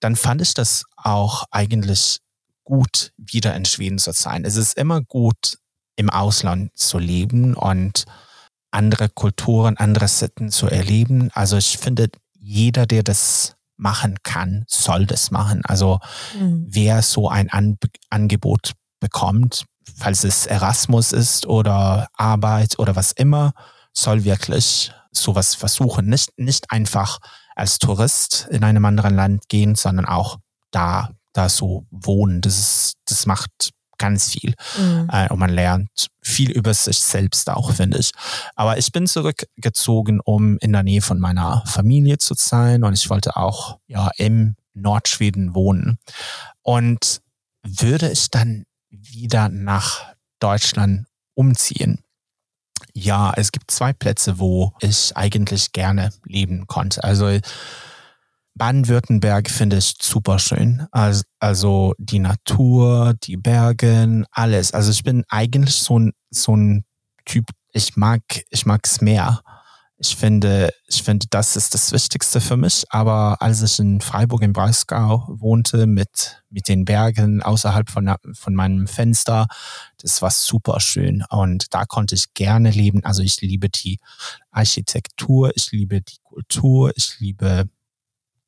dann 0.01 0.17
fand 0.17 0.43
ich 0.43 0.55
das 0.55 0.85
auch 0.97 1.45
eigentlich 1.51 2.19
gut, 2.65 3.13
wieder 3.17 3.55
in 3.55 3.65
Schweden 3.65 3.99
zu 3.99 4.13
sein. 4.13 4.45
Es 4.45 4.57
ist 4.57 4.77
immer 4.77 5.01
gut, 5.01 5.59
im 5.97 6.11
Ausland 6.11 6.71
zu 6.77 6.99
leben 6.99 7.55
und 7.55 8.05
andere 8.71 9.09
Kulturen, 9.09 9.77
andere 9.77 10.09
Sitten 10.09 10.51
zu 10.51 10.67
erleben. 10.67 11.31
Also 11.35 11.57
ich 11.57 11.79
finde, 11.79 12.09
jeder, 12.39 12.87
der 12.87 13.03
das 13.03 13.57
machen 13.77 14.17
kann, 14.23 14.65
soll 14.69 15.07
das 15.07 15.31
machen. 15.31 15.63
Also 15.65 15.99
mhm. 16.39 16.67
wer 16.69 17.03
so 17.03 17.29
ein 17.29 17.51
An 17.51 17.79
Angebot 18.11 18.73
bekommt, 19.01 19.65
falls 19.97 20.25
es 20.25 20.47
Erasmus 20.47 21.13
ist 21.13 21.47
oder 21.47 22.09
Arbeit 22.15 22.79
oder 22.79 22.97
was 22.97 23.13
immer, 23.13 23.53
soll 23.93 24.25
wirklich 24.25 24.93
sowas 25.11 25.55
versuchen. 25.55 26.07
Nicht, 26.07 26.39
nicht 26.39 26.71
einfach 26.71 27.19
als 27.61 27.79
Tourist 27.79 28.49
in 28.51 28.65
einem 28.65 28.85
anderen 28.85 29.15
Land 29.15 29.49
gehen, 29.49 29.75
sondern 29.75 30.07
auch 30.07 30.39
da, 30.71 31.11
da 31.33 31.49
so 31.49 31.87
wohnen. 31.91 32.41
Das 32.41 32.59
ist, 32.59 32.95
das 33.07 33.27
macht 33.27 33.71
ganz 33.99 34.31
viel. 34.31 34.55
Mhm. 34.79 35.09
Äh, 35.13 35.29
und 35.29 35.39
man 35.39 35.51
lernt 35.51 36.09
viel 36.23 36.51
über 36.51 36.73
sich 36.73 36.99
selbst 37.01 37.49
auch, 37.51 37.73
finde 37.73 37.99
ich. 37.99 38.13
Aber 38.57 38.79
ich 38.79 38.91
bin 38.93 39.07
zurückgezogen, 39.07 40.21
um 40.21 40.57
in 40.59 40.73
der 40.73 40.83
Nähe 40.83 41.03
von 41.03 41.21
meiner 41.21 41.63
Familie 41.67 42.19
zu 42.19 42.35
sein 42.35 42.83
und 42.83 42.95
ich 42.95 43.11
wollte 43.11 43.37
auch 43.37 43.79
ja 43.87 44.11
im 44.17 44.57
Nordschweden 44.73 45.55
wohnen. 45.55 45.99
Und 46.63 47.21
würde 47.63 48.11
ich 48.11 48.31
dann 48.31 48.65
wieder 48.89 49.51
nach 49.51 50.15
Deutschland 50.39 51.07
umziehen? 51.35 52.01
Ja, 52.95 53.33
es 53.37 53.53
gibt 53.53 53.71
zwei 53.71 53.93
Plätze, 53.93 54.39
wo 54.39 54.73
ich 54.81 55.17
eigentlich 55.17 55.73
gerne 55.73 56.13
leben 56.25 56.67
konnte. 56.67 57.03
Also 57.05 57.39
Baden-Württemberg 58.55 59.49
finde 59.51 59.79
ich 59.79 59.95
super 60.01 60.39
schön. 60.39 60.87
Also, 60.91 61.23
also 61.39 61.95
die 61.99 62.19
Natur, 62.19 63.15
die 63.23 63.37
Berge, 63.37 64.25
alles. 64.33 64.73
Also 64.73 64.91
ich 64.91 65.03
bin 65.03 65.25
eigentlich 65.29 65.77
so 65.77 65.99
ein, 65.99 66.13
so 66.31 66.57
ein 66.57 66.85
Typ, 67.25 67.47
ich 67.73 67.97
mag, 67.97 68.23
ich 68.51 68.67
mag's 68.67 69.01
mehr. 69.01 69.41
Ich 70.03 70.17
finde, 70.17 70.73
ich 70.87 71.03
finde, 71.03 71.27
das 71.29 71.57
ist 71.57 71.75
das 71.75 71.93
Wichtigste 71.93 72.41
für 72.41 72.57
mich. 72.57 72.85
Aber 72.89 73.43
als 73.43 73.61
ich 73.61 73.79
in 73.79 74.01
Freiburg 74.01 74.41
im 74.41 74.55
Breisgau 74.55 75.27
wohnte 75.29 75.87
mit, 75.87 76.43
mit 76.49 76.69
den 76.69 76.87
Bergen 76.87 77.43
außerhalb 77.43 77.91
von, 77.91 78.15
von 78.33 78.55
meinem 78.55 78.87
Fenster, 78.87 79.47
das 79.99 80.23
war 80.23 80.31
super 80.31 80.81
schön. 80.81 81.23
Und 81.29 81.75
da 81.75 81.85
konnte 81.85 82.15
ich 82.15 82.33
gerne 82.33 82.71
leben. 82.71 83.05
Also 83.05 83.23
ich 83.23 83.43
liebe 83.43 83.69
die 83.69 83.99
Architektur, 84.51 85.53
ich 85.55 85.71
liebe 85.71 86.01
die 86.01 86.17
Kultur, 86.23 86.93
ich 86.97 87.21
liebe 87.21 87.69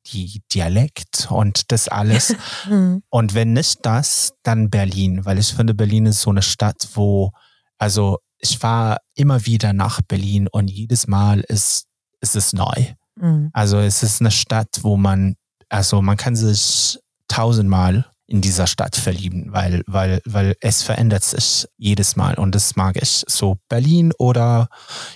die 0.07 0.41
Dialekt 0.51 1.27
und 1.29 1.71
das 1.71 1.87
alles. 1.87 2.35
Mhm. 2.65 3.03
und 3.09 3.33
wenn 3.33 3.51
nicht 3.51 3.79
das, 3.85 4.35
dann 4.41 4.69
Berlin, 4.69 5.25
weil 5.25 5.37
ich 5.37 5.53
finde, 5.53 5.73
Berlin 5.73 6.05
ist 6.05 6.21
so 6.21 6.29
eine 6.29 6.41
Stadt, 6.41 6.87
wo, 6.93 7.31
also 7.77 8.19
ich 8.43 8.61
war 8.61 8.97
immer 9.15 9.45
wieder 9.45 9.73
nach 9.73 10.01
Berlin 10.01 10.47
und 10.51 10.69
jedes 10.69 11.07
Mal 11.07 11.39
ist, 11.41 11.87
ist 12.19 12.35
es 12.35 12.53
neu. 12.53 12.93
Mhm. 13.15 13.49
Also 13.53 13.79
es 13.79 14.03
ist 14.03 14.21
eine 14.21 14.31
Stadt, 14.31 14.79
wo 14.81 14.97
man, 14.97 15.35
also 15.69 16.01
man 16.01 16.17
kann 16.17 16.35
sich 16.35 16.99
tausendmal 17.27 18.05
in 18.27 18.41
dieser 18.41 18.67
Stadt 18.67 18.95
verlieben, 18.95 19.47
weil, 19.51 19.83
weil, 19.87 20.21
weil 20.25 20.55
es 20.59 20.83
verändert 20.83 21.23
sich 21.23 21.67
jedes 21.77 22.15
Mal 22.15 22.35
und 22.35 22.53
das 22.53 22.75
mag 22.75 23.01
ich. 23.01 23.23
So 23.27 23.57
Berlin 23.69 24.11
oder 24.17 24.67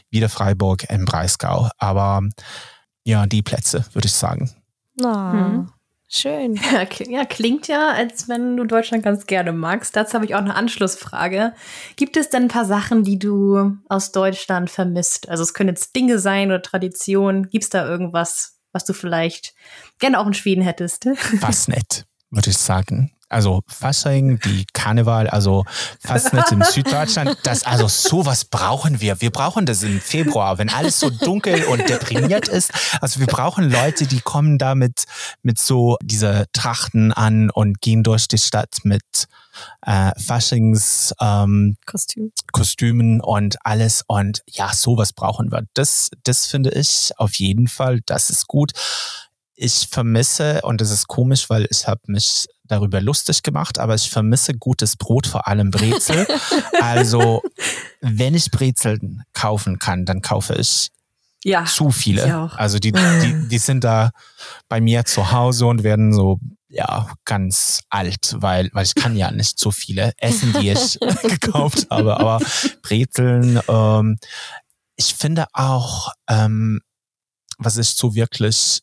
wieder 0.09 0.29
Freiburg 0.29 0.89
im 0.89 1.05
Breisgau. 1.05 1.69
Aber 1.77 2.21
ja, 3.03 3.25
die 3.27 3.41
Plätze, 3.41 3.85
würde 3.93 4.07
ich 4.07 4.13
sagen. 4.13 4.51
Oh, 5.01 5.31
hm. 5.31 5.69
Schön. 6.09 6.59
Ja, 7.07 7.25
klingt 7.25 7.67
ja, 7.67 7.89
als 7.89 8.29
wenn 8.29 8.57
du 8.57 8.63
Deutschland 8.63 9.03
ganz 9.03 9.25
gerne 9.25 9.51
magst. 9.51 9.95
Dazu 9.95 10.13
habe 10.15 10.25
ich 10.25 10.35
auch 10.35 10.39
eine 10.39 10.55
Anschlussfrage. 10.55 11.53
Gibt 11.95 12.17
es 12.17 12.29
denn 12.29 12.43
ein 12.43 12.47
paar 12.49 12.65
Sachen, 12.65 13.03
die 13.03 13.19
du 13.19 13.77
aus 13.89 14.11
Deutschland 14.11 14.69
vermisst? 14.69 15.29
Also 15.29 15.43
es 15.43 15.53
können 15.53 15.69
jetzt 15.69 15.95
Dinge 15.95 16.19
sein 16.19 16.47
oder 16.49 16.61
Traditionen. 16.61 17.49
Gibt 17.49 17.65
es 17.65 17.69
da 17.69 17.87
irgendwas, 17.87 18.59
was 18.71 18.85
du 18.85 18.93
vielleicht 18.93 19.53
gerne 19.99 20.19
auch 20.19 20.27
in 20.27 20.33
Schweden 20.33 20.61
hättest? 20.61 21.05
Was 21.41 21.67
nett, 21.67 22.05
würde 22.29 22.49
ich 22.49 22.57
sagen 22.57 23.16
also 23.29 23.61
Fasching, 23.67 24.39
die 24.39 24.65
Karneval, 24.73 25.27
also 25.27 25.65
fast 25.99 26.33
nicht 26.33 26.51
in 26.51 26.63
Süddeutschland. 26.63 27.37
Das, 27.43 27.63
also 27.63 27.87
sowas 27.87 28.45
brauchen 28.45 29.01
wir. 29.01 29.19
Wir 29.21 29.31
brauchen 29.31 29.65
das 29.65 29.83
im 29.83 29.99
Februar, 29.99 30.57
wenn 30.57 30.69
alles 30.69 30.99
so 30.99 31.09
dunkel 31.09 31.63
und 31.65 31.89
deprimiert 31.89 32.47
ist. 32.47 32.71
Also 33.01 33.19
wir 33.19 33.27
brauchen 33.27 33.69
Leute, 33.69 34.07
die 34.07 34.21
kommen 34.21 34.57
da 34.57 34.75
mit, 34.75 35.03
mit 35.41 35.59
so 35.59 35.97
dieser 36.01 36.45
Trachten 36.53 37.11
an 37.11 37.49
und 37.49 37.81
gehen 37.81 38.03
durch 38.03 38.27
die 38.27 38.37
Stadt 38.37 38.79
mit 38.83 39.03
äh, 39.85 40.11
Faschings 40.19 41.13
ähm, 41.19 41.75
Kostüm. 41.85 42.31
Kostümen 42.51 43.21
und 43.21 43.57
alles. 43.65 44.03
Und 44.07 44.41
ja, 44.47 44.71
sowas 44.73 45.13
brauchen 45.13 45.51
wir. 45.51 45.63
Das, 45.73 46.09
das 46.23 46.45
finde 46.45 46.71
ich 46.71 47.11
auf 47.17 47.35
jeden 47.35 47.67
Fall. 47.67 47.99
Das 48.05 48.29
ist 48.29 48.47
gut 48.47 48.71
ich 49.57 49.87
vermisse, 49.89 50.61
und 50.61 50.81
das 50.81 50.91
ist 50.91 51.07
komisch, 51.07 51.49
weil 51.49 51.67
ich 51.71 51.87
habe 51.87 52.01
mich 52.05 52.45
darüber 52.67 53.01
lustig 53.01 53.43
gemacht, 53.43 53.79
aber 53.79 53.95
ich 53.95 54.09
vermisse 54.09 54.53
gutes 54.53 54.95
Brot, 54.95 55.27
vor 55.27 55.47
allem 55.47 55.71
Brezel. 55.71 56.27
also, 56.81 57.41
wenn 58.01 58.35
ich 58.35 58.51
Brezeln 58.51 59.23
kaufen 59.33 59.79
kann, 59.79 60.05
dann 60.05 60.21
kaufe 60.21 60.55
ich 60.55 60.89
ja, 61.43 61.65
zu 61.65 61.91
viele. 61.91 62.51
Also 62.57 62.79
die, 62.79 62.91
die, 62.91 63.47
die 63.47 63.57
sind 63.57 63.83
da 63.83 64.11
bei 64.67 64.81
mir 64.81 65.05
zu 65.05 65.31
Hause 65.31 65.65
und 65.67 65.83
werden 65.83 66.11
so 66.11 66.39
ja 66.67 67.07
ganz 67.25 67.83
alt, 67.89 68.35
weil 68.37 68.69
weil 68.73 68.83
ich 68.83 68.95
kann 68.95 69.15
ja 69.15 69.31
nicht 69.31 69.57
so 69.59 69.71
viele 69.71 70.11
essen, 70.17 70.53
die 70.59 70.71
ich 70.71 70.99
gekauft 71.23 71.87
habe. 71.89 72.19
Aber 72.19 72.41
Brezeln, 72.81 73.59
ähm, 73.67 74.17
ich 74.97 75.13
finde 75.13 75.45
auch, 75.53 76.11
ähm, 76.27 76.81
was 77.57 77.77
ich 77.77 77.89
so 77.89 78.15
wirklich 78.15 78.81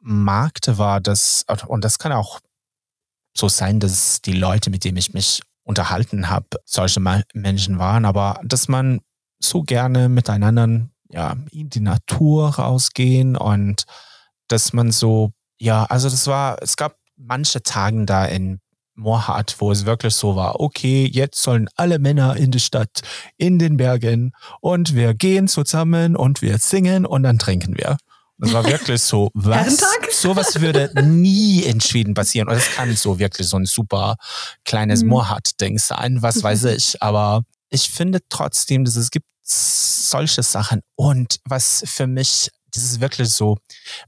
magte, 0.00 0.78
war 0.78 1.00
das, 1.00 1.44
und 1.66 1.84
das 1.84 1.98
kann 1.98 2.12
auch 2.12 2.40
so 3.36 3.48
sein, 3.48 3.80
dass 3.80 4.22
die 4.22 4.32
Leute, 4.32 4.70
mit 4.70 4.84
denen 4.84 4.96
ich 4.96 5.14
mich 5.14 5.42
unterhalten 5.64 6.28
habe, 6.30 6.46
solche 6.64 7.00
Menschen 7.32 7.78
waren, 7.78 8.04
aber 8.04 8.40
dass 8.44 8.68
man 8.68 9.00
so 9.40 9.62
gerne 9.62 10.08
miteinander 10.08 10.88
ja, 11.08 11.36
in 11.50 11.70
die 11.70 11.80
Natur 11.80 12.56
rausgehen 12.56 13.36
und 13.36 13.84
dass 14.48 14.72
man 14.72 14.90
so, 14.90 15.32
ja, 15.58 15.84
also 15.84 16.08
das 16.08 16.26
war, 16.26 16.60
es 16.62 16.76
gab 16.76 16.96
manche 17.16 17.62
Tage 17.62 18.04
da 18.04 18.24
in 18.24 18.60
Moorhardt, 18.94 19.56
wo 19.60 19.72
es 19.72 19.86
wirklich 19.86 20.14
so 20.14 20.36
war, 20.36 20.60
okay, 20.60 21.08
jetzt 21.10 21.42
sollen 21.42 21.68
alle 21.76 21.98
Männer 21.98 22.36
in 22.36 22.50
die 22.50 22.60
Stadt, 22.60 23.00
in 23.36 23.58
den 23.58 23.76
Bergen 23.76 24.32
und 24.60 24.94
wir 24.94 25.14
gehen 25.14 25.48
zusammen 25.48 26.16
und 26.16 26.42
wir 26.42 26.58
singen 26.58 27.06
und 27.06 27.22
dann 27.22 27.38
trinken 27.38 27.76
wir. 27.76 27.96
Das 28.40 28.52
war 28.52 28.64
wirklich 28.64 29.02
so, 29.02 29.30
was? 29.34 29.82
Sowas 30.10 30.60
würde 30.60 30.90
nie 31.02 31.60
in 31.60 31.80
Schweden 31.80 32.14
passieren. 32.14 32.48
Und 32.48 32.56
es 32.56 32.70
kann 32.74 32.96
so 32.96 33.18
wirklich 33.18 33.48
so 33.48 33.58
ein 33.58 33.66
super 33.66 34.16
kleines 34.64 35.02
mhm. 35.02 35.10
Moorhardt-Ding 35.10 35.78
sein, 35.78 36.22
was 36.22 36.42
weiß 36.42 36.64
ich. 36.64 37.00
Aber 37.02 37.42
ich 37.70 37.90
finde 37.90 38.20
trotzdem, 38.28 38.84
dass 38.84 38.96
es 38.96 39.10
gibt 39.10 39.26
solche 39.42 40.42
Sachen. 40.42 40.80
Und 40.96 41.40
was 41.44 41.82
für 41.86 42.06
mich, 42.06 42.50
das 42.72 42.84
ist 42.84 43.00
wirklich 43.00 43.30
so, 43.30 43.58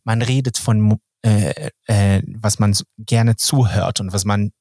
man 0.05 0.22
redet 0.22 0.59
von, 0.59 0.99
äh, 1.24 1.70
äh, 1.87 2.22
was 2.26 2.59
man 2.59 2.76
gerne 2.99 3.37
zuhört 3.37 4.01
und 4.01 4.12
was 4.12 4.24
man 4.24 4.53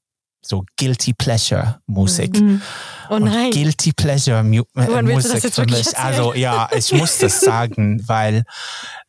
so 0.41 0.63
Guilty 0.77 1.13
Pleasure 1.13 1.81
Musik. 1.85 2.39
Mhm. 2.39 2.61
Oh 3.09 3.19
nein. 3.19 3.45
Und 3.45 3.53
Guilty 3.53 3.93
Pleasure 3.93 4.43
Mu 4.43 4.63
äh, 4.75 5.01
Musik 5.01 5.53
für 5.53 5.65
mich. 5.65 5.97
Also 5.97 6.33
ja, 6.33 6.69
ich 6.75 6.91
muss 6.93 7.17
das 7.17 7.39
sagen, 7.41 8.01
weil 8.07 8.43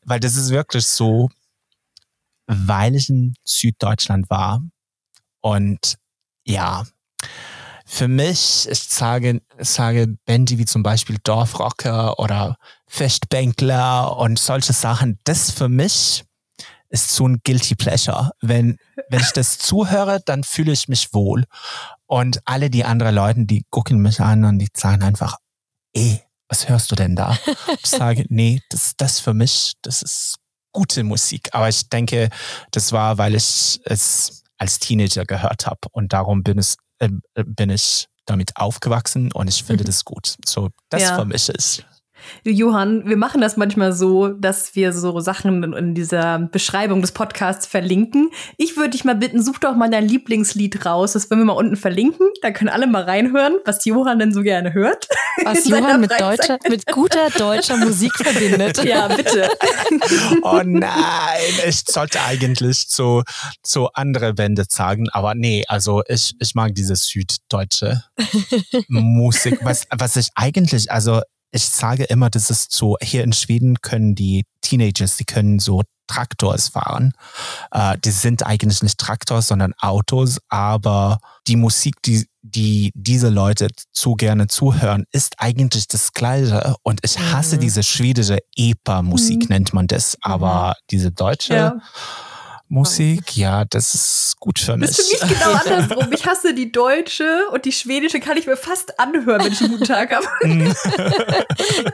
weil 0.04 0.20
das 0.20 0.36
ist 0.36 0.50
wirklich 0.50 0.86
so, 0.86 1.28
weil 2.46 2.96
ich 2.96 3.08
in 3.08 3.34
Süddeutschland 3.44 4.28
war 4.30 4.62
und 5.40 5.96
ja, 6.44 6.84
für 7.84 8.08
mich, 8.08 8.66
ich 8.70 8.82
sage, 8.82 9.42
sage 9.58 10.16
Bände 10.24 10.56
wie 10.56 10.64
zum 10.64 10.82
Beispiel 10.82 11.18
Dorfrocker 11.22 12.18
oder 12.18 12.56
Festbänkler 12.86 14.16
und 14.16 14.38
solche 14.38 14.72
Sachen, 14.72 15.18
das 15.24 15.50
für 15.50 15.68
mich 15.68 16.24
ist 16.92 17.10
so 17.10 17.26
ein 17.26 17.40
guilty 17.42 17.74
pleasure. 17.74 18.30
Wenn, 18.40 18.76
wenn 19.08 19.20
ich 19.20 19.32
das 19.32 19.58
zuhöre, 19.58 20.20
dann 20.24 20.44
fühle 20.44 20.72
ich 20.72 20.88
mich 20.88 21.12
wohl. 21.14 21.44
Und 22.06 22.40
alle 22.44 22.68
die 22.68 22.84
anderen 22.84 23.14
Leute, 23.14 23.46
die 23.46 23.64
gucken 23.70 23.98
mich 24.00 24.20
an 24.20 24.44
und 24.44 24.58
die 24.58 24.68
sagen 24.76 25.02
einfach, 25.02 25.38
ey, 25.94 26.22
was 26.48 26.68
hörst 26.68 26.90
du 26.90 26.94
denn 26.94 27.16
da? 27.16 27.36
Ich 27.82 27.90
sage, 27.90 28.26
nee, 28.28 28.60
das, 28.68 28.92
das 28.98 29.20
für 29.20 29.32
mich, 29.32 29.72
das 29.80 30.02
ist 30.02 30.36
gute 30.72 31.02
Musik. 31.02 31.48
Aber 31.52 31.68
ich 31.70 31.88
denke, 31.88 32.28
das 32.70 32.92
war, 32.92 33.16
weil 33.16 33.34
ich 33.34 33.80
es 33.84 34.44
als 34.58 34.78
Teenager 34.78 35.24
gehört 35.24 35.66
habe 35.66 35.88
und 35.92 36.12
darum 36.12 36.42
bin, 36.42 36.58
es, 36.58 36.76
äh, 36.98 37.08
bin 37.34 37.70
ich 37.70 38.06
damit 38.26 38.56
aufgewachsen 38.56 39.32
und 39.32 39.48
ich 39.48 39.64
finde 39.64 39.84
mhm. 39.84 39.86
das 39.88 40.04
gut. 40.04 40.36
So, 40.44 40.68
das 40.90 41.02
ja. 41.02 41.16
für 41.16 41.24
mich 41.24 41.48
ist 41.48 41.86
Johann, 42.44 43.08
wir 43.08 43.16
machen 43.16 43.40
das 43.40 43.56
manchmal 43.56 43.92
so, 43.92 44.28
dass 44.28 44.74
wir 44.74 44.92
so 44.92 45.20
Sachen 45.20 45.62
in 45.74 45.94
dieser 45.94 46.38
Beschreibung 46.38 47.00
des 47.00 47.12
Podcasts 47.12 47.66
verlinken. 47.66 48.30
Ich 48.56 48.76
würde 48.76 48.90
dich 48.90 49.04
mal 49.04 49.14
bitten, 49.14 49.42
such 49.42 49.58
doch 49.58 49.76
mal 49.76 49.90
dein 49.90 50.06
Lieblingslied 50.06 50.84
raus. 50.84 51.12
Das 51.12 51.30
wollen 51.30 51.40
wir 51.40 51.46
mal 51.46 51.52
unten 51.52 51.76
verlinken. 51.76 52.28
Da 52.42 52.50
können 52.50 52.70
alle 52.70 52.86
mal 52.86 53.04
reinhören, 53.04 53.54
was 53.64 53.84
Johann 53.84 54.18
denn 54.18 54.32
so 54.32 54.42
gerne 54.42 54.74
hört. 54.74 55.08
Was 55.44 55.66
Johann 55.66 56.00
mit, 56.00 56.10
deutscher, 56.10 56.58
mit 56.68 56.86
guter 56.86 57.30
deutscher 57.30 57.76
Musik 57.78 58.12
verbindet. 58.14 58.84
Ja, 58.84 59.08
bitte. 59.08 59.48
Oh 60.42 60.60
nein, 60.64 61.40
ich 61.66 61.82
sollte 61.86 62.20
eigentlich 62.20 62.84
so, 62.88 63.22
so 63.62 63.88
andere 63.94 64.34
Bände 64.34 64.64
sagen, 64.68 65.08
aber 65.10 65.34
nee, 65.34 65.64
also 65.68 66.02
ich, 66.08 66.34
ich 66.38 66.54
mag 66.54 66.74
diese 66.74 66.96
süddeutsche 66.96 68.02
Musik. 68.88 69.58
Was, 69.62 69.86
was 69.90 70.16
ich 70.16 70.28
eigentlich, 70.34 70.90
also 70.90 71.22
ich 71.52 71.68
sage 71.68 72.04
immer, 72.04 72.30
das 72.30 72.50
ist 72.50 72.72
so, 72.72 72.96
hier 73.00 73.22
in 73.22 73.32
Schweden 73.32 73.80
können 73.80 74.14
die 74.14 74.44
Teenagers, 74.62 75.16
die 75.18 75.24
können 75.24 75.58
so 75.58 75.82
Traktors 76.06 76.68
fahren. 76.68 77.12
Äh, 77.70 77.96
die 78.04 78.10
sind 78.10 78.44
eigentlich 78.44 78.82
nicht 78.82 78.98
Traktors, 78.98 79.48
sondern 79.48 79.72
Autos, 79.78 80.38
aber 80.48 81.18
die 81.46 81.56
Musik, 81.56 81.96
die, 82.04 82.26
die 82.42 82.90
diese 82.94 83.28
Leute 83.28 83.68
zu 83.92 84.14
gerne 84.14 84.46
zuhören, 84.46 85.04
ist 85.12 85.34
eigentlich 85.38 85.88
das 85.88 86.12
Gleiche. 86.12 86.74
Und 86.82 87.00
ich 87.04 87.18
hasse 87.18 87.56
mhm. 87.56 87.60
diese 87.60 87.82
schwedische 87.82 88.38
EPA-Musik, 88.56 89.42
mhm. 89.42 89.48
nennt 89.48 89.74
man 89.74 89.86
das, 89.86 90.16
aber 90.22 90.68
mhm. 90.68 90.84
diese 90.90 91.12
deutsche. 91.12 91.54
Ja 91.54 91.74
Musik, 92.72 93.36
ja, 93.36 93.66
das 93.66 93.94
ist 93.94 94.36
gut 94.40 94.58
für 94.58 94.78
mich. 94.78 94.88
Das 94.88 94.98
ist 94.98 95.18
für 95.18 95.26
mich 95.26 95.38
genau 95.38 95.52
andersrum. 95.64 96.10
Ich 96.10 96.26
hasse 96.26 96.54
die 96.54 96.72
deutsche 96.72 97.42
und 97.52 97.66
die 97.66 97.72
schwedische 97.72 98.18
kann 98.18 98.38
ich 98.38 98.46
mir 98.46 98.56
fast 98.56 98.98
anhören, 98.98 99.44
wenn 99.44 99.52
ich 99.52 99.60
einen 99.60 99.72
guten 99.72 99.84
Tag 99.84 100.10
habe. 100.10 100.26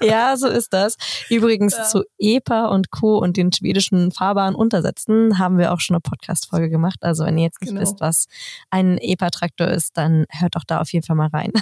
ja, 0.07 0.37
so 0.37 0.47
ist 0.47 0.73
das. 0.73 0.97
Übrigens 1.29 1.77
ja. 1.77 1.83
zu 1.83 2.05
EPA 2.21 2.67
und 2.67 2.93
Co. 2.93 3.19
und 3.19 3.37
den 3.37 3.53
schwedischen 3.53 4.13
fahrbaren 4.13 4.55
Untersätzen 4.55 5.41
haben 5.41 5.59
wir 5.59 5.73
auch 5.73 5.81
schon 5.81 5.97
eine 5.97 6.01
Podcast-Folge 6.01 6.71
gemacht. 6.71 6.99
Also 7.01 7.25
wenn 7.25 7.39
ihr 7.39 7.45
jetzt 7.47 7.61
nicht 7.61 7.71
genau. 7.71 7.81
wisst, 7.81 8.01
was 8.01 8.27
ein 8.71 8.99
EPA-Traktor 8.99 9.67
ist, 9.67 9.97
dann 9.97 10.27
hört 10.31 10.55
doch 10.55 10.65
da 10.65 10.81
auf 10.81 10.93
jeden 10.93 11.05
Fall 11.05 11.17
mal 11.17 11.27
rein. 11.29 11.53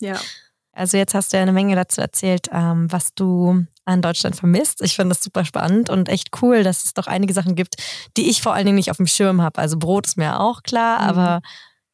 ja. 0.00 0.16
Also 0.76 0.98
jetzt 0.98 1.14
hast 1.14 1.32
du 1.32 1.38
ja 1.38 1.42
eine 1.42 1.52
Menge 1.52 1.74
dazu 1.74 2.02
erzählt, 2.02 2.48
ähm, 2.52 2.92
was 2.92 3.14
du 3.14 3.64
an 3.86 4.02
Deutschland 4.02 4.36
vermisst. 4.36 4.82
Ich 4.82 4.94
finde 4.94 5.14
das 5.14 5.24
super 5.24 5.44
spannend 5.46 5.88
und 5.88 6.10
echt 6.10 6.30
cool, 6.42 6.62
dass 6.64 6.84
es 6.84 6.92
doch 6.92 7.06
einige 7.06 7.32
Sachen 7.32 7.54
gibt, 7.54 7.76
die 8.16 8.28
ich 8.28 8.42
vor 8.42 8.52
allen 8.52 8.66
Dingen 8.66 8.76
nicht 8.76 8.90
auf 8.90 8.98
dem 8.98 9.06
Schirm 9.06 9.40
habe. 9.40 9.58
Also 9.58 9.78
Brot 9.78 10.06
ist 10.06 10.18
mir 10.18 10.38
auch 10.38 10.62
klar, 10.62 11.00
mhm. 11.00 11.08
aber 11.08 11.40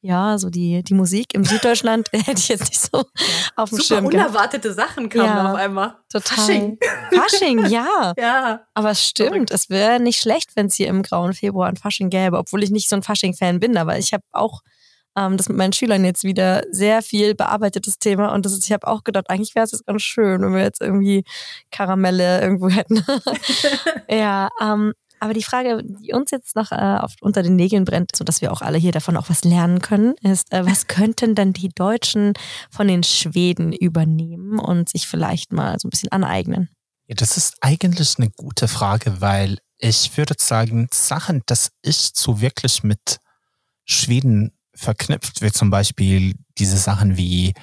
ja, 0.01 0.37
so 0.37 0.51
die, 0.51 0.83
die 0.83 0.95
Musik 0.95 1.33
im 1.33 1.45
Süddeutschland 1.45 2.09
hätte 2.13 2.41
ich 2.41 2.49
jetzt 2.49 2.69
nicht 2.69 2.81
so 2.81 2.99
ja. 2.99 3.05
auf 3.55 3.69
dem 3.69 3.79
Super 3.79 3.87
Schirm 3.87 4.07
unerwartete 4.07 4.75
gehabt. 4.75 4.91
Sachen 4.91 5.09
kamen 5.09 5.27
ja, 5.27 5.51
auf 5.53 5.57
einmal. 5.57 5.95
Total. 6.13 6.39
Fasching. 6.39 6.79
Fasching, 7.15 7.67
ja. 7.67 8.13
ja. 8.19 8.63
Aber 8.75 8.91
es 8.91 9.07
stimmt, 9.07 9.31
Verrückt. 9.31 9.51
es 9.53 9.71
wäre 9.71 10.01
nicht 10.01 10.21
schlecht, 10.21 10.57
wenn 10.57 10.67
es 10.67 10.75
hier 10.75 10.89
im 10.89 11.05
grauen 11.05 11.35
Februar 11.35 11.69
ein 11.69 11.77
Fasching 11.77 12.11
gäbe, 12.11 12.37
obwohl 12.37 12.65
ich 12.65 12.73
nicht 12.73 12.89
so 12.89 12.97
ein 12.97 13.05
Fasching-Fan 13.05 13.61
bin, 13.61 13.77
aber 13.77 13.97
ich 13.97 14.13
habe 14.13 14.25
auch 14.33 14.63
ähm, 15.17 15.37
das 15.37 15.49
mit 15.49 15.59
meinen 15.59 15.73
Schülern 15.73 16.05
jetzt 16.05 16.25
wieder 16.25 16.63
sehr 16.71 17.03
viel 17.03 17.35
bearbeitetes 17.35 17.99
Thema 17.99 18.35
und 18.35 18.47
das 18.47 18.53
ist, 18.53 18.65
ich 18.65 18.73
habe 18.73 18.87
auch 18.87 19.05
gedacht, 19.05 19.29
eigentlich 19.29 19.55
wäre 19.55 19.65
es 19.65 19.73
jetzt 19.73 19.87
ganz 19.87 20.03
schön, 20.03 20.43
wenn 20.43 20.55
wir 20.55 20.63
jetzt 20.63 20.81
irgendwie 20.81 21.25
Karamelle 21.71 22.41
irgendwo 22.41 22.69
hätten. 22.69 23.05
ja, 24.09 24.49
ähm, 24.61 24.93
aber 25.23 25.35
die 25.35 25.45
Frage, 25.45 25.83
die 25.85 26.15
uns 26.15 26.33
jetzt 26.33 26.57
noch 26.57 26.73
äh, 26.73 26.75
auf, 26.75 27.15
unter 27.21 27.45
den 27.45 27.55
Nägeln 27.55 27.85
brennt, 27.85 28.11
so 28.17 28.25
dass 28.25 28.41
wir 28.41 28.51
auch 28.51 28.61
alle 28.61 28.77
hier 28.77 28.91
davon 28.91 29.17
auch 29.17 29.31
was 29.31 29.45
lernen 29.45 29.81
können, 29.81 30.15
ist, 30.23 30.53
äh, 30.53 30.67
was 30.67 30.89
könnten 30.89 31.37
denn 31.37 31.53
die 31.53 31.69
Deutschen 31.69 32.33
von 32.73 32.89
den 32.89 33.05
Schweden 33.05 33.73
übernehmen 33.73 34.59
und 34.59 34.89
sich 34.89 35.07
vielleicht 35.07 35.53
mal 35.53 35.79
so 35.79 35.87
ein 35.87 35.91
bisschen 35.91 36.11
aneignen? 36.11 36.71
Ja, 37.07 37.15
das 37.15 37.37
ist 37.37 37.55
eigentlich 37.61 38.19
eine 38.19 38.31
gute 38.31 38.67
Frage, 38.67 39.21
weil 39.21 39.59
ich 39.79 40.17
würde 40.17 40.35
sagen, 40.39 40.89
Sachen, 40.93 41.43
dass 41.47 41.71
ich 41.83 42.11
so 42.15 42.41
wirklich 42.41 42.83
mit 42.83 43.19
Schweden 43.85 44.51
verknüpft, 44.75 45.43
wie 45.43 45.53
zum 45.53 45.71
Beispiel 45.71 46.35
diese 46.59 46.77
Sachen 46.77 47.17
wie 47.17 47.55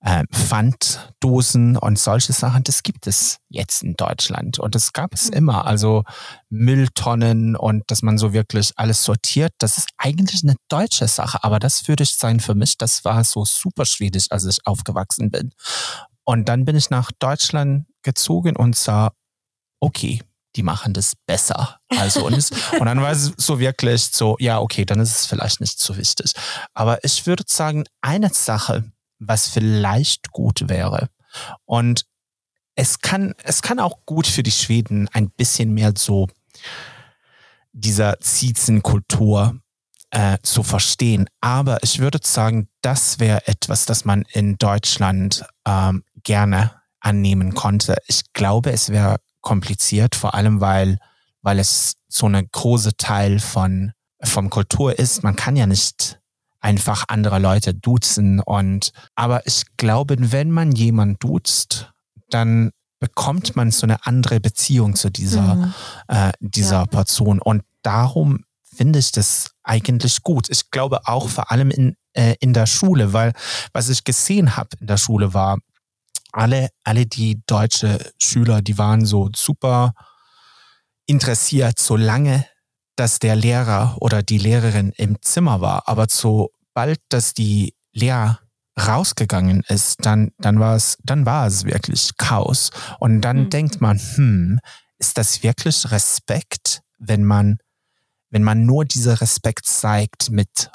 äh, 0.00 0.24
Pfanddosen 0.32 1.76
und 1.76 1.98
solche 1.98 2.32
Sachen, 2.32 2.62
das 2.62 2.82
gibt 2.82 3.06
es 3.06 3.38
jetzt 3.48 3.82
in 3.82 3.94
Deutschland 3.94 4.58
und 4.58 4.74
das 4.74 4.92
gab 4.92 5.12
es 5.12 5.30
mhm. 5.30 5.36
immer. 5.36 5.66
Also 5.66 6.04
Mülltonnen 6.50 7.56
und 7.56 7.82
dass 7.90 8.02
man 8.02 8.18
so 8.18 8.32
wirklich 8.32 8.72
alles 8.76 9.02
sortiert, 9.02 9.52
das 9.58 9.78
ist 9.78 9.88
eigentlich 9.98 10.42
eine 10.44 10.54
deutsche 10.68 11.08
Sache, 11.08 11.42
aber 11.42 11.58
das 11.58 11.88
würde 11.88 12.04
ich 12.04 12.14
sagen 12.14 12.40
für 12.40 12.54
mich, 12.54 12.78
das 12.78 13.04
war 13.04 13.24
so 13.24 13.44
super 13.44 13.84
schwedisch, 13.84 14.26
als 14.30 14.44
ich 14.44 14.66
aufgewachsen 14.66 15.30
bin. 15.30 15.52
Und 16.24 16.48
dann 16.48 16.64
bin 16.64 16.76
ich 16.76 16.90
nach 16.90 17.10
Deutschland 17.18 17.86
gezogen 18.02 18.54
und 18.54 18.76
sah, 18.76 19.12
okay, 19.80 20.20
die 20.56 20.62
machen 20.62 20.94
das 20.94 21.14
besser 21.26 21.78
als 21.88 22.16
uns. 22.16 22.50
und 22.78 22.86
dann 22.86 23.00
war 23.00 23.12
es 23.12 23.32
so 23.36 23.58
wirklich 23.58 24.04
so, 24.04 24.36
ja, 24.38 24.58
okay, 24.58 24.84
dann 24.84 25.00
ist 25.00 25.14
es 25.14 25.26
vielleicht 25.26 25.60
nicht 25.60 25.78
so 25.78 25.96
wichtig. 25.96 26.32
Aber 26.74 27.02
ich 27.04 27.26
würde 27.26 27.44
sagen, 27.46 27.84
eine 28.00 28.30
Sache, 28.32 28.90
was 29.18 29.48
vielleicht 29.48 30.30
gut 30.30 30.68
wäre 30.68 31.08
und 31.64 32.06
es 32.74 33.00
kann, 33.00 33.34
es 33.42 33.60
kann 33.60 33.80
auch 33.80 34.06
gut 34.06 34.26
für 34.26 34.44
die 34.44 34.52
Schweden 34.52 35.08
ein 35.12 35.30
bisschen 35.30 35.74
mehr 35.74 35.92
so 35.96 36.28
dieser 37.72 38.20
Ziezenkultur 38.20 39.58
äh, 40.10 40.38
zu 40.42 40.62
verstehen. 40.62 41.28
Aber 41.40 41.82
ich 41.82 41.98
würde 41.98 42.20
sagen, 42.22 42.68
das 42.82 43.18
wäre 43.18 43.46
etwas, 43.46 43.84
das 43.84 44.04
man 44.04 44.22
in 44.32 44.56
Deutschland 44.58 45.44
ähm, 45.66 46.04
gerne 46.22 46.80
annehmen 47.00 47.54
konnte. 47.54 47.96
Ich 48.06 48.32
glaube, 48.32 48.72
es 48.72 48.90
wäre 48.90 49.16
kompliziert, 49.40 50.14
vor 50.14 50.34
allem 50.34 50.60
weil, 50.60 50.98
weil 51.42 51.58
es 51.58 51.94
so 52.08 52.26
eine 52.26 52.46
große 52.46 52.96
Teil 52.96 53.38
von, 53.40 53.92
vom 54.22 54.50
Kultur 54.50 54.98
ist. 54.98 55.22
Man 55.22 55.36
kann 55.36 55.56
ja 55.56 55.66
nicht 55.66 56.18
einfach 56.60 57.04
andere 57.08 57.38
Leute 57.38 57.74
duzen 57.74 58.40
und, 58.40 58.92
aber 59.14 59.46
ich 59.46 59.64
glaube, 59.76 60.16
wenn 60.18 60.50
man 60.50 60.72
jemand 60.72 61.22
duzt, 61.22 61.92
dann 62.30 62.70
bekommt 62.98 63.54
man 63.54 63.70
so 63.70 63.86
eine 63.86 64.04
andere 64.06 64.40
Beziehung 64.40 64.96
zu 64.96 65.10
dieser, 65.10 65.54
mhm. 65.54 65.74
äh, 66.08 66.32
dieser 66.40 66.80
ja. 66.80 66.86
Person 66.86 67.40
und 67.40 67.62
darum 67.82 68.44
finde 68.64 68.98
ich 68.98 69.12
das 69.12 69.52
eigentlich 69.62 70.22
gut. 70.22 70.48
Ich 70.50 70.70
glaube 70.70 71.06
auch 71.06 71.28
vor 71.28 71.50
allem 71.50 71.70
in, 71.70 71.96
äh, 72.12 72.34
in 72.40 72.52
der 72.52 72.66
Schule, 72.66 73.12
weil 73.12 73.32
was 73.72 73.88
ich 73.88 74.04
gesehen 74.04 74.56
habe 74.56 74.70
in 74.80 74.86
der 74.86 74.98
Schule 74.98 75.34
war, 75.34 75.58
alle, 76.38 76.68
alle 76.84 77.06
die 77.06 77.42
deutsche 77.46 78.12
Schüler, 78.18 78.62
die 78.62 78.78
waren 78.78 79.04
so 79.04 79.28
super 79.34 79.92
interessiert, 81.06 81.78
solange 81.78 82.46
dass 82.96 83.18
der 83.18 83.36
Lehrer 83.36 83.96
oder 84.00 84.22
die 84.22 84.38
Lehrerin 84.38 84.92
im 84.96 85.20
Zimmer 85.22 85.60
war. 85.60 85.88
Aber 85.88 86.06
sobald, 86.08 86.98
dass 87.08 87.32
die 87.32 87.74
Lehrer 87.92 88.40
rausgegangen 88.78 89.62
ist, 89.68 90.04
dann, 90.04 90.32
dann 90.38 90.60
war 90.60 90.76
es, 90.76 90.98
dann 91.04 91.26
war 91.26 91.46
es 91.46 91.64
wirklich 91.64 92.16
Chaos. 92.16 92.70
Und 92.98 93.20
dann 93.20 93.44
mhm. 93.44 93.50
denkt 93.50 93.80
man, 93.80 93.98
hm, 93.98 94.60
ist 94.98 95.18
das 95.18 95.42
wirklich 95.42 95.90
Respekt, 95.90 96.82
wenn 96.98 97.24
man, 97.24 97.58
wenn 98.30 98.42
man 98.42 98.64
nur 98.64 98.84
diese 98.84 99.20
Respekt 99.20 99.66
zeigt 99.66 100.30
mit 100.30 100.70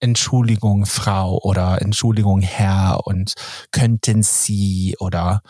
Entschuldigung, 0.00 0.86
Frau 0.86 1.38
oder 1.42 1.82
Entschuldigung, 1.82 2.40
Herr 2.40 3.06
und 3.06 3.34
könnten 3.72 4.22
Sie 4.22 4.96
oder 4.98 5.42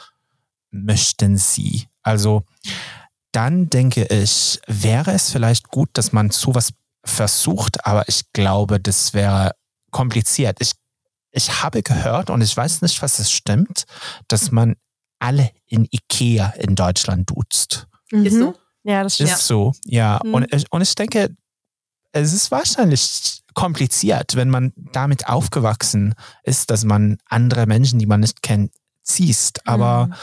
möchten 0.70 1.36
Sie. 1.36 1.88
Also 2.02 2.44
dann 3.32 3.68
denke 3.68 4.04
ich, 4.04 4.60
wäre 4.66 5.12
es 5.12 5.30
vielleicht 5.30 5.68
gut, 5.68 5.90
dass 5.92 6.12
man 6.12 6.30
sowas 6.30 6.72
versucht, 7.04 7.84
aber 7.86 8.08
ich 8.08 8.32
glaube, 8.32 8.80
das 8.80 9.14
wäre 9.14 9.52
kompliziert. 9.90 10.58
Ich, 10.60 10.72
ich 11.30 11.62
habe 11.62 11.82
gehört 11.82 12.30
und 12.30 12.40
ich 12.40 12.56
weiß 12.56 12.82
nicht, 12.82 13.00
was 13.02 13.18
es 13.18 13.30
stimmt, 13.30 13.84
dass 14.28 14.50
man 14.50 14.76
alle 15.18 15.50
in 15.66 15.86
Ikea 15.90 16.54
in 16.58 16.74
Deutschland 16.74 17.30
duzt. 17.30 17.86
Mhm. 18.10 18.26
Ist 18.26 18.38
so. 18.38 18.54
Ja, 18.84 19.02
das 19.02 19.16
stimmt. 19.16 19.30
Ist 19.30 19.46
so, 19.46 19.72
ja. 19.84 20.20
Mhm. 20.24 20.34
Und, 20.34 20.66
und 20.70 20.80
ich 20.80 20.94
denke, 20.94 21.34
es 22.12 22.32
ist 22.32 22.50
wahrscheinlich 22.50 23.37
kompliziert, 23.54 24.36
wenn 24.36 24.50
man 24.50 24.72
damit 24.92 25.28
aufgewachsen 25.28 26.14
ist, 26.42 26.70
dass 26.70 26.84
man 26.84 27.18
andere 27.26 27.66
Menschen, 27.66 27.98
die 27.98 28.06
man 28.06 28.20
nicht 28.20 28.42
kennt, 28.42 28.72
siehst. 29.02 29.66
Aber 29.66 30.06
mhm. 30.06 30.14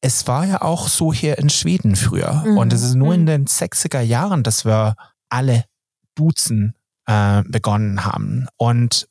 es 0.00 0.26
war 0.26 0.44
ja 0.46 0.62
auch 0.62 0.88
so 0.88 1.12
hier 1.12 1.38
in 1.38 1.50
Schweden 1.50 1.96
früher. 1.96 2.44
Mhm. 2.46 2.58
Und 2.58 2.72
es 2.72 2.82
ist 2.82 2.94
nur 2.94 3.14
in 3.14 3.22
Mhm. 3.22 3.26
den 3.26 3.46
60er 3.46 4.00
Jahren, 4.00 4.42
dass 4.42 4.64
wir 4.64 4.94
alle 5.28 5.64
duzen 6.14 6.74
äh, 7.06 7.42
begonnen 7.46 8.04
haben. 8.04 8.46
Und 8.56 9.08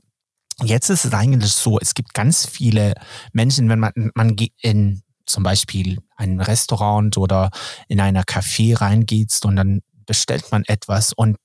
jetzt 0.62 0.90
ist 0.90 1.06
es 1.06 1.14
eigentlich 1.14 1.52
so, 1.52 1.80
es 1.80 1.94
gibt 1.94 2.14
ganz 2.14 2.46
viele 2.46 2.94
Menschen, 3.34 3.70
wenn 3.70 3.80
man, 3.80 3.92
man 4.16 4.36
geht 4.36 4.54
in 4.62 5.02
zum 5.26 5.44
Beispiel 5.44 6.00
ein 6.16 6.40
Restaurant 6.40 7.18
oder 7.18 7.50
in 7.88 8.00
einer 8.00 8.24
Café 8.24 8.80
reingeht 8.80 9.40
und 9.44 9.56
dann 9.56 9.82
bestellt 10.06 10.52
man 10.52 10.64
etwas 10.66 11.14
und 11.14 11.38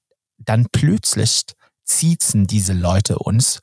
dann 0.45 0.66
plötzlich 0.72 1.43
ziezen 1.84 2.47
diese 2.47 2.72
Leute 2.72 3.18
uns. 3.18 3.61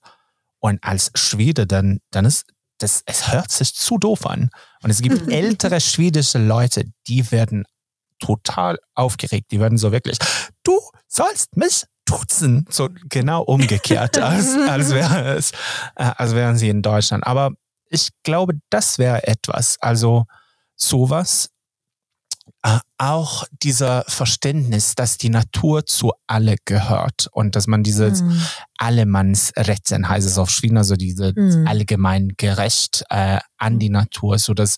Und 0.60 0.84
als 0.84 1.12
Schwede, 1.16 1.68
dann, 1.68 2.00
dann 2.12 2.26
ist 2.26 2.46
das, 2.80 3.02
es 3.06 3.32
hört 3.32 3.52
sich 3.52 3.74
zu 3.74 3.98
doof 3.98 4.26
an. 4.26 4.50
Und 4.84 4.90
es 4.90 5.02
gibt 5.02 5.32
ältere 5.32 5.82
schwedische 5.82 6.38
Leute, 6.38 6.86
die 7.08 7.32
werden 7.32 7.66
total 8.20 8.78
aufgeregt. 8.94 9.52
Die 9.52 9.60
werden 9.60 9.78
so 9.78 9.92
wirklich, 9.92 10.18
du 10.64 10.80
sollst 11.08 11.56
mich 11.58 11.86
duzen. 12.06 12.66
So 12.70 12.90
genau 13.10 13.42
umgekehrt, 13.44 14.18
als, 14.22 14.56
als, 14.56 14.92
wäre 14.92 15.36
es, 15.36 15.52
äh, 15.96 16.12
als 16.16 16.34
wären 16.34 16.58
sie 16.58 16.70
in 16.70 16.82
Deutschland. 16.82 17.26
Aber 17.26 17.52
ich 17.90 18.10
glaube, 18.24 18.54
das 18.70 19.00
wäre 19.00 19.28
etwas. 19.28 19.78
Also 19.80 20.26
sowas. 20.76 21.50
Äh, 22.64 22.80
auch 22.98 23.46
dieser 23.64 24.04
Verständnis, 24.08 24.96
dass 24.96 25.18
die 25.18 25.30
Natur 25.30 25.86
zu 25.86 26.14
alle 26.26 26.56
gehört 26.66 27.28
und 27.32 27.56
dass 27.56 27.68
man 27.68 27.84
dieses 27.84 28.22
Mhm. 28.22 28.42
Allemannsrechten 28.78 30.10
heißt 30.10 30.28
es 30.28 30.38
auf 30.38 30.50
Schweden, 30.50 30.78
also 30.78 30.96
diese 30.96 31.34
Mhm. 31.36 31.68
allgemein 31.68 32.34
gerecht 32.38 33.04
äh, 33.10 33.40
an 33.58 33.80
die 33.80 33.90
Natur, 33.90 34.40
so 34.40 34.54
dass, 34.54 34.78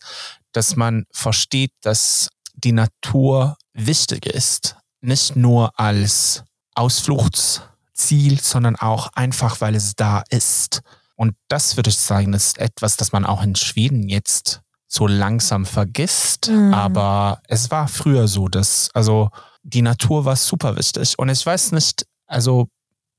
dass 0.51 0.75
man 0.75 1.05
versteht, 1.11 1.71
dass 1.81 2.29
die 2.55 2.71
Natur 2.73 3.57
wichtig 3.73 4.25
ist, 4.25 4.75
nicht 5.01 5.35
nur 5.35 5.79
als 5.79 6.43
Ausfluchtsziel, 6.75 8.39
sondern 8.41 8.75
auch 8.75 9.09
einfach, 9.13 9.61
weil 9.61 9.75
es 9.75 9.95
da 9.95 10.23
ist. 10.29 10.81
Und 11.15 11.35
das 11.47 11.75
würde 11.77 11.89
ich 11.89 11.97
sagen, 11.97 12.33
ist 12.33 12.57
etwas, 12.57 12.97
das 12.97 13.11
man 13.11 13.25
auch 13.25 13.43
in 13.43 13.55
Schweden 13.55 14.07
jetzt 14.09 14.61
so 14.89 15.07
langsam 15.07 15.65
vergisst. 15.65 16.49
Mhm. 16.49 16.73
Aber 16.73 17.41
es 17.47 17.71
war 17.71 17.87
früher 17.87 18.27
so, 18.27 18.49
dass, 18.49 18.89
also 18.93 19.29
die 19.63 19.83
Natur 19.83 20.25
war 20.25 20.35
super 20.35 20.75
wichtig. 20.75 21.17
Und 21.17 21.29
ich 21.29 21.45
weiß 21.45 21.71
nicht, 21.71 22.05
also 22.25 22.67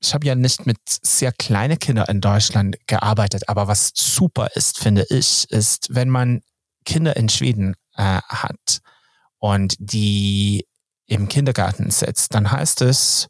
ich 0.01 0.13
habe 0.13 0.27
ja 0.27 0.35
nicht 0.35 0.65
mit 0.65 0.77
sehr 0.85 1.31
kleinen 1.31 1.79
Kindern 1.79 2.07
in 2.09 2.21
Deutschland 2.21 2.75
gearbeitet, 2.87 3.47
aber 3.47 3.67
was 3.67 3.91
super 3.95 4.49
ist, 4.55 4.79
finde 4.79 5.05
ich, 5.09 5.49
ist, 5.49 5.87
wenn 5.91 6.09
man 6.09 6.41
Kinder 6.85 7.15
in 7.15 7.29
Schweden 7.29 7.75
äh, 7.95 8.19
hat 8.27 8.79
und 9.37 9.75
die 9.79 10.65
im 11.05 11.27
Kindergarten 11.27 11.91
setzt, 11.91 12.33
dann 12.33 12.51
heißt 12.51 12.81
es, 12.81 13.27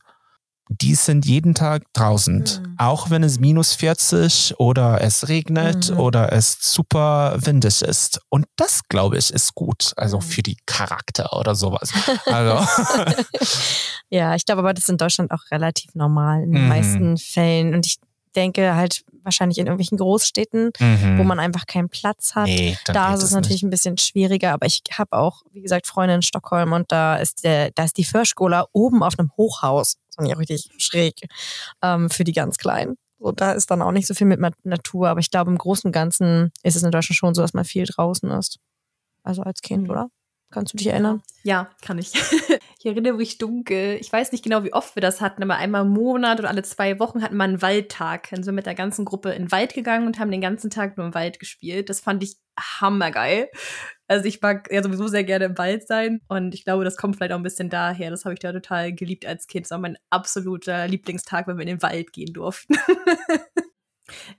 die 0.81 0.95
sind 0.95 1.25
jeden 1.25 1.53
Tag 1.53 1.83
draußen, 1.93 2.39
Mhm. 2.39 2.75
auch 2.77 3.09
wenn 3.09 3.23
es 3.23 3.39
minus 3.39 3.73
40 3.73 4.55
oder 4.57 5.01
es 5.01 5.27
regnet 5.27 5.89
Mhm. 5.91 5.99
oder 5.99 6.31
es 6.31 6.57
super 6.61 7.35
windig 7.41 7.81
ist. 7.81 8.21
Und 8.29 8.45
das, 8.55 8.81
glaube 8.87 9.17
ich, 9.17 9.31
ist 9.31 9.53
gut, 9.53 9.91
also 9.97 10.17
Mhm. 10.17 10.21
für 10.21 10.41
die 10.43 10.57
Charakter 10.65 11.33
oder 11.37 11.55
sowas. 11.55 11.91
Also, 12.25 12.65
Ja, 14.09 14.35
ich 14.35 14.45
glaube 14.45 14.59
aber, 14.59 14.73
das 14.73 14.85
ist 14.85 14.89
in 14.89 14.97
Deutschland 14.97 15.31
auch 15.31 15.51
relativ 15.51 15.93
normal 15.95 16.43
in 16.43 16.51
den 16.53 16.63
Mhm. 16.63 16.67
meisten 16.69 17.17
Fällen. 17.17 17.73
Und 17.73 17.85
ich 17.85 17.97
denke 18.31 18.75
halt 18.75 19.03
wahrscheinlich 19.23 19.57
in 19.59 19.67
irgendwelchen 19.67 19.97
Großstädten, 19.97 20.71
mhm. 20.79 21.17
wo 21.19 21.23
man 21.23 21.39
einfach 21.39 21.65
keinen 21.67 21.89
Platz 21.89 22.33
hat. 22.35 22.45
nee, 22.47 22.77
Da 22.85 23.13
ist 23.13 23.23
es 23.23 23.31
natürlich 23.31 23.63
ein 23.63 23.69
bisschen 23.69 23.97
schwieriger, 23.97 24.51
aber 24.53 24.65
ich 24.65 24.81
habe 24.97 25.13
auch, 25.17 25.43
wie 25.51 25.61
gesagt, 25.61 25.87
Freunde 25.87 26.15
in 26.15 26.21
Stockholm 26.21 26.73
und 26.73 26.91
da 26.91 27.17
ist 27.17 27.43
der, 27.43 27.71
da 27.71 27.83
ist 27.83 27.97
die 27.97 28.03
Förskola 28.03 28.65
oben 28.73 29.03
auf 29.03 29.17
einem 29.19 29.31
Hochhaus. 29.37 29.97
So 30.09 30.23
ja 30.25 30.35
richtig 30.35 30.69
schräg 30.77 31.27
ähm, 31.81 32.09
für 32.09 32.23
die 32.23 32.33
ganz 32.33 32.57
Kleinen. 32.57 32.97
So, 33.19 33.31
da 33.31 33.51
ist 33.51 33.69
dann 33.69 33.81
auch 33.83 33.91
nicht 33.91 34.07
so 34.07 34.13
viel 34.13 34.27
mit 34.27 34.39
Natur, 34.63 35.09
aber 35.09 35.19
ich 35.19 35.29
glaube, 35.29 35.51
im 35.51 35.57
Großen 35.57 35.87
und 35.87 35.91
Ganzen 35.91 36.51
ist 36.63 36.75
es 36.75 36.83
in 36.83 36.91
Deutschland 36.91 37.15
schon 37.17 37.35
so, 37.35 37.41
dass 37.43 37.53
man 37.53 37.65
viel 37.65 37.85
draußen 37.85 38.29
ist. 38.31 38.57
Also 39.23 39.43
als 39.43 39.61
Kind, 39.61 39.83
Mhm. 39.83 39.89
oder? 39.91 40.07
Kannst 40.51 40.73
du 40.73 40.77
dich 40.77 40.87
erinnern? 40.87 41.23
Ja, 41.43 41.69
kann 41.81 41.97
ich. 41.97 42.13
Ich 42.83 42.87
erinnere 42.87 43.13
mich 43.13 43.37
dunkel. 43.37 43.99
Ich 44.01 44.11
weiß 44.11 44.31
nicht 44.31 44.43
genau, 44.43 44.63
wie 44.63 44.73
oft 44.73 44.95
wir 44.95 45.03
das 45.03 45.21
hatten, 45.21 45.43
aber 45.43 45.57
einmal 45.57 45.85
im 45.85 45.91
Monat 45.91 46.39
oder 46.39 46.49
alle 46.49 46.63
zwei 46.63 46.97
Wochen 46.97 47.21
hatten 47.21 47.37
wir 47.37 47.43
einen 47.43 47.61
Waldtag. 47.61 48.31
Dann 48.31 48.41
sind 48.41 48.53
wir 48.53 48.55
mit 48.55 48.65
der 48.65 48.73
ganzen 48.73 49.05
Gruppe 49.05 49.33
in 49.33 49.43
den 49.43 49.51
Wald 49.51 49.75
gegangen 49.75 50.07
und 50.07 50.17
haben 50.17 50.31
den 50.31 50.41
ganzen 50.41 50.71
Tag 50.71 50.97
nur 50.97 51.05
im 51.05 51.13
Wald 51.13 51.37
gespielt. 51.37 51.91
Das 51.91 51.99
fand 51.99 52.23
ich 52.23 52.37
hammergeil. 52.59 53.49
Also 54.07 54.25
ich 54.25 54.41
mag 54.41 54.67
ja 54.71 54.81
sowieso 54.81 55.07
sehr 55.07 55.23
gerne 55.23 55.45
im 55.45 55.59
Wald 55.59 55.87
sein 55.87 56.21
und 56.27 56.55
ich 56.55 56.63
glaube, 56.65 56.83
das 56.83 56.97
kommt 56.97 57.17
vielleicht 57.17 57.33
auch 57.33 57.37
ein 57.37 57.43
bisschen 57.43 57.69
daher. 57.69 58.09
Das 58.09 58.25
habe 58.25 58.33
ich 58.33 58.39
da 58.39 58.51
total 58.51 58.93
geliebt 58.93 59.27
als 59.27 59.45
Kind. 59.45 59.67
Das 59.67 59.71
war 59.71 59.77
mein 59.77 59.97
absoluter 60.09 60.87
Lieblingstag, 60.87 61.45
wenn 61.45 61.57
wir 61.57 61.63
in 61.63 61.77
den 61.77 61.83
Wald 61.83 62.11
gehen 62.13 62.33
durften. 62.33 62.73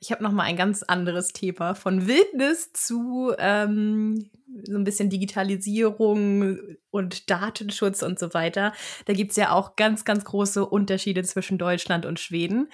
Ich 0.01 0.13
habe 0.13 0.23
noch 0.23 0.33
mal 0.33 0.45
ein 0.45 0.57
ganz 0.57 0.83
anderes 0.83 1.33
Thema 1.33 1.75
von 1.75 2.07
Wildnis 2.07 2.73
zu 2.73 3.35
ähm, 3.39 4.31
so 4.65 4.77
ein 4.77 4.85
bisschen 4.85 5.11
Digitalisierung 5.11 6.59
und 6.91 7.31
Datenschutz 7.31 8.03
und 8.03 8.19
so 8.19 8.35
weiter. 8.35 8.73
Da 9.07 9.13
gibt's 9.13 9.37
ja 9.37 9.53
auch 9.53 9.77
ganz, 9.77 10.05
ganz 10.05 10.25
große 10.25 10.65
Unterschiede 10.65 11.23
zwischen 11.23 11.59
Deutschland 11.59 12.07
und 12.07 12.21
Schweden. 12.21 12.69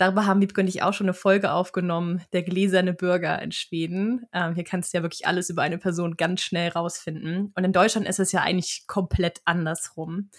Darüber 0.00 0.24
haben 0.24 0.40
Wiebke 0.40 0.62
ich 0.62 0.82
auch 0.82 0.94
schon 0.94 1.08
eine 1.08 1.14
Folge 1.14 1.52
aufgenommen, 1.52 2.22
der 2.32 2.42
gläserne 2.42 2.94
Bürger 2.94 3.42
in 3.42 3.52
Schweden. 3.52 4.24
Ähm, 4.32 4.54
hier 4.54 4.64
kannst 4.64 4.94
du 4.94 4.96
ja 4.96 5.02
wirklich 5.02 5.26
alles 5.26 5.50
über 5.50 5.60
eine 5.60 5.76
Person 5.76 6.16
ganz 6.16 6.40
schnell 6.40 6.70
rausfinden. 6.70 7.52
Und 7.54 7.64
in 7.64 7.74
Deutschland 7.74 8.08
ist 8.08 8.18
es 8.18 8.32
ja 8.32 8.40
eigentlich 8.40 8.84
komplett 8.86 9.42
andersrum. 9.44 10.30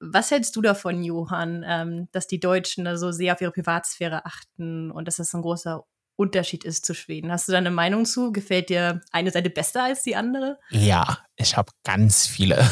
Was 0.00 0.30
hältst 0.30 0.56
du 0.56 0.62
davon, 0.62 1.02
Johann, 1.02 1.64
ähm, 1.66 2.08
dass 2.12 2.26
die 2.26 2.40
Deutschen 2.40 2.84
da 2.86 2.96
so 2.96 3.12
sehr 3.12 3.34
auf 3.34 3.40
ihre 3.40 3.52
Privatsphäre 3.52 4.24
achten 4.24 4.90
und 4.90 5.06
dass 5.06 5.16
das 5.16 5.34
ein 5.34 5.42
großer 5.42 5.84
Unterschied 6.16 6.64
ist 6.64 6.86
zu 6.86 6.94
Schweden? 6.94 7.30
Hast 7.30 7.48
du 7.48 7.52
da 7.52 7.58
eine 7.58 7.70
Meinung 7.70 8.06
zu? 8.06 8.32
Gefällt 8.32 8.70
dir 8.70 9.02
eine 9.12 9.30
Seite 9.30 9.50
besser 9.50 9.84
als 9.84 10.02
die 10.02 10.16
andere? 10.16 10.58
Ja, 10.70 11.18
ich 11.36 11.56
habe 11.56 11.70
ganz 11.84 12.26
viele 12.26 12.66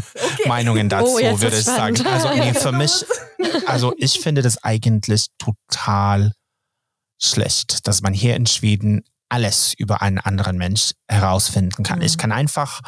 Meinungen 0.46 0.88
dazu, 0.88 1.06
Oh, 1.06 1.16
würde 1.16 1.34
ich 1.34 1.40
wird's 1.40 1.64
sagen. 1.64 1.96
spannend. 1.96 2.24
Also 2.24 2.38
nee, 2.38 2.52
für 2.54 2.72
mich, 2.72 3.04
also 3.66 3.94
ich 3.96 4.20
finde 4.20 4.42
das 4.42 4.62
eigentlich 4.62 5.28
total 5.38 6.32
schlecht, 7.18 7.86
dass 7.86 8.02
man 8.02 8.12
hier 8.12 8.36
in 8.36 8.46
Schweden 8.46 9.04
alles 9.30 9.74
über 9.76 10.02
einen 10.02 10.18
anderen 10.18 10.58
Mensch 10.58 10.92
herausfinden 11.08 11.82
kann. 11.82 11.98
Mhm. 12.00 12.04
Ich 12.04 12.18
kann 12.18 12.30
einfach 12.32 12.80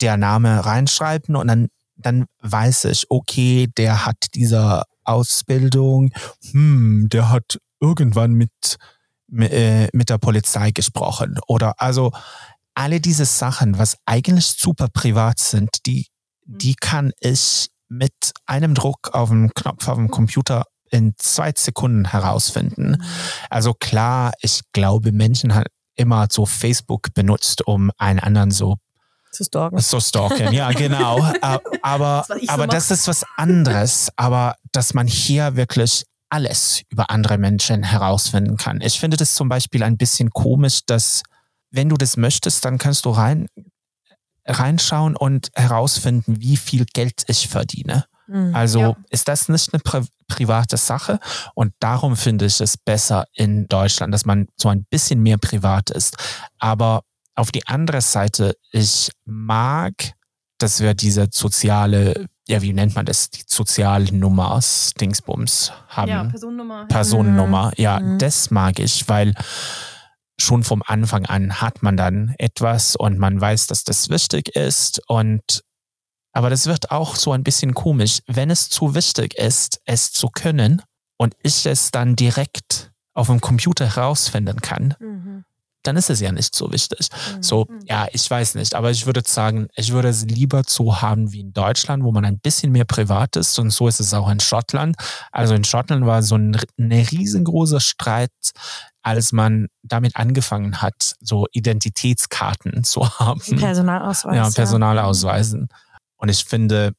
der 0.00 0.16
Name 0.16 0.64
reinschreiben 0.64 1.36
und 1.36 1.48
dann, 1.48 1.68
dann 1.98 2.26
weiß 2.40 2.86
ich, 2.86 3.06
okay, 3.10 3.68
der 3.76 4.06
hat 4.06 4.16
diese 4.34 4.84
Ausbildung, 5.04 6.12
hm, 6.50 7.08
der 7.10 7.30
hat 7.30 7.58
irgendwann 7.80 8.32
mit, 8.32 8.76
mit, 9.26 9.52
äh, 9.52 9.88
mit 9.92 10.10
der 10.10 10.18
Polizei 10.18 10.70
gesprochen. 10.70 11.38
Oder 11.46 11.80
also 11.80 12.12
alle 12.74 13.00
diese 13.00 13.24
Sachen, 13.24 13.78
was 13.78 13.96
eigentlich 14.06 14.46
super 14.46 14.88
privat 14.92 15.38
sind, 15.38 15.70
die, 15.86 16.06
die 16.44 16.74
kann 16.74 17.12
ich 17.20 17.68
mit 17.88 18.32
einem 18.46 18.74
Druck 18.74 19.10
auf 19.12 19.30
dem 19.30 19.52
Knopf 19.54 19.88
auf 19.88 19.96
dem 19.96 20.10
Computer 20.10 20.64
in 20.90 21.14
zwei 21.18 21.52
Sekunden 21.54 22.06
herausfinden. 22.06 23.02
Also 23.50 23.74
klar, 23.74 24.32
ich 24.40 24.60
glaube, 24.72 25.12
Menschen 25.12 25.54
haben 25.54 25.64
immer 25.96 26.28
so 26.30 26.46
Facebook 26.46 27.12
benutzt, 27.14 27.66
um 27.66 27.90
einen 27.98 28.20
anderen 28.20 28.50
so 28.50 28.76
Zu 29.32 29.44
stalken. 29.44 29.78
so 29.78 30.00
stalken. 30.00 30.52
Ja, 30.52 30.70
genau. 30.72 31.20
A- 31.42 31.60
Aber, 31.82 32.24
Das, 32.28 32.38
so 32.40 32.48
aber 32.48 32.66
mach. 32.66 32.72
das 32.74 32.90
ist 32.90 33.08
was 33.08 33.24
anderes. 33.36 34.08
Aber 34.16 34.56
dass 34.72 34.94
man 34.94 35.06
hier 35.06 35.54
wirklich 35.56 36.04
alles 36.30 36.82
über 36.90 37.10
andere 37.10 37.38
Menschen 37.38 37.82
herausfinden 37.82 38.56
kann. 38.56 38.80
Ich 38.82 39.00
finde 39.00 39.16
das 39.16 39.34
zum 39.34 39.48
Beispiel 39.48 39.82
ein 39.82 39.96
bisschen 39.96 40.30
komisch, 40.30 40.80
dass 40.86 41.22
wenn 41.70 41.88
du 41.88 41.96
das 41.96 42.16
möchtest, 42.16 42.64
dann 42.64 42.78
kannst 42.78 43.04
du 43.04 43.10
rein 43.10 43.46
reinschauen 44.46 45.14
und 45.16 45.50
herausfinden, 45.54 46.36
wie 46.40 46.56
viel 46.56 46.86
Geld 46.94 47.24
ich 47.28 47.48
verdiene. 47.48 48.04
Mhm. 48.26 48.54
Also 48.54 48.80
Ja. 48.80 48.96
ist 49.10 49.28
das 49.28 49.48
nicht 49.48 49.72
eine 49.72 49.80
pri 49.80 50.02
private 50.26 50.76
Sache? 50.76 51.18
Und 51.54 51.72
darum 51.80 52.16
finde 52.16 52.44
ich 52.46 52.60
es 52.60 52.76
besser 52.76 53.24
in 53.32 53.66
Deutschland, 53.68 54.12
dass 54.12 54.26
man 54.26 54.46
so 54.56 54.68
ein 54.68 54.84
bisschen 54.90 55.22
mehr 55.22 55.38
privat 55.38 55.88
ist. 55.90 56.16
Aber 56.58 57.02
auf 57.38 57.52
die 57.52 57.66
andere 57.66 58.00
Seite, 58.00 58.56
ich 58.72 59.10
mag, 59.24 59.94
dass 60.58 60.80
wir 60.80 60.94
diese 60.94 61.28
soziale, 61.30 62.26
ja, 62.48 62.62
wie 62.62 62.72
nennt 62.72 62.94
man 62.96 63.06
das, 63.06 63.30
die 63.30 63.42
Sozialnummers, 63.46 64.94
Dingsbums 65.00 65.72
haben. 65.88 66.08
Ja, 66.08 66.24
Personennummer. 66.24 66.86
Personennummer. 66.86 67.72
Ja, 67.76 68.00
Mhm. 68.00 68.18
das 68.18 68.50
mag 68.50 68.78
ich, 68.80 69.08
weil 69.08 69.34
schon 70.40 70.64
vom 70.64 70.82
Anfang 70.86 71.26
an 71.26 71.60
hat 71.60 71.82
man 71.82 71.96
dann 71.96 72.34
etwas 72.38 72.96
und 72.96 73.18
man 73.18 73.40
weiß, 73.40 73.66
dass 73.68 73.84
das 73.84 74.08
wichtig 74.08 74.54
ist 74.56 75.00
und 75.08 75.62
aber 76.32 76.50
das 76.50 76.66
wird 76.66 76.90
auch 76.92 77.16
so 77.16 77.32
ein 77.32 77.42
bisschen 77.42 77.74
komisch, 77.74 78.20
wenn 78.28 78.50
es 78.50 78.68
zu 78.68 78.94
wichtig 78.94 79.34
ist, 79.34 79.80
es 79.86 80.12
zu 80.12 80.28
können 80.28 80.82
und 81.16 81.34
ich 81.42 81.66
es 81.66 81.90
dann 81.90 82.14
direkt 82.14 82.92
auf 83.14 83.26
dem 83.26 83.40
Computer 83.40 83.86
herausfinden 83.96 84.60
kann, 84.60 84.94
Mhm. 85.00 85.44
Dann 85.88 85.96
ist 85.96 86.10
es 86.10 86.20
ja 86.20 86.30
nicht 86.30 86.54
so 86.54 86.70
wichtig. 86.70 87.08
Mhm. 87.34 87.42
So, 87.42 87.66
ja, 87.84 88.06
ich 88.12 88.30
weiß 88.30 88.56
nicht, 88.56 88.74
aber 88.74 88.90
ich 88.90 89.06
würde 89.06 89.22
sagen, 89.24 89.68
ich 89.74 89.90
würde 89.90 90.08
es 90.08 90.26
lieber 90.26 90.62
so 90.66 91.00
haben 91.00 91.32
wie 91.32 91.40
in 91.40 91.54
Deutschland, 91.54 92.04
wo 92.04 92.12
man 92.12 92.26
ein 92.26 92.38
bisschen 92.38 92.72
mehr 92.72 92.84
privat 92.84 93.36
ist 93.36 93.58
und 93.58 93.70
so 93.70 93.88
ist 93.88 94.00
es 94.00 94.12
auch 94.12 94.28
in 94.28 94.38
Schottland. 94.38 94.96
Also 95.32 95.54
in 95.54 95.64
Schottland 95.64 96.04
war 96.04 96.22
so 96.22 96.36
ein, 96.36 96.60
ein 96.78 96.92
riesengroßer 96.92 97.80
Streit, 97.80 98.30
als 99.00 99.32
man 99.32 99.68
damit 99.82 100.16
angefangen 100.16 100.82
hat, 100.82 101.14
so 101.20 101.46
Identitätskarten 101.52 102.84
zu 102.84 103.08
haben. 103.18 103.40
Personalausweis. 103.40 104.36
Ja, 104.36 104.50
Personalausweisen. 104.50 105.68
Und 106.18 106.28
ich 106.28 106.44
finde, 106.44 106.92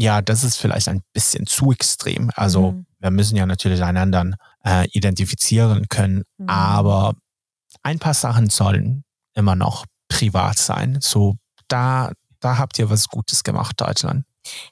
ja, 0.00 0.20
das 0.20 0.42
ist 0.42 0.56
vielleicht 0.56 0.88
ein 0.88 1.02
bisschen 1.12 1.46
zu 1.46 1.70
extrem. 1.70 2.32
Also 2.34 2.72
mhm. 2.72 2.86
wir 2.98 3.12
müssen 3.12 3.36
ja 3.36 3.46
natürlich 3.46 3.84
einander 3.84 4.32
äh, 4.64 4.88
identifizieren 4.90 5.86
können, 5.88 6.24
mhm. 6.38 6.48
aber 6.48 7.14
ein 7.86 8.00
paar 8.00 8.14
Sachen 8.14 8.50
sollen 8.50 9.04
immer 9.34 9.54
noch 9.54 9.86
privat 10.08 10.58
sein. 10.58 10.98
So, 11.00 11.36
da, 11.68 12.10
da 12.40 12.58
habt 12.58 12.80
ihr 12.80 12.90
was 12.90 13.08
Gutes 13.08 13.44
gemacht, 13.44 13.80
Deutschland. 13.80 14.24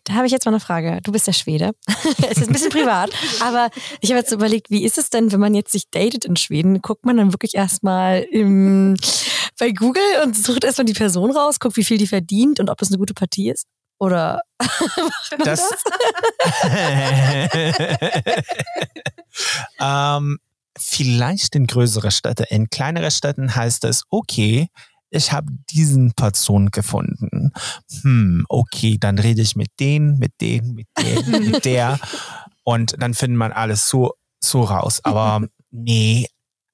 Da 0.02 0.14
habe 0.14 0.26
ich 0.26 0.32
jetzt 0.32 0.46
mal 0.46 0.52
eine 0.52 0.60
Frage. 0.60 1.00
Du 1.02 1.12
bist 1.12 1.28
ja 1.28 1.32
Schwede. 1.32 1.72
es 2.28 2.38
ist 2.38 2.48
ein 2.48 2.52
bisschen 2.52 2.70
privat, 2.70 3.10
aber 3.40 3.70
ich 4.00 4.10
habe 4.10 4.18
jetzt 4.18 4.32
überlegt, 4.32 4.68
wie 4.70 4.84
ist 4.84 4.98
es 4.98 5.10
denn, 5.10 5.30
wenn 5.30 5.38
man 5.38 5.54
jetzt 5.54 5.70
sich 5.70 5.88
datet 5.90 6.24
in 6.24 6.34
Schweden? 6.34 6.82
Guckt 6.82 7.06
man 7.06 7.16
dann 7.16 7.32
wirklich 7.32 7.54
erstmal 7.54 8.26
bei 9.58 9.70
Google 9.70 10.02
und 10.24 10.36
sucht 10.36 10.64
erstmal 10.64 10.84
die 10.84 10.92
Person 10.92 11.30
raus, 11.30 11.60
guckt, 11.60 11.76
wie 11.76 11.84
viel 11.84 11.98
die 11.98 12.08
verdient 12.08 12.58
und 12.58 12.68
ob 12.68 12.78
das 12.78 12.88
eine 12.88 12.98
gute 12.98 13.14
Partie 13.14 13.50
ist? 13.50 13.66
Oder 14.00 14.40
das? 15.44 15.70
das? 15.70 15.84
ähm, 20.18 20.38
vielleicht 20.78 21.54
in 21.54 21.66
größere 21.66 22.10
Städte. 22.10 22.44
In 22.44 22.68
kleinere 22.70 23.10
Städten 23.10 23.54
heißt 23.54 23.84
es, 23.84 24.04
okay, 24.10 24.68
ich 25.10 25.32
habe 25.32 25.52
diesen 25.70 26.12
Person 26.14 26.70
gefunden. 26.70 27.52
Hm, 28.02 28.44
okay, 28.48 28.96
dann 28.98 29.18
rede 29.18 29.42
ich 29.42 29.54
mit 29.54 29.68
denen, 29.78 30.18
mit 30.18 30.32
denen, 30.40 30.74
mit 30.74 30.88
denen, 30.98 31.50
mit 31.50 31.64
der. 31.64 31.98
Und 32.64 32.94
dann 32.98 33.14
findet 33.14 33.38
man 33.38 33.52
alles 33.52 33.88
so, 33.88 34.14
so 34.40 34.62
raus. 34.62 35.00
Aber 35.04 35.46
nee, 35.70 36.26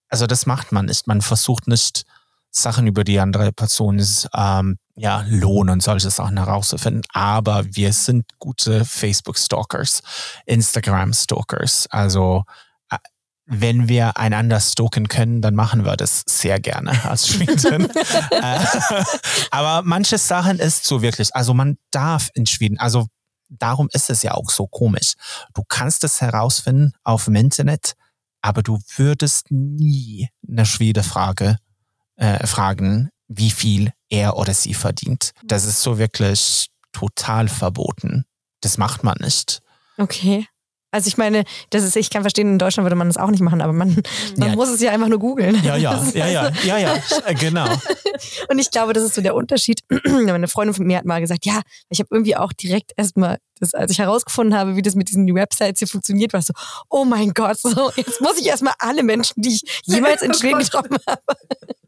also 0.09 0.27
das 0.27 0.47
macht 0.47 0.73
man 0.73 0.87
nicht. 0.87 1.07
Man 1.07 1.21
versucht 1.21 1.69
nicht, 1.69 2.05
Sachen 2.51 2.87
über 2.87 3.05
die 3.05 3.21
andere 3.21 3.53
Person 3.53 4.05
ähm, 4.35 4.79
ja, 4.97 5.25
Lohn 5.29 5.71
und 5.71 5.83
solche 5.83 6.11
Sachen 6.11 6.37
herauszufinden. 6.37 7.03
Aber 7.13 7.65
wir 7.75 7.93
sind 7.93 8.27
gute 8.39 8.85
Facebook-Stalkers, 8.85 10.03
Instagram-Stalkers. 10.47 11.87
Also 11.91 12.45
wenn 13.51 13.89
wir 13.89 14.17
einander 14.17 14.61
stalken 14.61 15.09
können, 15.09 15.43
dann 15.43 15.55
machen 15.55 15.85
wir 15.85 15.97
das 15.97 16.23
sehr 16.27 16.61
gerne 16.61 17.05
als 17.05 17.29
Schweden. 17.29 17.89
Äh, 18.31 18.59
aber 19.51 19.83
manche 19.87 20.17
Sachen 20.17 20.59
ist 20.59 20.85
so 20.85 21.03
wirklich, 21.03 21.35
also 21.35 21.53
man 21.53 21.77
darf 21.91 22.31
in 22.35 22.47
Schweden, 22.47 22.79
also 22.79 23.09
darum 23.49 23.89
ist 23.93 24.09
es 24.09 24.23
ja 24.23 24.33
auch 24.33 24.51
so 24.51 24.67
komisch. 24.67 25.15
Du 25.53 25.63
kannst 25.67 26.05
es 26.05 26.21
herausfinden 26.21 26.93
auf 27.03 27.25
dem 27.25 27.35
Internet, 27.35 27.95
aber 28.41 28.63
du 28.63 28.79
würdest 28.97 29.51
nie 29.51 30.29
eine 30.49 30.65
Schwede 30.65 31.03
Frage, 31.03 31.57
äh, 32.17 32.47
fragen, 32.47 33.11
wie 33.29 33.51
viel 33.51 33.93
er 34.09 34.37
oder 34.37 34.55
sie 34.55 34.75
verdient. 34.75 35.33
Das 35.45 35.65
ist 35.65 35.83
so 35.83 35.99
wirklich 35.99 36.69
total 36.93 37.49
verboten. 37.49 38.25
Das 38.61 38.79
macht 38.79 39.05
man 39.05 39.17
nicht. 39.21 39.61
Okay. 39.99 40.47
Also 40.93 41.09
ich 41.09 41.17
meine, 41.17 41.45
das 41.71 41.85
ist, 41.85 41.97
ich 41.97 42.11
kann 42.11 42.23
verstehen, 42.23 42.49
in 42.49 42.59
Deutschland 42.59 42.85
würde 42.85 42.97
man 42.97 43.09
das 43.09 43.17
auch 43.17 43.31
nicht 43.31 43.43
machen, 43.43 43.61
aber 43.61 43.73
man, 43.73 44.03
man 44.37 44.51
ja. 44.51 44.55
muss 44.57 44.69
es 44.69 44.81
ja 44.81 44.91
einfach 44.91 45.09
nur 45.09 45.21
googeln. 45.21 45.63
Ja, 45.63 45.77
ja, 45.77 46.03
ja, 46.15 46.27
ja, 46.27 46.51
ja, 46.65 46.79
ja, 46.79 47.33
genau. 47.39 47.67
Und 48.49 48.59
ich 48.59 48.71
glaube, 48.71 48.93
das 48.93 49.05
ist 49.05 49.15
so 49.15 49.23
der 49.23 49.35
Unterschied. 49.35 49.81
Meine 50.05 50.49
Freundin 50.49 50.75
von 50.75 50.87
mir 50.87 50.99
hat 50.99 51.05
mal 51.05 51.21
gesagt, 51.21 51.47
ja, 51.47 51.61
ich 51.91 52.01
habe 52.01 52.09
irgendwie 52.11 52.37
auch 52.37 52.53
direkt 52.53 52.93
erstmal, 52.97 53.39
das, 53.61 53.75
als 53.75 53.93
ich 53.93 53.99
herausgefunden 53.99 54.59
habe, 54.59 54.77
wie 54.77 54.83
das 54.83 54.95
mit 54.95 55.09
diesen 55.09 55.33
Websites 55.33 55.79
hier 55.79 55.89
funktioniert, 55.89 56.33
war 56.33 56.43
so, 56.43 56.55
oh 56.89 57.05
mein 57.05 57.35
Gott, 57.35 57.59
so, 57.59 57.93
jetzt 57.97 58.21
muss 58.21 58.39
ich 58.39 58.47
erstmal 58.47 58.75
alle 58.79 59.03
Menschen, 59.03 59.43
die 59.43 59.51
ich 59.51 59.83
jemals 59.85 60.23
in 60.23 60.31
oh 60.35 60.35
Schweden 60.35 60.59
getroffen 60.59 60.97
habe, 61.07 61.23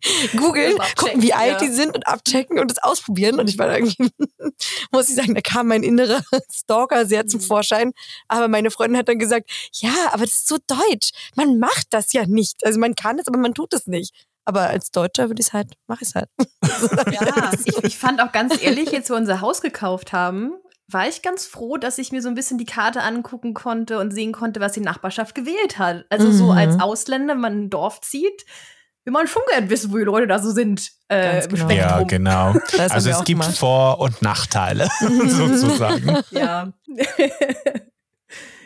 googeln, 0.36 0.76
gucken, 0.96 1.22
wie 1.22 1.32
alt 1.32 1.52
ja. 1.52 1.58
die 1.58 1.68
sind 1.68 1.94
und 1.94 2.06
abchecken 2.06 2.58
und 2.58 2.70
das 2.70 2.82
ausprobieren. 2.82 3.38
Und 3.38 3.48
ich 3.48 3.58
war 3.58 3.72
irgendwie, 3.72 4.10
muss 4.90 5.08
ich 5.08 5.14
sagen, 5.14 5.34
da 5.34 5.40
kam 5.40 5.68
mein 5.68 5.82
innerer 5.82 6.22
Stalker 6.50 7.06
sehr 7.06 7.26
zum 7.26 7.40
mhm. 7.40 7.44
Vorschein. 7.44 7.92
Aber 8.28 8.48
meine 8.48 8.70
Freundin 8.70 8.91
hat 8.96 9.08
dann 9.08 9.18
gesagt, 9.18 9.50
ja, 9.74 9.92
aber 10.12 10.24
das 10.24 10.34
ist 10.34 10.48
so 10.48 10.58
deutsch. 10.66 11.10
Man 11.34 11.58
macht 11.58 11.88
das 11.90 12.12
ja 12.12 12.26
nicht. 12.26 12.64
Also 12.64 12.78
man 12.78 12.94
kann 12.94 13.18
es, 13.18 13.26
aber 13.26 13.38
man 13.38 13.54
tut 13.54 13.72
es 13.74 13.86
nicht. 13.86 14.14
Aber 14.44 14.62
als 14.62 14.90
Deutscher 14.90 15.28
würde 15.28 15.40
ich 15.40 15.48
es 15.48 15.52
halt, 15.52 15.74
mache 15.86 16.02
ich 16.02 16.08
es 16.08 16.14
halt. 16.14 16.28
ja, 17.12 17.52
ich, 17.64 17.84
ich 17.84 17.98
fand 17.98 18.20
auch 18.20 18.32
ganz 18.32 18.60
ehrlich, 18.60 18.90
jetzt 18.90 19.08
wo 19.08 19.14
wir 19.14 19.20
unser 19.20 19.40
Haus 19.40 19.60
gekauft 19.60 20.12
haben, 20.12 20.54
war 20.88 21.08
ich 21.08 21.22
ganz 21.22 21.46
froh, 21.46 21.76
dass 21.76 21.98
ich 21.98 22.12
mir 22.12 22.22
so 22.22 22.28
ein 22.28 22.34
bisschen 22.34 22.58
die 22.58 22.64
Karte 22.64 23.02
angucken 23.02 23.54
konnte 23.54 23.98
und 23.98 24.12
sehen 24.12 24.32
konnte, 24.32 24.60
was 24.60 24.72
die 24.72 24.80
Nachbarschaft 24.80 25.34
gewählt 25.34 25.78
hat. 25.78 26.04
Also 26.10 26.28
mhm. 26.28 26.32
so 26.32 26.50
als 26.50 26.80
Ausländer, 26.80 27.34
wenn 27.34 27.40
man 27.40 27.64
ein 27.64 27.70
Dorf 27.70 28.00
zieht, 28.00 28.44
will 29.04 29.12
man 29.12 29.26
schon 29.26 29.42
gerne 29.50 29.70
wissen, 29.70 29.92
wo 29.92 29.98
die 29.98 30.04
Leute 30.04 30.26
da 30.26 30.38
so 30.38 30.50
sind. 30.50 30.90
Äh, 31.08 31.46
genau. 31.48 31.70
Ja, 31.70 32.02
genau. 32.02 32.54
Also 32.78 33.10
es 33.10 33.18
gibt 33.18 33.40
gemacht. 33.40 33.56
Vor- 33.56 34.00
und 34.00 34.22
Nachteile, 34.22 34.88
sozusagen. 35.00 36.22
Ja. 36.30 36.72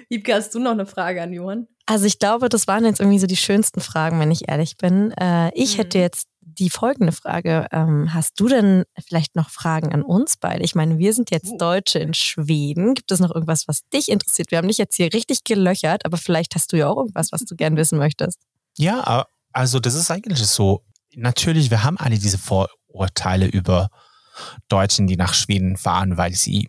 Wiebke, 0.09 0.35
hast 0.35 0.55
du 0.55 0.59
noch 0.59 0.73
eine 0.73 0.87
Frage 0.87 1.23
an 1.23 1.33
Johann? 1.33 1.67
Also 1.87 2.07
ich 2.07 2.19
glaube, 2.19 2.49
das 2.49 2.67
waren 2.67 2.85
jetzt 2.85 3.01
irgendwie 3.01 3.19
so 3.19 3.27
die 3.27 3.37
schönsten 3.37 3.81
Fragen, 3.81 4.19
wenn 4.19 4.31
ich 4.31 4.49
ehrlich 4.49 4.77
bin. 4.77 5.13
Äh, 5.13 5.51
ich 5.55 5.75
mhm. 5.75 5.79
hätte 5.79 5.99
jetzt 5.99 6.29
die 6.41 6.71
folgende 6.71 7.13
Frage. 7.13 7.67
Ähm, 7.71 8.13
hast 8.15 8.41
du 8.41 8.49
denn 8.49 8.85
vielleicht 9.07 9.37
noch 9.37 9.51
Fragen 9.51 9.93
an 9.93 10.03
uns 10.03 10.37
beide? 10.37 10.65
Ich 10.65 10.75
meine, 10.75 10.99
wir 10.99 11.13
sind 11.13 11.31
jetzt 11.31 11.53
uh. 11.53 11.59
Deutsche 11.59 11.99
in 11.99 12.15
Schweden. 12.15 12.95
Gibt 12.95 13.13
es 13.13 13.21
noch 13.21 13.35
irgendwas, 13.35 13.69
was 13.69 13.87
dich 13.93 14.11
interessiert? 14.11 14.51
Wir 14.51 14.59
haben 14.59 14.69
dich 14.69 14.79
jetzt 14.79 14.97
hier 14.97 15.13
richtig 15.13 15.45
gelöchert, 15.45 16.05
aber 16.05 16.17
vielleicht 16.17 16.55
hast 16.55 16.73
du 16.73 16.77
ja 16.77 16.89
auch 16.89 16.97
irgendwas, 16.97 17.33
was 17.33 17.45
du 17.45 17.55
gern 17.57 17.77
wissen 17.77 17.99
möchtest. 17.99 18.41
Ja, 18.79 19.27
also 19.53 19.81
das 19.81 19.95
ist 19.95 20.11
eigentlich 20.11 20.39
so. 20.39 20.83
Natürlich, 21.15 21.71
wir 21.71 21.83
haben 21.83 21.99
alle 21.99 22.19
diese 22.19 22.39
Vorurteile 22.39 23.47
über 23.47 23.89
Deutschen, 24.69 25.07
die 25.07 25.17
nach 25.17 25.35
Schweden 25.35 25.77
fahren, 25.77 26.17
weil 26.17 26.35
sie 26.35 26.69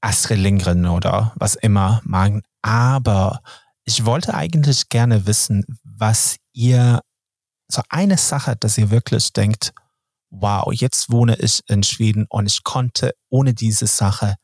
Astrid 0.00 0.38
Lindgren 0.38 0.86
oder 0.86 1.32
was 1.36 1.54
immer 1.54 2.00
magen. 2.04 2.42
Aber 2.62 3.40
ich 3.84 4.04
wollte 4.04 4.34
eigentlich 4.34 4.88
gerne 4.88 5.26
wissen, 5.26 5.64
was 5.84 6.36
ihr, 6.52 7.00
so 7.68 7.82
eine 7.88 8.18
Sache, 8.18 8.56
dass 8.56 8.78
ihr 8.78 8.90
wirklich 8.90 9.32
denkt, 9.32 9.72
wow, 10.30 10.72
jetzt 10.72 11.10
wohne 11.10 11.36
ich 11.36 11.60
in 11.68 11.82
Schweden 11.82 12.26
und 12.28 12.46
ich 12.46 12.62
konnte 12.62 13.12
ohne 13.28 13.54
diese 13.54 13.86
Sache 13.86 14.36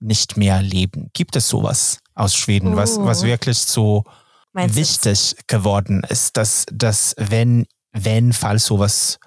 nicht 0.00 0.36
mehr 0.36 0.62
leben. 0.62 1.10
Gibt 1.12 1.36
es 1.36 1.48
sowas 1.48 1.98
aus 2.14 2.34
Schweden, 2.34 2.74
oh. 2.74 2.76
was, 2.76 2.98
was 2.98 3.22
wirklich 3.22 3.58
so 3.58 4.04
wichtig 4.52 5.34
du? 5.36 5.42
geworden 5.46 6.02
ist, 6.08 6.36
dass, 6.36 6.66
dass 6.72 7.14
wenn, 7.18 7.66
wenn, 7.92 8.32
falls 8.32 8.66
sowas 8.66 9.18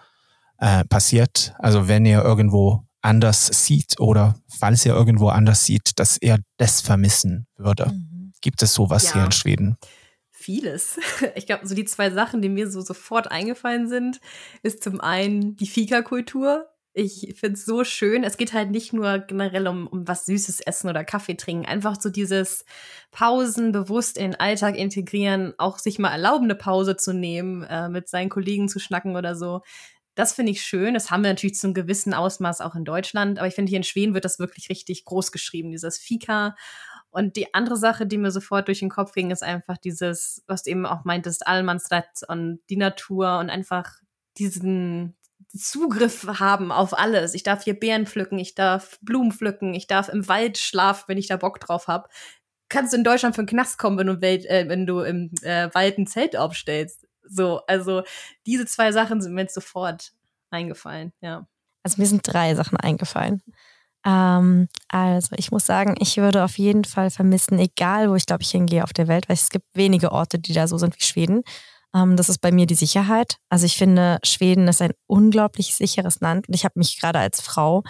äh, 0.57 0.85
passiert, 0.85 1.53
also 1.59 1.87
wenn 1.87 2.05
ihr 2.05 2.21
irgendwo 2.21 2.85
anders 3.01 3.47
sieht 3.47 3.99
oder 3.99 4.35
falls 4.47 4.85
ihr 4.85 4.93
irgendwo 4.93 5.29
anders 5.29 5.65
sieht, 5.65 5.99
dass 5.99 6.17
er 6.17 6.39
das 6.57 6.81
vermissen 6.81 7.47
würde. 7.57 7.87
Mhm. 7.87 8.10
Gibt 8.41 8.61
es 8.61 8.73
sowas 8.73 9.05
ja. 9.05 9.13
hier 9.13 9.25
in 9.25 9.31
Schweden? 9.31 9.77
Vieles. 10.31 10.99
Ich 11.35 11.45
glaube, 11.45 11.67
so 11.67 11.75
die 11.75 11.85
zwei 11.85 12.09
Sachen, 12.09 12.41
die 12.41 12.49
mir 12.49 12.69
so 12.69 12.81
sofort 12.81 13.31
eingefallen 13.31 13.87
sind, 13.87 14.19
ist 14.63 14.83
zum 14.83 14.99
einen 14.99 15.55
die 15.55 15.67
Fika-Kultur. 15.67 16.67
Ich 16.93 17.35
finde 17.39 17.53
es 17.53 17.65
so 17.65 17.85
schön. 17.85 18.23
Es 18.25 18.35
geht 18.35 18.51
halt 18.51 18.69
nicht 18.71 18.91
nur 18.91 19.19
generell 19.19 19.67
um, 19.67 19.87
um 19.87 20.07
was 20.07 20.25
Süßes 20.25 20.59
essen 20.61 20.89
oder 20.89 21.05
Kaffee 21.05 21.35
trinken. 21.35 21.65
Einfach 21.65 21.95
so 22.01 22.09
dieses 22.09 22.65
Pausen 23.11 23.71
bewusst 23.71 24.17
in 24.17 24.31
den 24.31 24.39
Alltag 24.39 24.75
integrieren, 24.75 25.53
auch 25.57 25.77
sich 25.77 25.99
mal 25.99 26.11
erlauben, 26.11 26.45
eine 26.45 26.55
Pause 26.55 26.97
zu 26.97 27.13
nehmen, 27.13 27.63
äh, 27.63 27.87
mit 27.87 28.09
seinen 28.09 28.29
Kollegen 28.29 28.67
zu 28.67 28.79
schnacken 28.79 29.15
oder 29.15 29.35
so. 29.35 29.61
Das 30.15 30.33
finde 30.33 30.51
ich 30.51 30.63
schön. 30.63 30.93
Das 30.93 31.09
haben 31.09 31.23
wir 31.23 31.29
natürlich 31.29 31.55
zu 31.55 31.67
einem 31.67 31.73
gewissen 31.73 32.13
Ausmaß 32.13 32.59
auch 32.59 32.75
in 32.75 32.83
Deutschland. 32.83 33.39
Aber 33.39 33.47
ich 33.47 33.55
finde, 33.55 33.69
hier 33.69 33.77
in 33.77 33.83
Schweden 33.83 34.13
wird 34.13 34.25
das 34.25 34.39
wirklich 34.39 34.69
richtig 34.69 35.05
groß 35.05 35.31
geschrieben, 35.31 35.71
dieses 35.71 35.97
Fika. 35.97 36.55
Und 37.11 37.35
die 37.35 37.53
andere 37.53 37.77
Sache, 37.77 38.07
die 38.07 38.17
mir 38.17 38.31
sofort 38.31 38.67
durch 38.67 38.79
den 38.79 38.89
Kopf 38.89 39.13
ging, 39.13 39.31
ist 39.31 39.43
einfach 39.43 39.77
dieses, 39.77 40.43
was 40.47 40.63
du 40.63 40.71
eben 40.71 40.85
auch 40.85 41.03
meintest, 41.03 41.45
Allemansrat 41.45 42.21
und 42.27 42.59
die 42.69 42.77
Natur 42.77 43.39
und 43.39 43.49
einfach 43.49 43.95
diesen, 44.37 45.15
Zugriff 45.49 46.25
haben 46.39 46.71
auf 46.71 46.97
alles. 46.97 47.33
Ich 47.33 47.43
darf 47.43 47.63
hier 47.63 47.79
Beeren 47.79 48.05
pflücken, 48.05 48.39
ich 48.39 48.55
darf 48.55 48.99
Blumen 49.01 49.31
pflücken, 49.31 49.73
ich 49.73 49.87
darf 49.87 50.09
im 50.09 50.27
Wald 50.27 50.57
schlafen, 50.57 51.05
wenn 51.07 51.17
ich 51.17 51.27
da 51.27 51.37
Bock 51.37 51.59
drauf 51.59 51.87
habe. 51.87 52.07
Kannst 52.69 52.93
du 52.93 52.97
in 52.97 53.03
Deutschland 53.03 53.35
für 53.35 53.41
einen 53.41 53.47
Knast 53.47 53.77
kommen, 53.77 53.97
wenn 53.97 54.07
du, 54.07 54.21
Welt, 54.21 54.45
äh, 54.45 54.69
wenn 54.69 54.85
du 54.85 55.01
im 55.01 55.31
äh, 55.41 55.69
Wald 55.73 55.97
ein 55.97 56.07
Zelt 56.07 56.37
aufstellst. 56.37 57.07
So, 57.23 57.61
also 57.67 58.03
diese 58.45 58.65
zwei 58.65 58.91
Sachen 58.91 59.21
sind 59.21 59.33
mir 59.33 59.41
jetzt 59.41 59.53
sofort 59.53 60.13
eingefallen, 60.49 61.13
ja. 61.21 61.47
Also 61.83 61.99
mir 61.99 62.07
sind 62.07 62.21
drei 62.23 62.55
Sachen 62.55 62.77
eingefallen. 62.77 63.41
Ähm, 64.05 64.67
also 64.89 65.35
ich 65.37 65.51
muss 65.51 65.65
sagen, 65.65 65.95
ich 65.99 66.17
würde 66.17 66.43
auf 66.43 66.57
jeden 66.57 66.85
Fall 66.85 67.09
vermissen, 67.11 67.59
egal 67.59 68.09
wo 68.09 68.15
ich 68.15 68.25
glaube 68.25 68.43
ich 68.43 68.51
hingehe 68.51 68.83
auf 68.83 68.93
der 68.93 69.07
Welt, 69.07 69.29
weil 69.29 69.35
es 69.35 69.49
gibt 69.49 69.65
wenige 69.73 70.11
Orte, 70.11 70.39
die 70.39 70.53
da 70.53 70.67
so 70.67 70.77
sind 70.77 70.95
wie 70.95 71.03
Schweden. 71.03 71.43
Ähm, 71.95 72.15
das 72.15 72.29
ist 72.29 72.39
bei 72.39 72.51
mir 72.51 72.65
die 72.65 72.75
Sicherheit. 72.75 73.37
Also 73.49 73.65
ich 73.65 73.77
finde, 73.77 74.19
Schweden 74.23 74.67
ist 74.67 74.81
ein 74.81 74.93
unglaublich 75.07 75.75
sicheres 75.75 76.19
Land 76.21 76.47
und 76.47 76.55
ich 76.55 76.65
habe 76.65 76.79
mich 76.79 76.99
gerade 76.99 77.19
als 77.19 77.41
Frau 77.41 77.83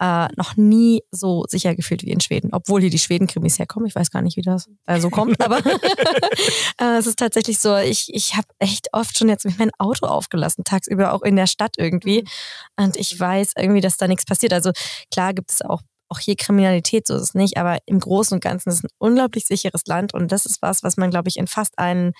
äh, 0.00 0.28
noch 0.36 0.56
nie 0.56 1.02
so 1.10 1.44
sicher 1.46 1.74
gefühlt 1.74 2.02
wie 2.02 2.10
in 2.10 2.20
Schweden, 2.20 2.50
obwohl 2.52 2.80
hier 2.80 2.90
die 2.90 2.98
Schweden-Krimis 2.98 3.58
herkommen. 3.58 3.86
Ich 3.86 3.94
weiß 3.94 4.10
gar 4.10 4.22
nicht, 4.22 4.36
wie 4.36 4.42
das 4.42 4.68
äh, 4.86 4.98
so 4.98 5.10
kommt, 5.10 5.40
aber 5.42 5.58
äh, 6.80 6.98
es 6.98 7.06
ist 7.06 7.18
tatsächlich 7.18 7.58
so, 7.58 7.76
ich, 7.76 8.12
ich 8.12 8.34
habe 8.34 8.48
echt 8.58 8.88
oft 8.92 9.16
schon 9.16 9.28
jetzt 9.28 9.46
mein 9.58 9.70
Auto 9.78 10.06
aufgelassen, 10.06 10.64
tagsüber 10.64 11.12
auch 11.12 11.22
in 11.22 11.36
der 11.36 11.46
Stadt 11.46 11.74
irgendwie. 11.76 12.22
Mhm. 12.22 12.84
Und 12.84 12.96
ich 12.96 13.18
weiß 13.18 13.52
irgendwie, 13.56 13.82
dass 13.82 13.98
da 13.98 14.08
nichts 14.08 14.24
passiert. 14.24 14.54
Also 14.54 14.72
klar 15.10 15.34
gibt 15.34 15.50
es 15.50 15.62
auch 15.62 15.82
auch 16.12 16.18
hier 16.18 16.34
Kriminalität, 16.34 17.06
so 17.06 17.14
ist 17.14 17.22
es 17.22 17.34
nicht, 17.34 17.56
aber 17.56 17.78
im 17.86 18.00
Großen 18.00 18.34
und 18.34 18.42
Ganzen 18.42 18.70
ist 18.70 18.78
es 18.78 18.82
ein 18.82 18.88
unglaublich 18.98 19.46
sicheres 19.46 19.86
Land 19.86 20.12
und 20.12 20.32
das 20.32 20.44
ist 20.44 20.60
was, 20.60 20.82
was 20.82 20.96
man, 20.96 21.10
glaube 21.10 21.28
ich, 21.28 21.36
in 21.36 21.46
fast 21.46 21.78
allen 21.78 22.14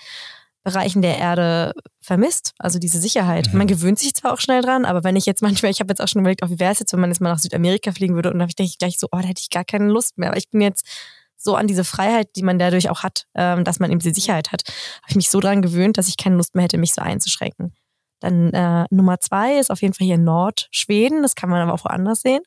Bereichen 0.63 1.01
der 1.01 1.17
Erde 1.17 1.73
vermisst, 2.01 2.53
also 2.59 2.77
diese 2.77 2.99
Sicherheit. 2.99 3.51
Mhm. 3.51 3.57
Man 3.57 3.67
gewöhnt 3.67 3.97
sich 3.97 4.13
zwar 4.13 4.33
auch 4.33 4.39
schnell 4.39 4.61
dran, 4.61 4.85
aber 4.85 5.03
wenn 5.03 5.15
ich 5.15 5.25
jetzt 5.25 5.41
manchmal, 5.41 5.71
ich 5.71 5.79
habe 5.79 5.91
jetzt 5.91 6.01
auch 6.01 6.07
schon 6.07 6.21
überlegt, 6.21 6.43
oh, 6.43 6.49
wie 6.49 6.59
wäre 6.59 6.71
es 6.71 6.79
jetzt, 6.79 6.93
wenn 6.93 6.99
man 6.99 7.09
jetzt 7.09 7.19
mal 7.19 7.31
nach 7.31 7.39
Südamerika 7.39 7.91
fliegen 7.91 8.15
würde 8.15 8.31
und 8.31 8.39
dann 8.39 8.47
denke 8.49 8.69
ich 8.69 8.77
gleich 8.77 8.99
so, 8.99 9.07
oh, 9.11 9.17
da 9.19 9.27
hätte 9.27 9.41
ich 9.41 9.49
gar 9.49 9.65
keine 9.65 9.87
Lust 9.87 10.17
mehr, 10.17 10.29
aber 10.29 10.37
ich 10.37 10.49
bin 10.49 10.61
jetzt 10.61 10.87
so 11.35 11.55
an 11.55 11.65
diese 11.65 11.83
Freiheit, 11.83 12.35
die 12.35 12.43
man 12.43 12.59
dadurch 12.59 12.89
auch 12.89 13.01
hat, 13.01 13.25
ähm, 13.33 13.63
dass 13.63 13.79
man 13.79 13.89
eben 13.89 13.99
diese 13.99 14.13
Sicherheit 14.13 14.51
hat, 14.51 14.61
habe 14.67 15.09
ich 15.09 15.15
mich 15.15 15.29
so 15.31 15.39
dran 15.39 15.63
gewöhnt, 15.63 15.97
dass 15.97 16.07
ich 16.07 16.17
keine 16.17 16.35
Lust 16.35 16.53
mehr 16.53 16.65
hätte, 16.65 16.77
mich 16.77 16.93
so 16.93 17.01
einzuschränken. 17.01 17.73
Dann 18.19 18.53
äh, 18.53 18.85
Nummer 18.91 19.19
zwei 19.19 19.57
ist 19.57 19.71
auf 19.71 19.81
jeden 19.81 19.95
Fall 19.95 20.05
hier 20.05 20.19
Nordschweden, 20.19 21.23
das 21.23 21.33
kann 21.33 21.49
man 21.49 21.61
aber 21.61 21.73
auch 21.73 21.83
woanders 21.85 22.21
sehen. 22.21 22.43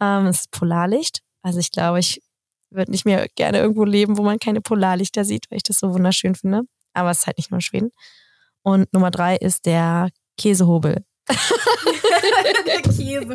Ähm, 0.00 0.24
das 0.24 0.40
ist 0.40 0.50
Polarlicht. 0.50 1.20
Also 1.42 1.58
ich 1.58 1.70
glaube, 1.70 1.98
ich 1.98 2.22
würde 2.70 2.90
nicht 2.90 3.04
mehr 3.04 3.26
gerne 3.34 3.58
irgendwo 3.58 3.84
leben, 3.84 4.16
wo 4.16 4.22
man 4.22 4.38
keine 4.38 4.62
Polarlichter 4.62 5.26
sieht, 5.26 5.50
weil 5.50 5.58
ich 5.58 5.62
das 5.62 5.78
so 5.78 5.92
wunderschön 5.92 6.34
finde 6.34 6.62
aber 6.92 7.10
es 7.10 7.20
ist 7.20 7.26
halt 7.26 7.38
nicht 7.38 7.50
nur 7.50 7.60
Schweden. 7.60 7.90
Und 8.62 8.92
Nummer 8.92 9.10
drei 9.10 9.36
ist 9.36 9.66
der 9.66 10.10
Käsehobel. 10.36 11.04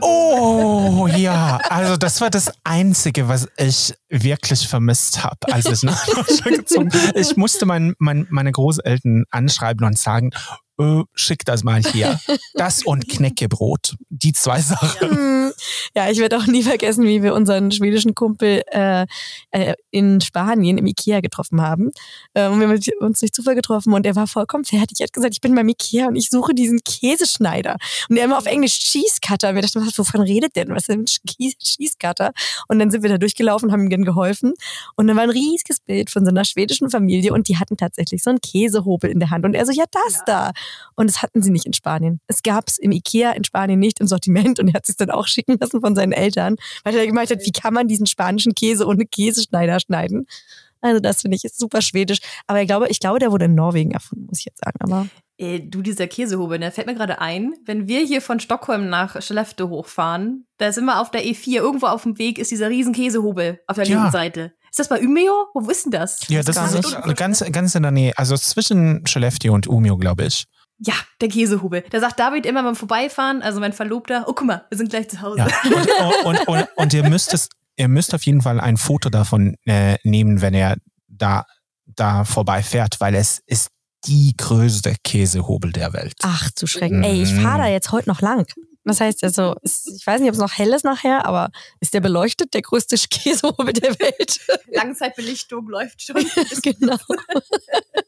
oh 0.01 1.07
ja, 1.15 1.59
also 1.69 1.97
das 1.97 2.21
war 2.21 2.29
das 2.29 2.51
Einzige, 2.63 3.27
was 3.27 3.47
ich 3.57 3.93
wirklich 4.09 4.67
vermisst 4.67 5.23
habe, 5.23 5.37
als 5.51 5.65
ich 5.65 5.83
nach 5.83 6.05
Deutschland 6.05 6.57
gezogen 6.57 6.89
bin. 6.89 7.11
Ich 7.15 7.37
musste 7.37 7.65
mein, 7.65 7.95
mein, 7.99 8.27
meine 8.29 8.51
Großeltern 8.51 9.25
anschreiben 9.31 9.85
und 9.85 9.97
sagen, 9.97 10.31
äh, 10.79 11.03
schick 11.13 11.45
das 11.45 11.63
mal 11.63 11.81
hier. 11.81 12.19
Das 12.53 12.83
und 12.85 13.07
Knäckebrot. 13.07 13.95
Die 14.09 14.33
zwei 14.33 14.59
Sachen. 14.59 15.53
Ja, 15.95 16.09
ich 16.09 16.19
werde 16.19 16.37
auch 16.37 16.47
nie 16.47 16.63
vergessen, 16.63 17.05
wie 17.05 17.23
wir 17.23 17.33
unseren 17.33 17.71
schwedischen 17.71 18.15
Kumpel 18.15 18.61
äh, 18.71 19.05
äh, 19.51 19.73
in 19.91 20.19
Spanien 20.19 20.77
im 20.77 20.85
Ikea 20.85 21.21
getroffen 21.21 21.61
haben. 21.61 21.91
Ähm, 22.33 22.59
wir 22.59 22.67
haben 22.67 22.81
uns 22.99 23.19
durch 23.19 23.31
Zufall 23.31 23.55
getroffen 23.55 23.93
und 23.93 24.05
er 24.05 24.15
war 24.15 24.27
vollkommen 24.27 24.65
fertig. 24.65 24.99
Er 24.99 25.05
hat 25.05 25.13
gesagt, 25.13 25.33
ich 25.33 25.41
bin 25.41 25.55
beim 25.55 25.69
Ikea 25.69 26.07
und 26.07 26.15
ich 26.15 26.29
suche 26.29 26.53
diesen 26.53 26.79
Käseschneider. 26.83 27.77
Und 28.09 28.17
er 28.17 28.25
immer 28.25 28.37
auf 28.37 28.45
Englisch 28.45 28.74
Cheese 28.79 29.19
Cutter. 29.21 29.49
Und 29.49 29.55
wir 29.55 29.61
dachten, 29.61 29.85
was, 29.85 29.97
wovon 29.97 30.21
redet 30.21 30.55
denn? 30.55 30.69
Was 30.69 30.87
ist 30.87 30.89
denn 30.89 31.05
Cheese 31.05 31.95
Cutter? 31.99 32.31
Und 32.67 32.79
dann 32.79 32.91
sind 32.91 33.03
wir 33.03 33.09
da 33.09 33.17
durchgelaufen, 33.17 33.71
haben 33.71 33.89
ihm 33.89 34.05
geholfen. 34.05 34.53
Und 34.95 35.07
dann 35.07 35.15
war 35.15 35.23
ein 35.23 35.29
riesiges 35.29 35.79
Bild 35.79 36.09
von 36.09 36.25
so 36.25 36.29
einer 36.29 36.45
schwedischen 36.45 36.89
Familie 36.89 37.33
und 37.33 37.47
die 37.47 37.57
hatten 37.57 37.77
tatsächlich 37.77 38.23
so 38.23 38.29
einen 38.29 38.41
Käsehobel 38.41 39.09
in 39.09 39.19
der 39.19 39.29
Hand. 39.29 39.45
Und 39.45 39.53
er 39.53 39.65
so, 39.65 39.71
ja, 39.71 39.85
das 39.91 40.15
ja. 40.15 40.23
da. 40.25 40.51
Und 40.95 41.09
das 41.09 41.21
hatten 41.21 41.41
sie 41.41 41.51
nicht 41.51 41.65
in 41.65 41.73
Spanien. 41.73 42.19
Es 42.27 42.43
gab 42.43 42.67
es 42.67 42.77
im 42.77 42.91
Ikea 42.91 43.31
in 43.31 43.43
Spanien 43.43 43.79
nicht 43.79 43.99
im 43.99 44.07
Sortiment 44.07 44.59
und 44.59 44.67
er 44.69 44.75
hat 44.75 44.85
sich 44.85 44.97
dann 44.97 45.11
auch 45.11 45.27
schicken 45.27 45.57
lassen 45.59 45.81
von 45.81 45.95
seinen 45.95 46.11
Eltern, 46.11 46.55
weil 46.83 46.95
er 46.95 47.05
gemeint 47.05 47.31
hat, 47.31 47.45
wie 47.45 47.51
kann 47.51 47.73
man 47.73 47.87
diesen 47.87 48.05
spanischen 48.05 48.55
Käse 48.55 48.85
ohne 48.87 49.05
Käseschneider 49.05 49.79
schneiden? 49.79 50.27
Also 50.85 50.99
das 50.99 51.21
finde 51.21 51.35
ich 51.35 51.43
ist 51.43 51.59
super 51.59 51.81
schwedisch. 51.81 52.19
Aber 52.47 52.61
ich 52.61 52.67
glaube, 52.67 52.87
ich 52.89 52.99
glaube, 52.99 53.19
der 53.19 53.31
wurde 53.31 53.45
in 53.45 53.55
Norwegen 53.55 53.91
erfunden, 53.91 54.25
muss 54.27 54.39
ich 54.39 54.45
jetzt 54.45 54.61
sagen. 54.63 54.77
Aber 54.79 55.07
Ey, 55.37 55.69
du, 55.69 55.81
dieser 55.81 56.07
Käsehobel, 56.07 56.59
der 56.59 56.71
fällt 56.71 56.87
mir 56.87 56.95
gerade 56.95 57.19
ein, 57.19 57.53
wenn 57.65 57.89
wir 57.89 57.99
hier 58.05 58.21
von 58.21 58.39
Stockholm 58.39 58.89
nach 58.89 59.21
Skellefteå 59.21 59.67
hochfahren, 59.67 60.47
da 60.57 60.71
sind 60.71 60.85
wir 60.85 61.01
auf 61.01 61.11
der 61.11 61.25
E4, 61.25 61.55
irgendwo 61.55 61.87
auf 61.87 62.03
dem 62.03 62.17
Weg 62.17 62.39
ist 62.39 62.51
dieser 62.51 62.69
riesen 62.69 62.93
Käsehobel 62.93 63.59
auf 63.67 63.75
der 63.75 63.85
ja. 63.85 63.95
linken 63.95 64.11
Seite. 64.11 64.53
Ist 64.69 64.79
das 64.79 64.87
bei 64.87 65.01
Umeå? 65.01 65.47
Wo 65.53 65.69
ist 65.69 65.85
denn 65.85 65.91
das? 65.91 66.25
Ja, 66.29 66.41
das, 66.41 66.55
das 66.55 66.73
ist 66.73 67.17
ganz, 67.17 67.43
ganz 67.51 67.75
in 67.75 67.83
der 67.83 67.91
Nähe, 67.91 68.13
also 68.17 68.37
zwischen 68.37 69.05
Skellefteå 69.05 69.53
und 69.53 69.67
Umeå, 69.67 69.97
glaube 69.97 70.23
ich. 70.25 70.45
Ja, 70.79 70.93
der 71.21 71.29
Käsehubel. 71.29 71.83
Da 71.89 71.99
sagt 71.99 72.19
David 72.19 72.45
immer 72.45 72.63
beim 72.63 72.75
Vorbeifahren, 72.75 73.41
also 73.41 73.59
mein 73.59 73.73
Verlobter, 73.73 74.25
oh 74.27 74.33
guck 74.33 74.47
mal, 74.47 74.65
wir 74.69 74.77
sind 74.77 74.89
gleich 74.89 75.09
zu 75.09 75.21
Hause. 75.21 75.39
Ja. 75.39 75.47
Und, 76.25 76.25
und, 76.25 76.47
und, 76.47 76.67
und, 76.75 76.93
ihr 76.93 77.07
müsst 77.07 77.33
es, 77.33 77.49
ihr 77.77 77.87
müsst 77.87 78.13
auf 78.13 78.25
jeden 78.25 78.41
Fall 78.41 78.59
ein 78.59 78.77
Foto 78.77 79.09
davon 79.09 79.55
äh, 79.65 79.97
nehmen, 80.03 80.41
wenn 80.41 80.53
er 80.53 80.77
da, 81.07 81.45
da 81.85 82.23
vorbeifährt, 82.25 82.99
weil 82.99 83.15
es 83.15 83.41
ist 83.45 83.69
die 84.05 84.33
größte 84.37 84.95
Käsehobel 85.03 85.71
der 85.71 85.93
Welt. 85.93 86.13
Ach 86.23 86.51
zu 86.51 86.67
Schrecken. 86.67 86.99
Mhm. 86.99 87.03
Ey, 87.03 87.23
ich 87.23 87.33
fahre 87.33 87.59
da 87.59 87.67
jetzt 87.67 87.91
heute 87.91 88.09
noch 88.09 88.21
lang. 88.21 88.45
Das 88.85 89.01
heißt 89.01 89.23
also, 89.23 89.55
ich 89.63 90.05
weiß 90.05 90.21
nicht, 90.21 90.29
ob 90.29 90.35
es 90.35 90.39
noch 90.39 90.53
hell 90.53 90.71
ist 90.71 90.85
nachher, 90.85 91.25
aber 91.25 91.49
ist 91.79 91.95
der 91.95 92.01
beleuchtet, 92.01 92.53
der 92.53 92.61
größte 92.61 92.95
Käsehobel 93.09 93.73
der 93.73 93.99
Welt? 93.99 94.39
Langzeitbelichtung 94.67 95.67
läuft 95.67 96.03
schon. 96.03 96.17
genau. 96.61 96.97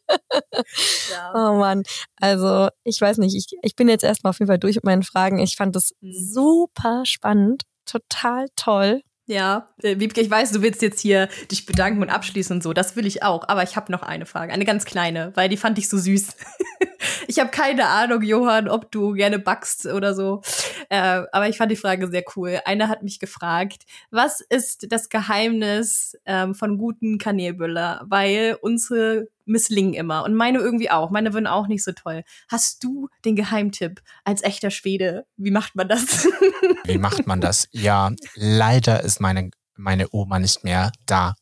ja. 1.12 1.32
Oh 1.34 1.58
Mann. 1.58 1.82
Also, 2.18 2.70
ich 2.84 3.02
weiß 3.02 3.18
nicht, 3.18 3.36
ich, 3.36 3.58
ich 3.64 3.76
bin 3.76 3.90
jetzt 3.90 4.04
erstmal 4.04 4.30
auf 4.30 4.40
jeden 4.40 4.48
Fall 4.48 4.60
durch 4.60 4.76
mit 4.76 4.84
meinen 4.84 5.04
Fragen. 5.04 5.40
Ich 5.40 5.56
fand 5.56 5.76
das 5.76 5.94
mhm. 6.00 6.12
super 6.14 7.04
spannend, 7.06 7.64
total 7.86 8.48
toll. 8.56 9.02
Ja, 9.30 9.68
äh, 9.84 10.00
Wiebke, 10.00 10.22
ich 10.22 10.32
weiß, 10.32 10.52
du 10.54 10.62
willst 10.62 10.82
jetzt 10.82 11.02
hier 11.02 11.28
dich 11.52 11.66
bedanken 11.66 12.02
und 12.02 12.10
abschließen 12.10 12.56
und 12.56 12.64
so. 12.64 12.72
Das 12.72 12.96
will 12.96 13.06
ich 13.06 13.24
auch. 13.24 13.48
Aber 13.50 13.62
ich 13.62 13.76
habe 13.76 13.92
noch 13.92 14.02
eine 14.02 14.26
Frage, 14.26 14.54
eine 14.54 14.64
ganz 14.64 14.86
kleine, 14.86 15.32
weil 15.36 15.50
die 15.50 15.58
fand 15.58 15.78
ich 15.78 15.90
so 15.90 15.98
süß. 15.98 16.30
ich 17.28 17.40
habe 17.40 17.50
keine 17.50 17.88
Ahnung, 17.88 18.22
Johann, 18.22 18.70
ob 18.70 18.92
du 18.92 19.14
gerne 19.14 19.40
backst 19.40 19.86
oder 19.86 20.14
so. 20.14 20.42
Äh, 20.90 21.24
aber 21.32 21.50
ich 21.50 21.58
fand 21.58 21.72
die 21.72 21.76
Frage 21.76 22.08
sehr 22.10 22.24
cool. 22.36 22.60
Einer 22.66 22.90
hat 22.90 23.04
mich 23.04 23.20
gefragt, 23.20 23.84
was 24.12 24.42
ist 24.42 24.88
das 24.92 25.10
Geheimnis 25.10 26.18
ähm, 26.26 26.56
von 26.56 26.78
guten 26.78 27.18
Kanelbüller? 27.18 28.06
Weil 28.08 28.58
unsere 28.62 29.28
misslingen 29.46 29.94
immer 29.94 30.26
und 30.26 30.36
meine 30.36 30.60
irgendwie 30.60 30.92
auch. 30.92 31.10
Meine 31.10 31.34
würden 31.34 31.48
auch 31.48 31.68
nicht 31.68 31.84
so 31.84 31.94
toll. 31.94 32.24
Hast 32.50 32.84
du 32.84 33.10
den 33.26 33.36
Geheimtipp 33.36 34.02
als 34.26 34.44
echter 34.44 34.72
Schwede? 34.72 35.26
Wie 35.38 35.52
macht 35.52 35.76
man 35.76 35.88
das? 35.88 36.28
Wie 36.86 36.98
macht 36.98 37.28
man 37.28 37.42
das? 37.42 37.68
Ja, 37.72 38.12
leider 38.36 39.04
ist 39.04 39.22
meine 39.22 39.52
meine 39.80 40.08
Oma 40.12 40.40
nicht 40.40 40.64
mehr 40.64 40.92
da, 41.06 41.36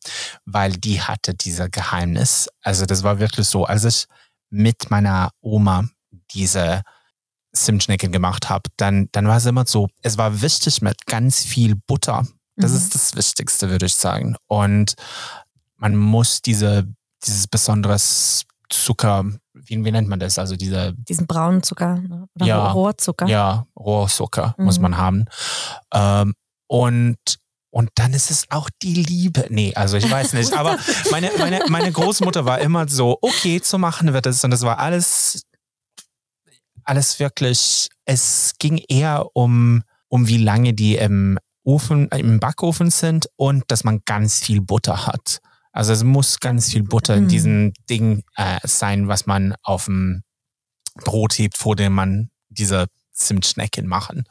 weil 0.46 0.74
die 0.74 1.02
hatte 1.02 1.34
dieser 1.34 1.70
Geheimnis. 1.70 2.50
Also 2.62 2.86
das 2.86 3.04
war 3.04 3.20
wirklich 3.20 3.48
so, 3.48 3.64
als 3.64 3.86
ich 3.86 4.08
mit 4.56 4.90
meiner 4.90 5.32
Oma 5.42 5.86
diese 6.32 6.82
Zimtschnecken 7.54 8.12
gemacht 8.12 8.50
habe, 8.50 8.70
dann, 8.78 9.10
dann 9.12 9.28
war 9.28 9.38
es 9.38 9.46
immer 9.46 9.66
so, 9.66 9.88
es 10.02 10.18
war 10.18 10.42
wichtig 10.42 10.82
mit 10.82 11.06
ganz 11.06 11.44
viel 11.44 11.76
Butter. 11.76 12.26
Das 12.56 12.72
mhm. 12.72 12.78
ist 12.78 12.96
das 12.96 13.16
Wichtigste, 13.16 13.70
würde 13.70 13.86
ich 13.86 13.96
sagen. 13.96 14.36
Und 14.48 14.96
man 15.78 15.96
muss 15.96 16.42
diese, 16.42 16.88
dieses 17.24 17.48
besonderes 17.48 18.46
Zucker, 18.70 19.26
wie, 19.54 19.84
wie 19.84 19.92
nennt 19.92 20.08
man 20.08 20.20
das? 20.20 20.40
Also 20.40 20.56
diese, 20.56 20.94
diesen 20.94 21.28
braunen 21.28 21.64
Zucker 21.64 21.96
ne? 21.96 22.28
oder 22.36 22.46
ja, 22.46 22.72
Rohrzucker. 22.72 23.28
Ja, 23.28 23.68
Rohrzucker 23.78 24.56
mhm. 24.58 24.66
muss 24.66 24.80
man 24.80 24.98
haben. 24.98 25.26
Ähm, 25.94 26.34
und 26.68 27.18
und 27.76 27.90
dann 27.96 28.14
ist 28.14 28.32
es 28.32 28.46
auch 28.52 28.70
die 28.82 28.94
Liebe. 28.94 29.48
Nee, 29.50 29.74
also 29.76 29.98
ich 29.98 30.10
weiß 30.10 30.32
nicht. 30.32 30.54
Aber 30.54 30.80
meine, 31.12 31.30
meine, 31.38 31.60
meine 31.68 31.92
Großmutter 31.92 32.46
war 32.46 32.60
immer 32.60 32.88
so, 32.88 33.18
okay, 33.22 33.60
zu 33.60 33.78
machen 33.78 34.14
wird 34.14 34.28
es. 34.28 34.46
Und 34.46 34.52
das 34.52 34.62
war 34.62 34.80
alles, 34.80 35.46
alles 36.86 37.20
wirklich, 37.20 37.90
es 38.06 38.54
ging 38.60 38.78
eher 38.88 39.26
um, 39.34 39.84
um 40.08 40.30
wie 40.30 40.38
lange 40.38 40.74
die 40.74 40.96
im 40.96 41.38
Ofen, 41.66 42.08
im 42.12 42.40
Backofen 42.40 42.92
sind 42.92 43.28
und 43.36 43.66
dass 43.68 43.84
man 43.84 44.00
ganz 44.06 44.40
viel 44.40 44.62
Butter 44.62 45.06
hat. 45.06 45.40
Also 45.74 45.92
es 45.92 46.06
muss 46.06 46.40
ganz 46.40 46.72
viel 46.72 46.84
Butter 46.84 47.18
in 47.18 47.26
mhm. 47.26 47.28
diesem 47.28 47.74
Ding 47.90 48.24
äh, 48.38 48.58
sein, 48.64 49.10
was 49.10 49.26
man 49.26 49.54
auf 49.64 49.86
dem 49.86 50.24
Brot 51.04 51.38
hebt, 51.38 51.58
vor 51.58 51.76
dem 51.76 51.92
man 51.92 52.30
diese 52.48 52.86
Zimtschnecken 53.16 53.88
machen. 53.88 54.26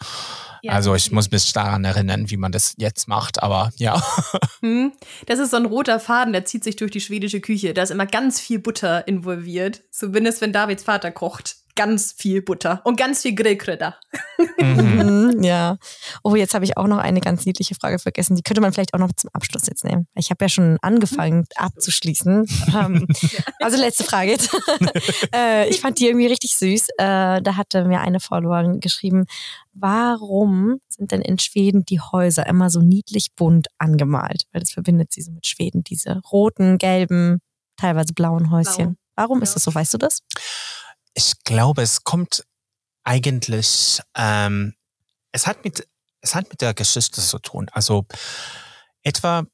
Ja. 0.62 0.72
Also 0.72 0.94
ich 0.94 1.10
muss 1.10 1.30
mich 1.30 1.52
daran 1.52 1.84
erinnern, 1.84 2.30
wie 2.30 2.36
man 2.36 2.52
das 2.52 2.74
jetzt 2.78 3.08
macht, 3.08 3.42
aber 3.42 3.72
ja. 3.76 4.02
Hm. 4.60 4.92
Das 5.26 5.38
ist 5.38 5.50
so 5.50 5.58
ein 5.58 5.66
roter 5.66 6.00
Faden, 6.00 6.32
der 6.32 6.46
zieht 6.46 6.64
sich 6.64 6.76
durch 6.76 6.90
die 6.90 7.02
schwedische 7.02 7.40
Küche. 7.40 7.74
Da 7.74 7.82
ist 7.82 7.90
immer 7.90 8.06
ganz 8.06 8.40
viel 8.40 8.58
Butter 8.58 9.06
involviert. 9.06 9.82
Zumindest 9.90 10.40
wenn 10.40 10.54
Davids 10.54 10.84
Vater 10.84 11.10
kocht 11.10 11.56
ganz 11.76 12.12
viel 12.12 12.42
Butter 12.42 12.80
und 12.84 12.96
ganz 12.96 13.22
viel 13.22 13.34
Grillkräuter. 13.34 13.96
Mhm. 14.58 15.42
ja. 15.42 15.76
Oh, 16.22 16.34
jetzt 16.34 16.54
habe 16.54 16.64
ich 16.64 16.76
auch 16.76 16.86
noch 16.86 16.98
eine 16.98 17.20
ganz 17.20 17.44
niedliche 17.44 17.74
Frage 17.74 17.98
vergessen. 17.98 18.36
Die 18.36 18.42
könnte 18.42 18.60
man 18.60 18.72
vielleicht 18.72 18.94
auch 18.94 18.98
noch 18.98 19.12
zum 19.14 19.30
Abschluss 19.32 19.66
jetzt 19.66 19.84
nehmen. 19.84 20.06
Ich 20.14 20.30
habe 20.30 20.44
ja 20.44 20.48
schon 20.48 20.78
angefangen 20.80 21.46
abzuschließen. 21.56 22.46
Ähm, 22.74 23.06
also 23.60 23.76
letzte 23.76 24.04
Frage 24.04 24.30
jetzt. 24.30 24.50
äh, 25.34 25.68
ich 25.68 25.80
fand 25.80 25.98
die 25.98 26.06
irgendwie 26.06 26.26
richtig 26.26 26.56
süß. 26.56 26.88
Äh, 26.98 27.42
da 27.42 27.56
hatte 27.56 27.84
mir 27.84 28.00
eine 28.00 28.20
Followerin 28.20 28.80
geschrieben, 28.80 29.26
warum 29.72 30.80
sind 30.88 31.12
denn 31.12 31.20
in 31.20 31.38
Schweden 31.38 31.84
die 31.84 32.00
Häuser 32.00 32.46
immer 32.46 32.70
so 32.70 32.80
niedlich 32.80 33.32
bunt 33.36 33.68
angemalt? 33.78 34.44
Weil 34.52 34.60
das 34.60 34.72
verbindet 34.72 35.12
sie 35.12 35.22
so 35.22 35.30
mit 35.30 35.46
Schweden, 35.46 35.84
diese 35.84 36.20
roten, 36.32 36.78
gelben, 36.78 37.40
teilweise 37.76 38.12
blauen 38.14 38.50
Häuschen. 38.50 38.94
Blau. 38.94 39.04
Warum 39.16 39.38
ja. 39.38 39.44
ist 39.44 39.54
das 39.54 39.64
so? 39.64 39.74
Weißt 39.74 39.94
du 39.94 39.98
das? 39.98 40.20
Ich 41.14 41.34
glaube, 41.44 41.82
es 41.82 42.04
kommt 42.04 42.44
eigentlich, 43.04 44.00
ähm, 44.16 44.74
es 45.32 45.46
hat 45.46 45.64
mit, 45.64 45.86
es 46.20 46.34
hat 46.34 46.48
mit 46.50 46.60
der 46.60 46.74
Geschichte 46.74 47.20
zu 47.20 47.38
tun. 47.38 47.68
Also 47.72 48.06
etwa 49.02 49.44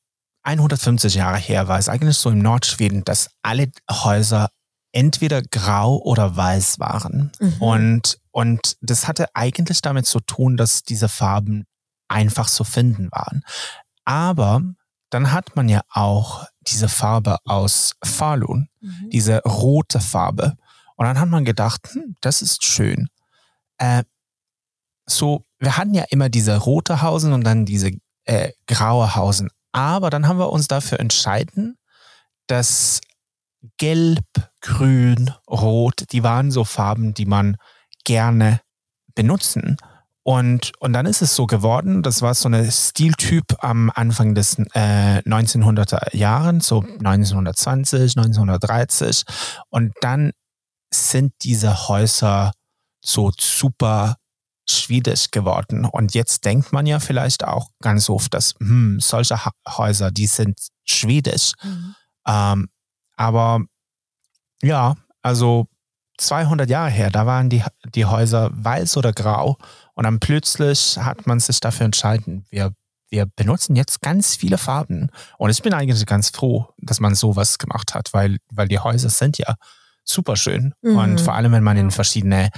150 0.43 1.15
Jahre 1.15 1.39
her 1.39 1.69
war 1.69 1.79
es 1.79 1.89
eigentlich 1.89 2.17
so 2.17 2.31
im 2.31 2.39
Nordschweden, 2.39 3.05
dass 3.05 3.31
alle 3.43 3.71
Häuser 3.91 4.49
entweder 4.93 5.43
grau 5.43 5.99
oder 5.99 6.37
weiß 6.37 6.79
waren. 6.81 7.31
Mhm. 7.39 7.63
Und, 7.63 8.19
und 8.31 8.77
das 8.81 9.07
hatte 9.07 9.35
eigentlich 9.35 9.83
damit 9.83 10.07
zu 10.07 10.21
tun, 10.21 10.57
dass 10.57 10.83
diese 10.83 11.09
Farben 11.09 11.65
einfach 12.09 12.49
zu 12.49 12.65
finden 12.65 13.11
waren. 13.13 13.43
Aber 14.05 14.63
dann 15.11 15.33
hat 15.33 15.57
man 15.57 15.69
ja 15.69 15.83
auch 15.91 16.47
diese 16.63 16.89
Farbe 16.89 17.39
aus 17.45 17.95
Falun, 18.05 18.69
mhm. 18.81 19.11
diese 19.11 19.43
rote 19.43 20.01
Farbe. 20.01 20.57
Und 21.01 21.07
dann 21.07 21.19
hat 21.19 21.31
man 21.31 21.47
gedacht, 21.47 21.89
hm, 21.95 22.15
das 22.21 22.43
ist 22.43 22.63
schön. 22.63 23.09
Äh, 23.79 24.03
so, 25.07 25.47
wir 25.59 25.79
hatten 25.79 25.95
ja 25.95 26.05
immer 26.11 26.29
diese 26.29 26.59
rote 26.59 27.01
Hausen 27.01 27.33
und 27.33 27.43
dann 27.43 27.65
diese 27.65 27.93
äh, 28.25 28.53
graue 28.67 29.15
Hausen. 29.15 29.49
Aber 29.73 30.11
dann 30.11 30.29
haben 30.29 30.39
wir 30.39 30.53
uns 30.53 30.69
dafür 30.69 31.01
entschieden, 31.01 31.79
dass 32.49 33.01
Gelb, 33.79 34.27
Grün, 34.61 35.31
Rot, 35.49 36.05
die 36.13 36.23
waren 36.23 36.51
so 36.51 36.65
Farben, 36.65 37.15
die 37.15 37.25
man 37.25 37.57
gerne 38.05 38.61
benutzen. 39.15 39.79
Und, 40.23 40.73
und 40.81 40.93
dann 40.93 41.07
ist 41.07 41.23
es 41.23 41.35
so 41.35 41.47
geworden, 41.47 42.03
das 42.03 42.21
war 42.21 42.35
so 42.35 42.47
ein 42.51 42.71
Stiltyp 42.71 43.65
am 43.65 43.91
Anfang 43.95 44.35
des 44.35 44.59
äh, 44.75 45.23
1900er 45.23 46.15
Jahren, 46.15 46.61
so 46.61 46.81
1920, 46.83 48.19
1930. 48.19 49.25
Und 49.71 49.95
dann 50.03 50.33
sind 50.93 51.32
diese 51.43 51.88
Häuser 51.88 52.53
so 53.05 53.30
super 53.38 54.16
schwedisch 54.68 55.30
geworden. 55.30 55.84
Und 55.84 56.14
jetzt 56.14 56.45
denkt 56.45 56.72
man 56.72 56.86
ja 56.86 57.01
vielleicht 57.01 57.45
auch 57.45 57.70
ganz 57.80 58.09
oft, 58.09 58.32
dass 58.34 58.55
hm, 58.59 59.01
solche 59.01 59.36
Häuser, 59.68 60.11
die 60.11 60.26
sind 60.26 60.59
schwedisch. 60.84 61.53
Mhm. 61.62 61.95
Ähm, 62.26 62.68
aber 63.16 63.61
ja, 64.62 64.95
also 65.22 65.66
200 66.18 66.68
Jahre 66.68 66.91
her, 66.91 67.11
da 67.11 67.26
waren 67.26 67.49
die, 67.49 67.62
die 67.95 68.05
Häuser 68.05 68.51
weiß 68.53 68.97
oder 68.97 69.12
grau. 69.12 69.59
Und 69.95 70.05
dann 70.05 70.20
plötzlich 70.20 70.99
hat 70.99 71.26
man 71.26 71.41
sich 71.41 71.61
dafür 71.61 71.86
entschieden, 71.86 72.47
wir, 72.51 72.72
wir 73.09 73.26
benutzen 73.26 73.74
jetzt 73.74 74.01
ganz 74.03 74.36
viele 74.36 74.59
Farben. 74.59 75.11
Und 75.38 75.51
ich 75.51 75.62
bin 75.62 75.74
eigentlich 75.74 76.05
ganz 76.07 76.30
froh, 76.30 76.68
dass 76.78 77.01
man 77.01 77.14
sowas 77.14 77.59
gemacht 77.59 77.95
hat, 77.95 78.12
weil, 78.12 78.38
weil 78.51 78.68
die 78.68 78.78
Häuser 78.78 79.11
sind 79.11 79.38
ja 79.38 79.57
super 80.05 80.37
schön. 80.37 80.75
Mhm. 80.83 80.97
Und 80.97 81.21
vor 81.21 81.35
allem, 81.35 81.53
wenn 81.53 81.63
man 81.63 81.77
in 81.77 81.91
verschiedene 81.91 82.51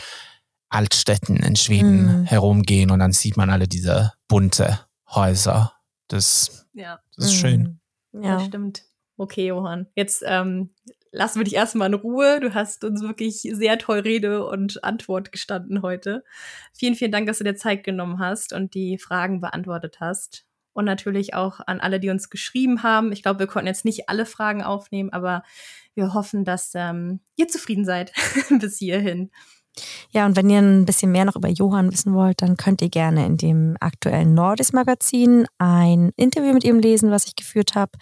Altstädten 0.69 1.37
in 1.37 1.57
Schweden 1.57 2.21
mhm. 2.21 2.25
herumgehen 2.25 2.91
und 2.91 2.99
dann 2.99 3.13
sieht 3.13 3.37
man 3.37 3.51
alle 3.51 3.69
diese 3.69 4.13
bunte 4.27 4.81
Häuser. 5.11 5.75
Das, 6.09 6.67
ja. 6.73 7.01
das 7.17 7.27
ist 7.27 7.33
mhm. 7.33 7.37
schön. 7.37 7.81
Ja, 8.13 8.37
das 8.37 8.47
stimmt. 8.47 8.85
Okay, 9.17 9.47
Johann. 9.47 9.87
Jetzt 9.95 10.23
ähm, 10.27 10.71
lassen 11.13 11.39
wir 11.39 11.45
dich 11.45 11.55
erstmal 11.55 11.89
in 11.89 11.95
Ruhe. 11.95 12.41
Du 12.41 12.55
hast 12.55 12.85
uns 12.85 13.03
wirklich 13.03 13.43
sehr 13.43 13.79
toll 13.79 14.01
Rede 14.01 14.47
und 14.47 14.83
Antwort 14.83 15.31
gestanden 15.31 15.83
heute. 15.83 16.25
Vielen, 16.73 16.95
vielen 16.95 17.13
Dank, 17.13 17.27
dass 17.27 17.39
du 17.39 17.45
dir 17.45 17.55
Zeit 17.55 17.85
genommen 17.85 18.19
hast 18.19 18.53
und 18.53 18.75
die 18.75 18.99
Fragen 18.99 19.41
beantwortet 19.41 19.99
hast. 20.01 20.47
Und 20.75 20.87
natürlich 20.87 21.35
auch 21.35 21.61
an 21.67 21.81
alle, 21.81 22.01
die 22.01 22.09
uns 22.09 22.31
geschrieben 22.31 22.83
haben. 22.83 23.13
Ich 23.13 23.23
glaube, 23.23 23.41
wir 23.41 23.47
konnten 23.47 23.67
jetzt 23.67 23.85
nicht 23.85 24.09
alle 24.09 24.25
Fragen 24.25 24.63
aufnehmen, 24.63 25.13
aber 25.13 25.43
wir 25.95 26.15
hoffen, 26.15 26.45
dass 26.45 26.73
ähm, 26.75 27.21
ihr 27.37 27.49
zufrieden 27.49 27.85
seid 27.85 28.13
bis 28.61 28.79
hierhin. 28.79 29.31
Ja, 30.11 30.27
und 30.27 30.37
wenn 30.37 30.51
ihr 30.51 30.59
ein 30.59 30.85
bisschen 30.85 31.13
mehr 31.13 31.25
noch 31.25 31.37
über 31.37 31.49
Johann 31.49 31.91
wissen 31.91 32.13
wollt, 32.13 32.43
dann 32.43 32.59
könnt 32.59 32.83
ihr 32.83 32.91
gerne 32.91 33.25
in 33.25 33.39
dem 33.39 33.77
aktuellen 33.81 34.35
Nordis 34.35 34.73
Magazin 34.75 35.47
ein 35.57 36.11
Interview 36.17 36.53
mit 36.53 36.65
ihm 36.65 36.79
lesen, 36.79 37.11
was 37.11 37.27
ich 37.27 37.37
geführt 37.37 37.75
habe 37.75 37.93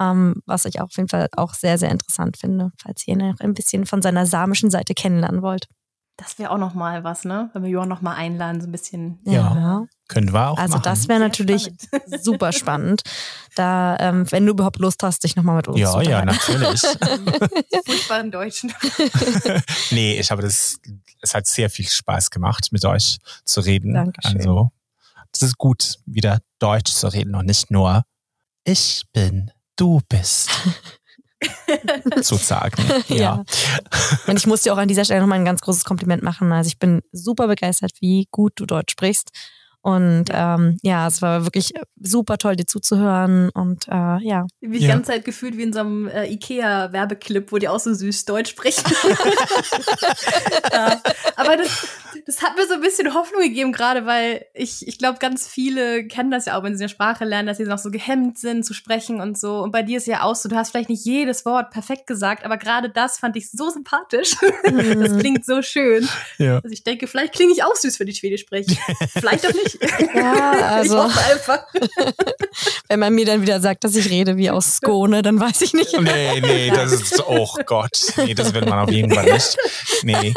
ähm, 0.00 0.42
was 0.46 0.64
ich 0.64 0.80
auf 0.80 0.96
jeden 0.96 1.08
Fall 1.08 1.28
auch 1.36 1.54
sehr, 1.54 1.78
sehr 1.78 1.90
interessant 1.90 2.38
finde, 2.38 2.72
falls 2.82 3.06
ihr 3.06 3.14
ihn 3.14 3.28
noch 3.28 3.40
ein 3.40 3.54
bisschen 3.54 3.86
von 3.86 4.02
seiner 4.02 4.26
samischen 4.26 4.70
Seite 4.70 4.94
kennenlernen 4.94 5.42
wollt. 5.42 5.68
Das 6.16 6.38
wäre 6.38 6.50
auch 6.50 6.58
noch 6.58 6.74
mal 6.74 7.04
was, 7.04 7.24
ne? 7.24 7.50
Wenn 7.52 7.62
wir 7.62 7.70
Johann 7.70 7.88
noch 7.88 8.02
mal 8.02 8.14
einladen, 8.14 8.60
so 8.60 8.66
ein 8.66 8.72
bisschen. 8.72 9.20
Ja, 9.24 9.54
ja. 9.54 9.86
Können 10.10 10.32
wir 10.32 10.50
auch 10.50 10.58
Also 10.58 10.74
machen. 10.74 10.82
das 10.82 11.08
wäre 11.08 11.20
natürlich 11.20 11.70
spannend. 11.82 12.24
super 12.24 12.52
spannend. 12.52 13.02
Da, 13.54 13.96
ähm, 14.00 14.30
wenn 14.30 14.44
du 14.44 14.52
überhaupt 14.52 14.80
Lust 14.80 15.02
hast, 15.04 15.22
dich 15.22 15.36
noch 15.36 15.44
mal 15.44 15.54
mit 15.54 15.68
uns 15.68 15.78
ja, 15.78 15.92
zu 15.92 16.00
Ja, 16.00 16.10
ja, 16.10 16.24
natürlich. 16.24 16.80
Furchtbaren 17.86 18.30
Deutschen. 18.30 18.72
nee, 19.90 20.18
ich 20.18 20.30
habe 20.30 20.42
das, 20.42 20.80
es 21.22 21.34
hat 21.34 21.46
sehr 21.46 21.70
viel 21.70 21.88
Spaß 21.88 22.30
gemacht, 22.30 22.68
mit 22.72 22.84
euch 22.84 23.18
zu 23.44 23.60
reden. 23.60 23.94
Dankeschön. 23.94 24.36
Also, 24.38 24.70
es 25.32 25.42
ist 25.42 25.58
gut, 25.58 26.00
wieder 26.06 26.40
Deutsch 26.58 26.92
zu 26.92 27.06
reden 27.06 27.36
und 27.36 27.46
nicht 27.46 27.70
nur 27.70 28.02
ich 28.64 29.04
bin 29.12 29.52
du 29.76 30.00
bist. 30.08 30.50
sozusagen. 32.16 32.82
Ja. 33.08 33.16
ja. 33.16 33.44
Und 34.26 34.36
ich 34.36 34.46
muss 34.46 34.62
dir 34.62 34.74
auch 34.74 34.78
an 34.78 34.88
dieser 34.88 35.04
Stelle 35.04 35.20
nochmal 35.20 35.38
ein 35.38 35.44
ganz 35.44 35.60
großes 35.60 35.84
Kompliment 35.84 36.22
machen. 36.22 36.52
Also 36.52 36.68
ich 36.68 36.78
bin 36.78 37.00
super 37.12 37.46
begeistert, 37.46 37.92
wie 38.00 38.26
gut 38.30 38.52
du 38.56 38.66
Deutsch 38.66 38.92
sprichst. 38.92 39.30
Und 39.82 40.26
ähm, 40.30 40.76
ja, 40.82 41.06
es 41.06 41.22
war 41.22 41.44
wirklich 41.44 41.72
super 41.98 42.36
toll, 42.36 42.56
dir 42.56 42.66
zuzuhören. 42.66 43.48
Und 43.50 43.88
äh, 43.88 44.18
ja. 44.22 44.46
Wie 44.60 44.78
die 44.78 44.86
ja. 44.86 44.94
ganze 44.94 45.12
Zeit 45.12 45.24
gefühlt 45.24 45.56
wie 45.56 45.62
in 45.62 45.72
so 45.72 45.80
einem 45.80 46.06
äh, 46.06 46.30
IKEA-Werbeclip, 46.32 47.50
wo 47.50 47.58
die 47.58 47.68
auch 47.68 47.80
so 47.80 47.94
süß 47.94 48.26
Deutsch 48.26 48.50
sprechen. 48.50 48.84
ja. 50.72 51.00
Aber 51.36 51.56
das, 51.56 51.88
das 52.26 52.42
hat 52.42 52.56
mir 52.56 52.66
so 52.66 52.74
ein 52.74 52.82
bisschen 52.82 53.14
Hoffnung 53.14 53.40
gegeben, 53.40 53.72
gerade 53.72 54.04
weil 54.04 54.44
ich, 54.52 54.86
ich 54.86 54.98
glaube, 54.98 55.18
ganz 55.18 55.48
viele 55.48 56.06
kennen 56.06 56.30
das 56.30 56.44
ja 56.44 56.58
auch, 56.58 56.62
wenn 56.62 56.76
sie 56.76 56.84
eine 56.84 56.90
Sprache 56.90 57.24
lernen, 57.24 57.46
dass 57.46 57.56
sie 57.56 57.64
noch 57.64 57.78
so 57.78 57.90
gehemmt 57.90 58.38
sind 58.38 58.64
zu 58.64 58.74
sprechen 58.74 59.22
und 59.22 59.38
so. 59.38 59.60
Und 59.62 59.70
bei 59.70 59.82
dir 59.82 59.96
ist 59.96 60.06
ja 60.06 60.24
auch 60.24 60.34
so, 60.34 60.50
du 60.50 60.56
hast 60.56 60.72
vielleicht 60.72 60.90
nicht 60.90 61.06
jedes 61.06 61.46
Wort 61.46 61.70
perfekt 61.70 62.06
gesagt, 62.06 62.44
aber 62.44 62.58
gerade 62.58 62.90
das 62.90 63.18
fand 63.18 63.36
ich 63.36 63.50
so 63.50 63.70
sympathisch. 63.70 64.36
Mhm. 64.70 65.00
das 65.00 65.18
klingt 65.18 65.46
so 65.46 65.62
schön. 65.62 66.06
Ja. 66.38 66.56
Also 66.56 66.68
ich 66.70 66.84
denke, 66.84 67.06
vielleicht 67.06 67.34
klinge 67.34 67.52
ich 67.52 67.64
auch 67.64 67.74
süß, 67.74 67.98
wenn 67.98 68.08
ich 68.08 68.18
Schwedisch 68.18 68.42
spreche. 68.42 68.76
vielleicht 69.12 69.46
auch 69.46 69.54
nicht. 69.54 69.69
Ja, 70.14 70.50
also. 70.68 70.98
Ich 70.98 71.02
hoffe 71.04 71.32
einfach. 71.32 71.66
wenn 72.88 73.00
man 73.00 73.14
mir 73.14 73.26
dann 73.26 73.42
wieder 73.42 73.60
sagt, 73.60 73.84
dass 73.84 73.94
ich 73.96 74.10
rede 74.10 74.36
wie 74.36 74.50
aus 74.50 74.76
Skone, 74.76 75.22
dann 75.22 75.38
weiß 75.40 75.62
ich 75.62 75.74
nicht. 75.74 75.98
Nee, 76.00 76.40
nee, 76.40 76.70
das 76.70 76.92
ist, 76.92 77.22
oh 77.26 77.48
Gott. 77.66 78.12
Nee, 78.16 78.34
das 78.34 78.52
will 78.54 78.64
man 78.64 78.80
auf 78.80 78.90
jeden 78.90 79.12
Fall 79.12 79.24
nicht. 79.24 79.56
Nee. 80.02 80.34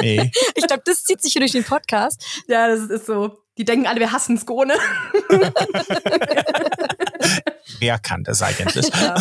Nee. 0.00 0.30
Ich 0.54 0.66
glaube, 0.66 0.82
das 0.84 1.04
zieht 1.04 1.22
sich 1.22 1.32
hier 1.32 1.40
durch 1.40 1.52
den 1.52 1.64
Podcast. 1.64 2.24
Ja, 2.46 2.68
das 2.68 2.90
ist 2.90 3.06
so. 3.06 3.38
Die 3.58 3.64
denken 3.64 3.86
alle, 3.88 3.98
wir 3.98 4.12
hassen 4.12 4.38
Skone. 4.38 4.74
Wer 7.78 7.98
kann 7.98 8.24
das 8.24 8.42
eigentlich? 8.42 8.90
Ja. 8.98 9.14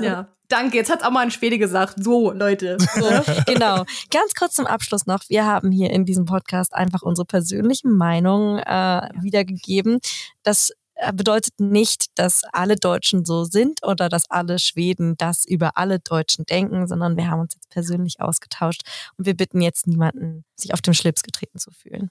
ja. 0.00 0.28
Danke, 0.48 0.76
jetzt 0.76 0.90
hat 0.90 1.04
auch 1.04 1.10
mal 1.10 1.20
ein 1.20 1.30
Schwede 1.30 1.58
gesagt. 1.58 2.02
So, 2.02 2.32
Leute. 2.32 2.76
So. 2.78 3.42
genau. 3.46 3.84
Ganz 4.10 4.34
kurz 4.38 4.54
zum 4.54 4.66
Abschluss 4.66 5.06
noch. 5.06 5.20
Wir 5.28 5.46
haben 5.46 5.70
hier 5.70 5.90
in 5.90 6.04
diesem 6.04 6.26
Podcast 6.26 6.74
einfach 6.74 7.02
unsere 7.02 7.26
persönlichen 7.26 7.90
Meinungen 7.92 8.58
äh, 8.58 9.08
wiedergegeben. 9.20 9.98
Das 10.42 10.70
äh, 10.96 11.12
bedeutet 11.12 11.54
nicht, 11.58 12.06
dass 12.18 12.42
alle 12.52 12.76
Deutschen 12.76 13.24
so 13.24 13.44
sind 13.44 13.80
oder 13.84 14.08
dass 14.08 14.30
alle 14.30 14.58
Schweden 14.58 15.16
das 15.16 15.44
über 15.46 15.76
alle 15.76 15.98
Deutschen 15.98 16.44
denken, 16.44 16.86
sondern 16.86 17.16
wir 17.16 17.30
haben 17.30 17.40
uns 17.40 17.54
jetzt 17.54 17.70
persönlich 17.70 18.20
ausgetauscht 18.20 18.82
und 19.16 19.26
wir 19.26 19.34
bitten 19.34 19.60
jetzt 19.60 19.86
niemanden, 19.86 20.44
sich 20.56 20.72
auf 20.72 20.82
den 20.82 20.94
Schlips 20.94 21.22
getreten 21.22 21.58
zu 21.58 21.70
fühlen. 21.70 22.10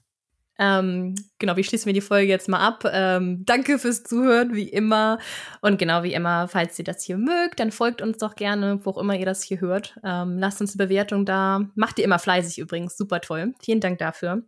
Ähm, 0.58 1.14
genau, 1.38 1.56
wie 1.56 1.64
schließen 1.64 1.86
wir 1.86 1.92
die 1.92 2.00
Folge 2.00 2.28
jetzt 2.28 2.48
mal 2.48 2.60
ab? 2.60 2.84
Ähm, 2.90 3.44
danke 3.44 3.78
fürs 3.78 4.04
Zuhören, 4.04 4.54
wie 4.54 4.68
immer. 4.68 5.18
Und 5.60 5.78
genau 5.78 6.02
wie 6.02 6.14
immer, 6.14 6.48
falls 6.48 6.78
ihr 6.78 6.84
das 6.84 7.02
hier 7.02 7.18
mögt, 7.18 7.60
dann 7.60 7.72
folgt 7.72 8.02
uns 8.02 8.18
doch 8.18 8.36
gerne, 8.36 8.80
wo 8.84 8.90
auch 8.90 8.98
immer 8.98 9.16
ihr 9.16 9.26
das 9.26 9.42
hier 9.42 9.60
hört. 9.60 9.96
Ähm, 10.04 10.38
lasst 10.38 10.60
uns 10.60 10.78
eine 10.78 10.86
Bewertung 10.86 11.24
da. 11.24 11.60
Macht 11.74 11.98
ihr 11.98 12.04
immer 12.04 12.18
fleißig 12.18 12.58
übrigens, 12.58 12.96
super 12.96 13.20
toll. 13.20 13.54
Vielen 13.62 13.80
Dank 13.80 13.98
dafür. 13.98 14.42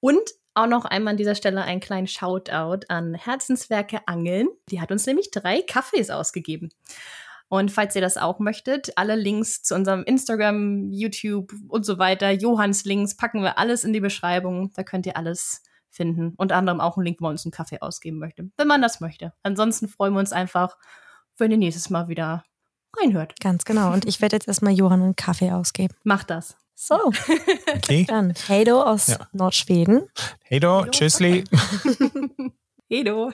Und 0.00 0.30
auch 0.54 0.66
noch 0.66 0.86
einmal 0.86 1.12
an 1.12 1.18
dieser 1.18 1.34
Stelle 1.34 1.62
einen 1.62 1.80
kleinen 1.80 2.06
Shoutout 2.06 2.86
an 2.88 3.14
Herzenswerke 3.14 4.00
Angeln. 4.06 4.48
Die 4.70 4.80
hat 4.80 4.90
uns 4.90 5.04
nämlich 5.04 5.30
drei 5.30 5.60
Kaffees 5.60 6.08
ausgegeben. 6.10 6.70
Und 7.48 7.70
falls 7.70 7.94
ihr 7.94 8.00
das 8.00 8.16
auch 8.16 8.38
möchtet, 8.40 8.90
alle 8.96 9.14
Links 9.14 9.62
zu 9.62 9.74
unserem 9.74 10.02
Instagram, 10.02 10.90
YouTube 10.90 11.52
und 11.68 11.86
so 11.86 11.98
weiter, 11.98 12.30
Johanns 12.32 12.84
Links, 12.84 13.16
packen 13.16 13.42
wir 13.42 13.58
alles 13.58 13.84
in 13.84 13.92
die 13.92 14.00
Beschreibung. 14.00 14.72
Da 14.74 14.82
könnt 14.82 15.06
ihr 15.06 15.16
alles 15.16 15.62
finden. 15.90 16.34
Unter 16.36 16.56
anderem 16.56 16.80
auch 16.80 16.96
einen 16.96 17.06
Link, 17.06 17.20
wo 17.20 17.24
man 17.24 17.32
uns 17.32 17.44
einen 17.44 17.52
Kaffee 17.52 17.80
ausgeben 17.80 18.18
möchte, 18.18 18.50
wenn 18.56 18.66
man 18.66 18.82
das 18.82 19.00
möchte. 19.00 19.32
Ansonsten 19.42 19.88
freuen 19.88 20.12
wir 20.12 20.20
uns 20.20 20.32
einfach, 20.32 20.76
wenn 21.38 21.50
ihr 21.50 21.56
nächstes 21.56 21.90
Mal 21.90 22.08
wieder 22.08 22.44
reinhört. 22.96 23.38
Ganz 23.40 23.64
genau. 23.64 23.92
Und 23.92 24.06
ich 24.06 24.20
werde 24.20 24.36
jetzt 24.36 24.48
erstmal 24.48 24.72
Johann 24.72 25.02
einen 25.02 25.16
Kaffee 25.16 25.52
ausgeben. 25.52 25.94
Macht 26.04 26.30
das. 26.30 26.56
So. 26.74 27.12
Okay. 27.74 28.04
Dann 28.08 28.34
Heido 28.48 28.82
aus 28.82 29.08
ja. 29.08 29.18
Nordschweden. 29.32 30.08
Heido, 30.50 30.84
tschüssli. 30.86 31.44
Heido. 32.92 33.32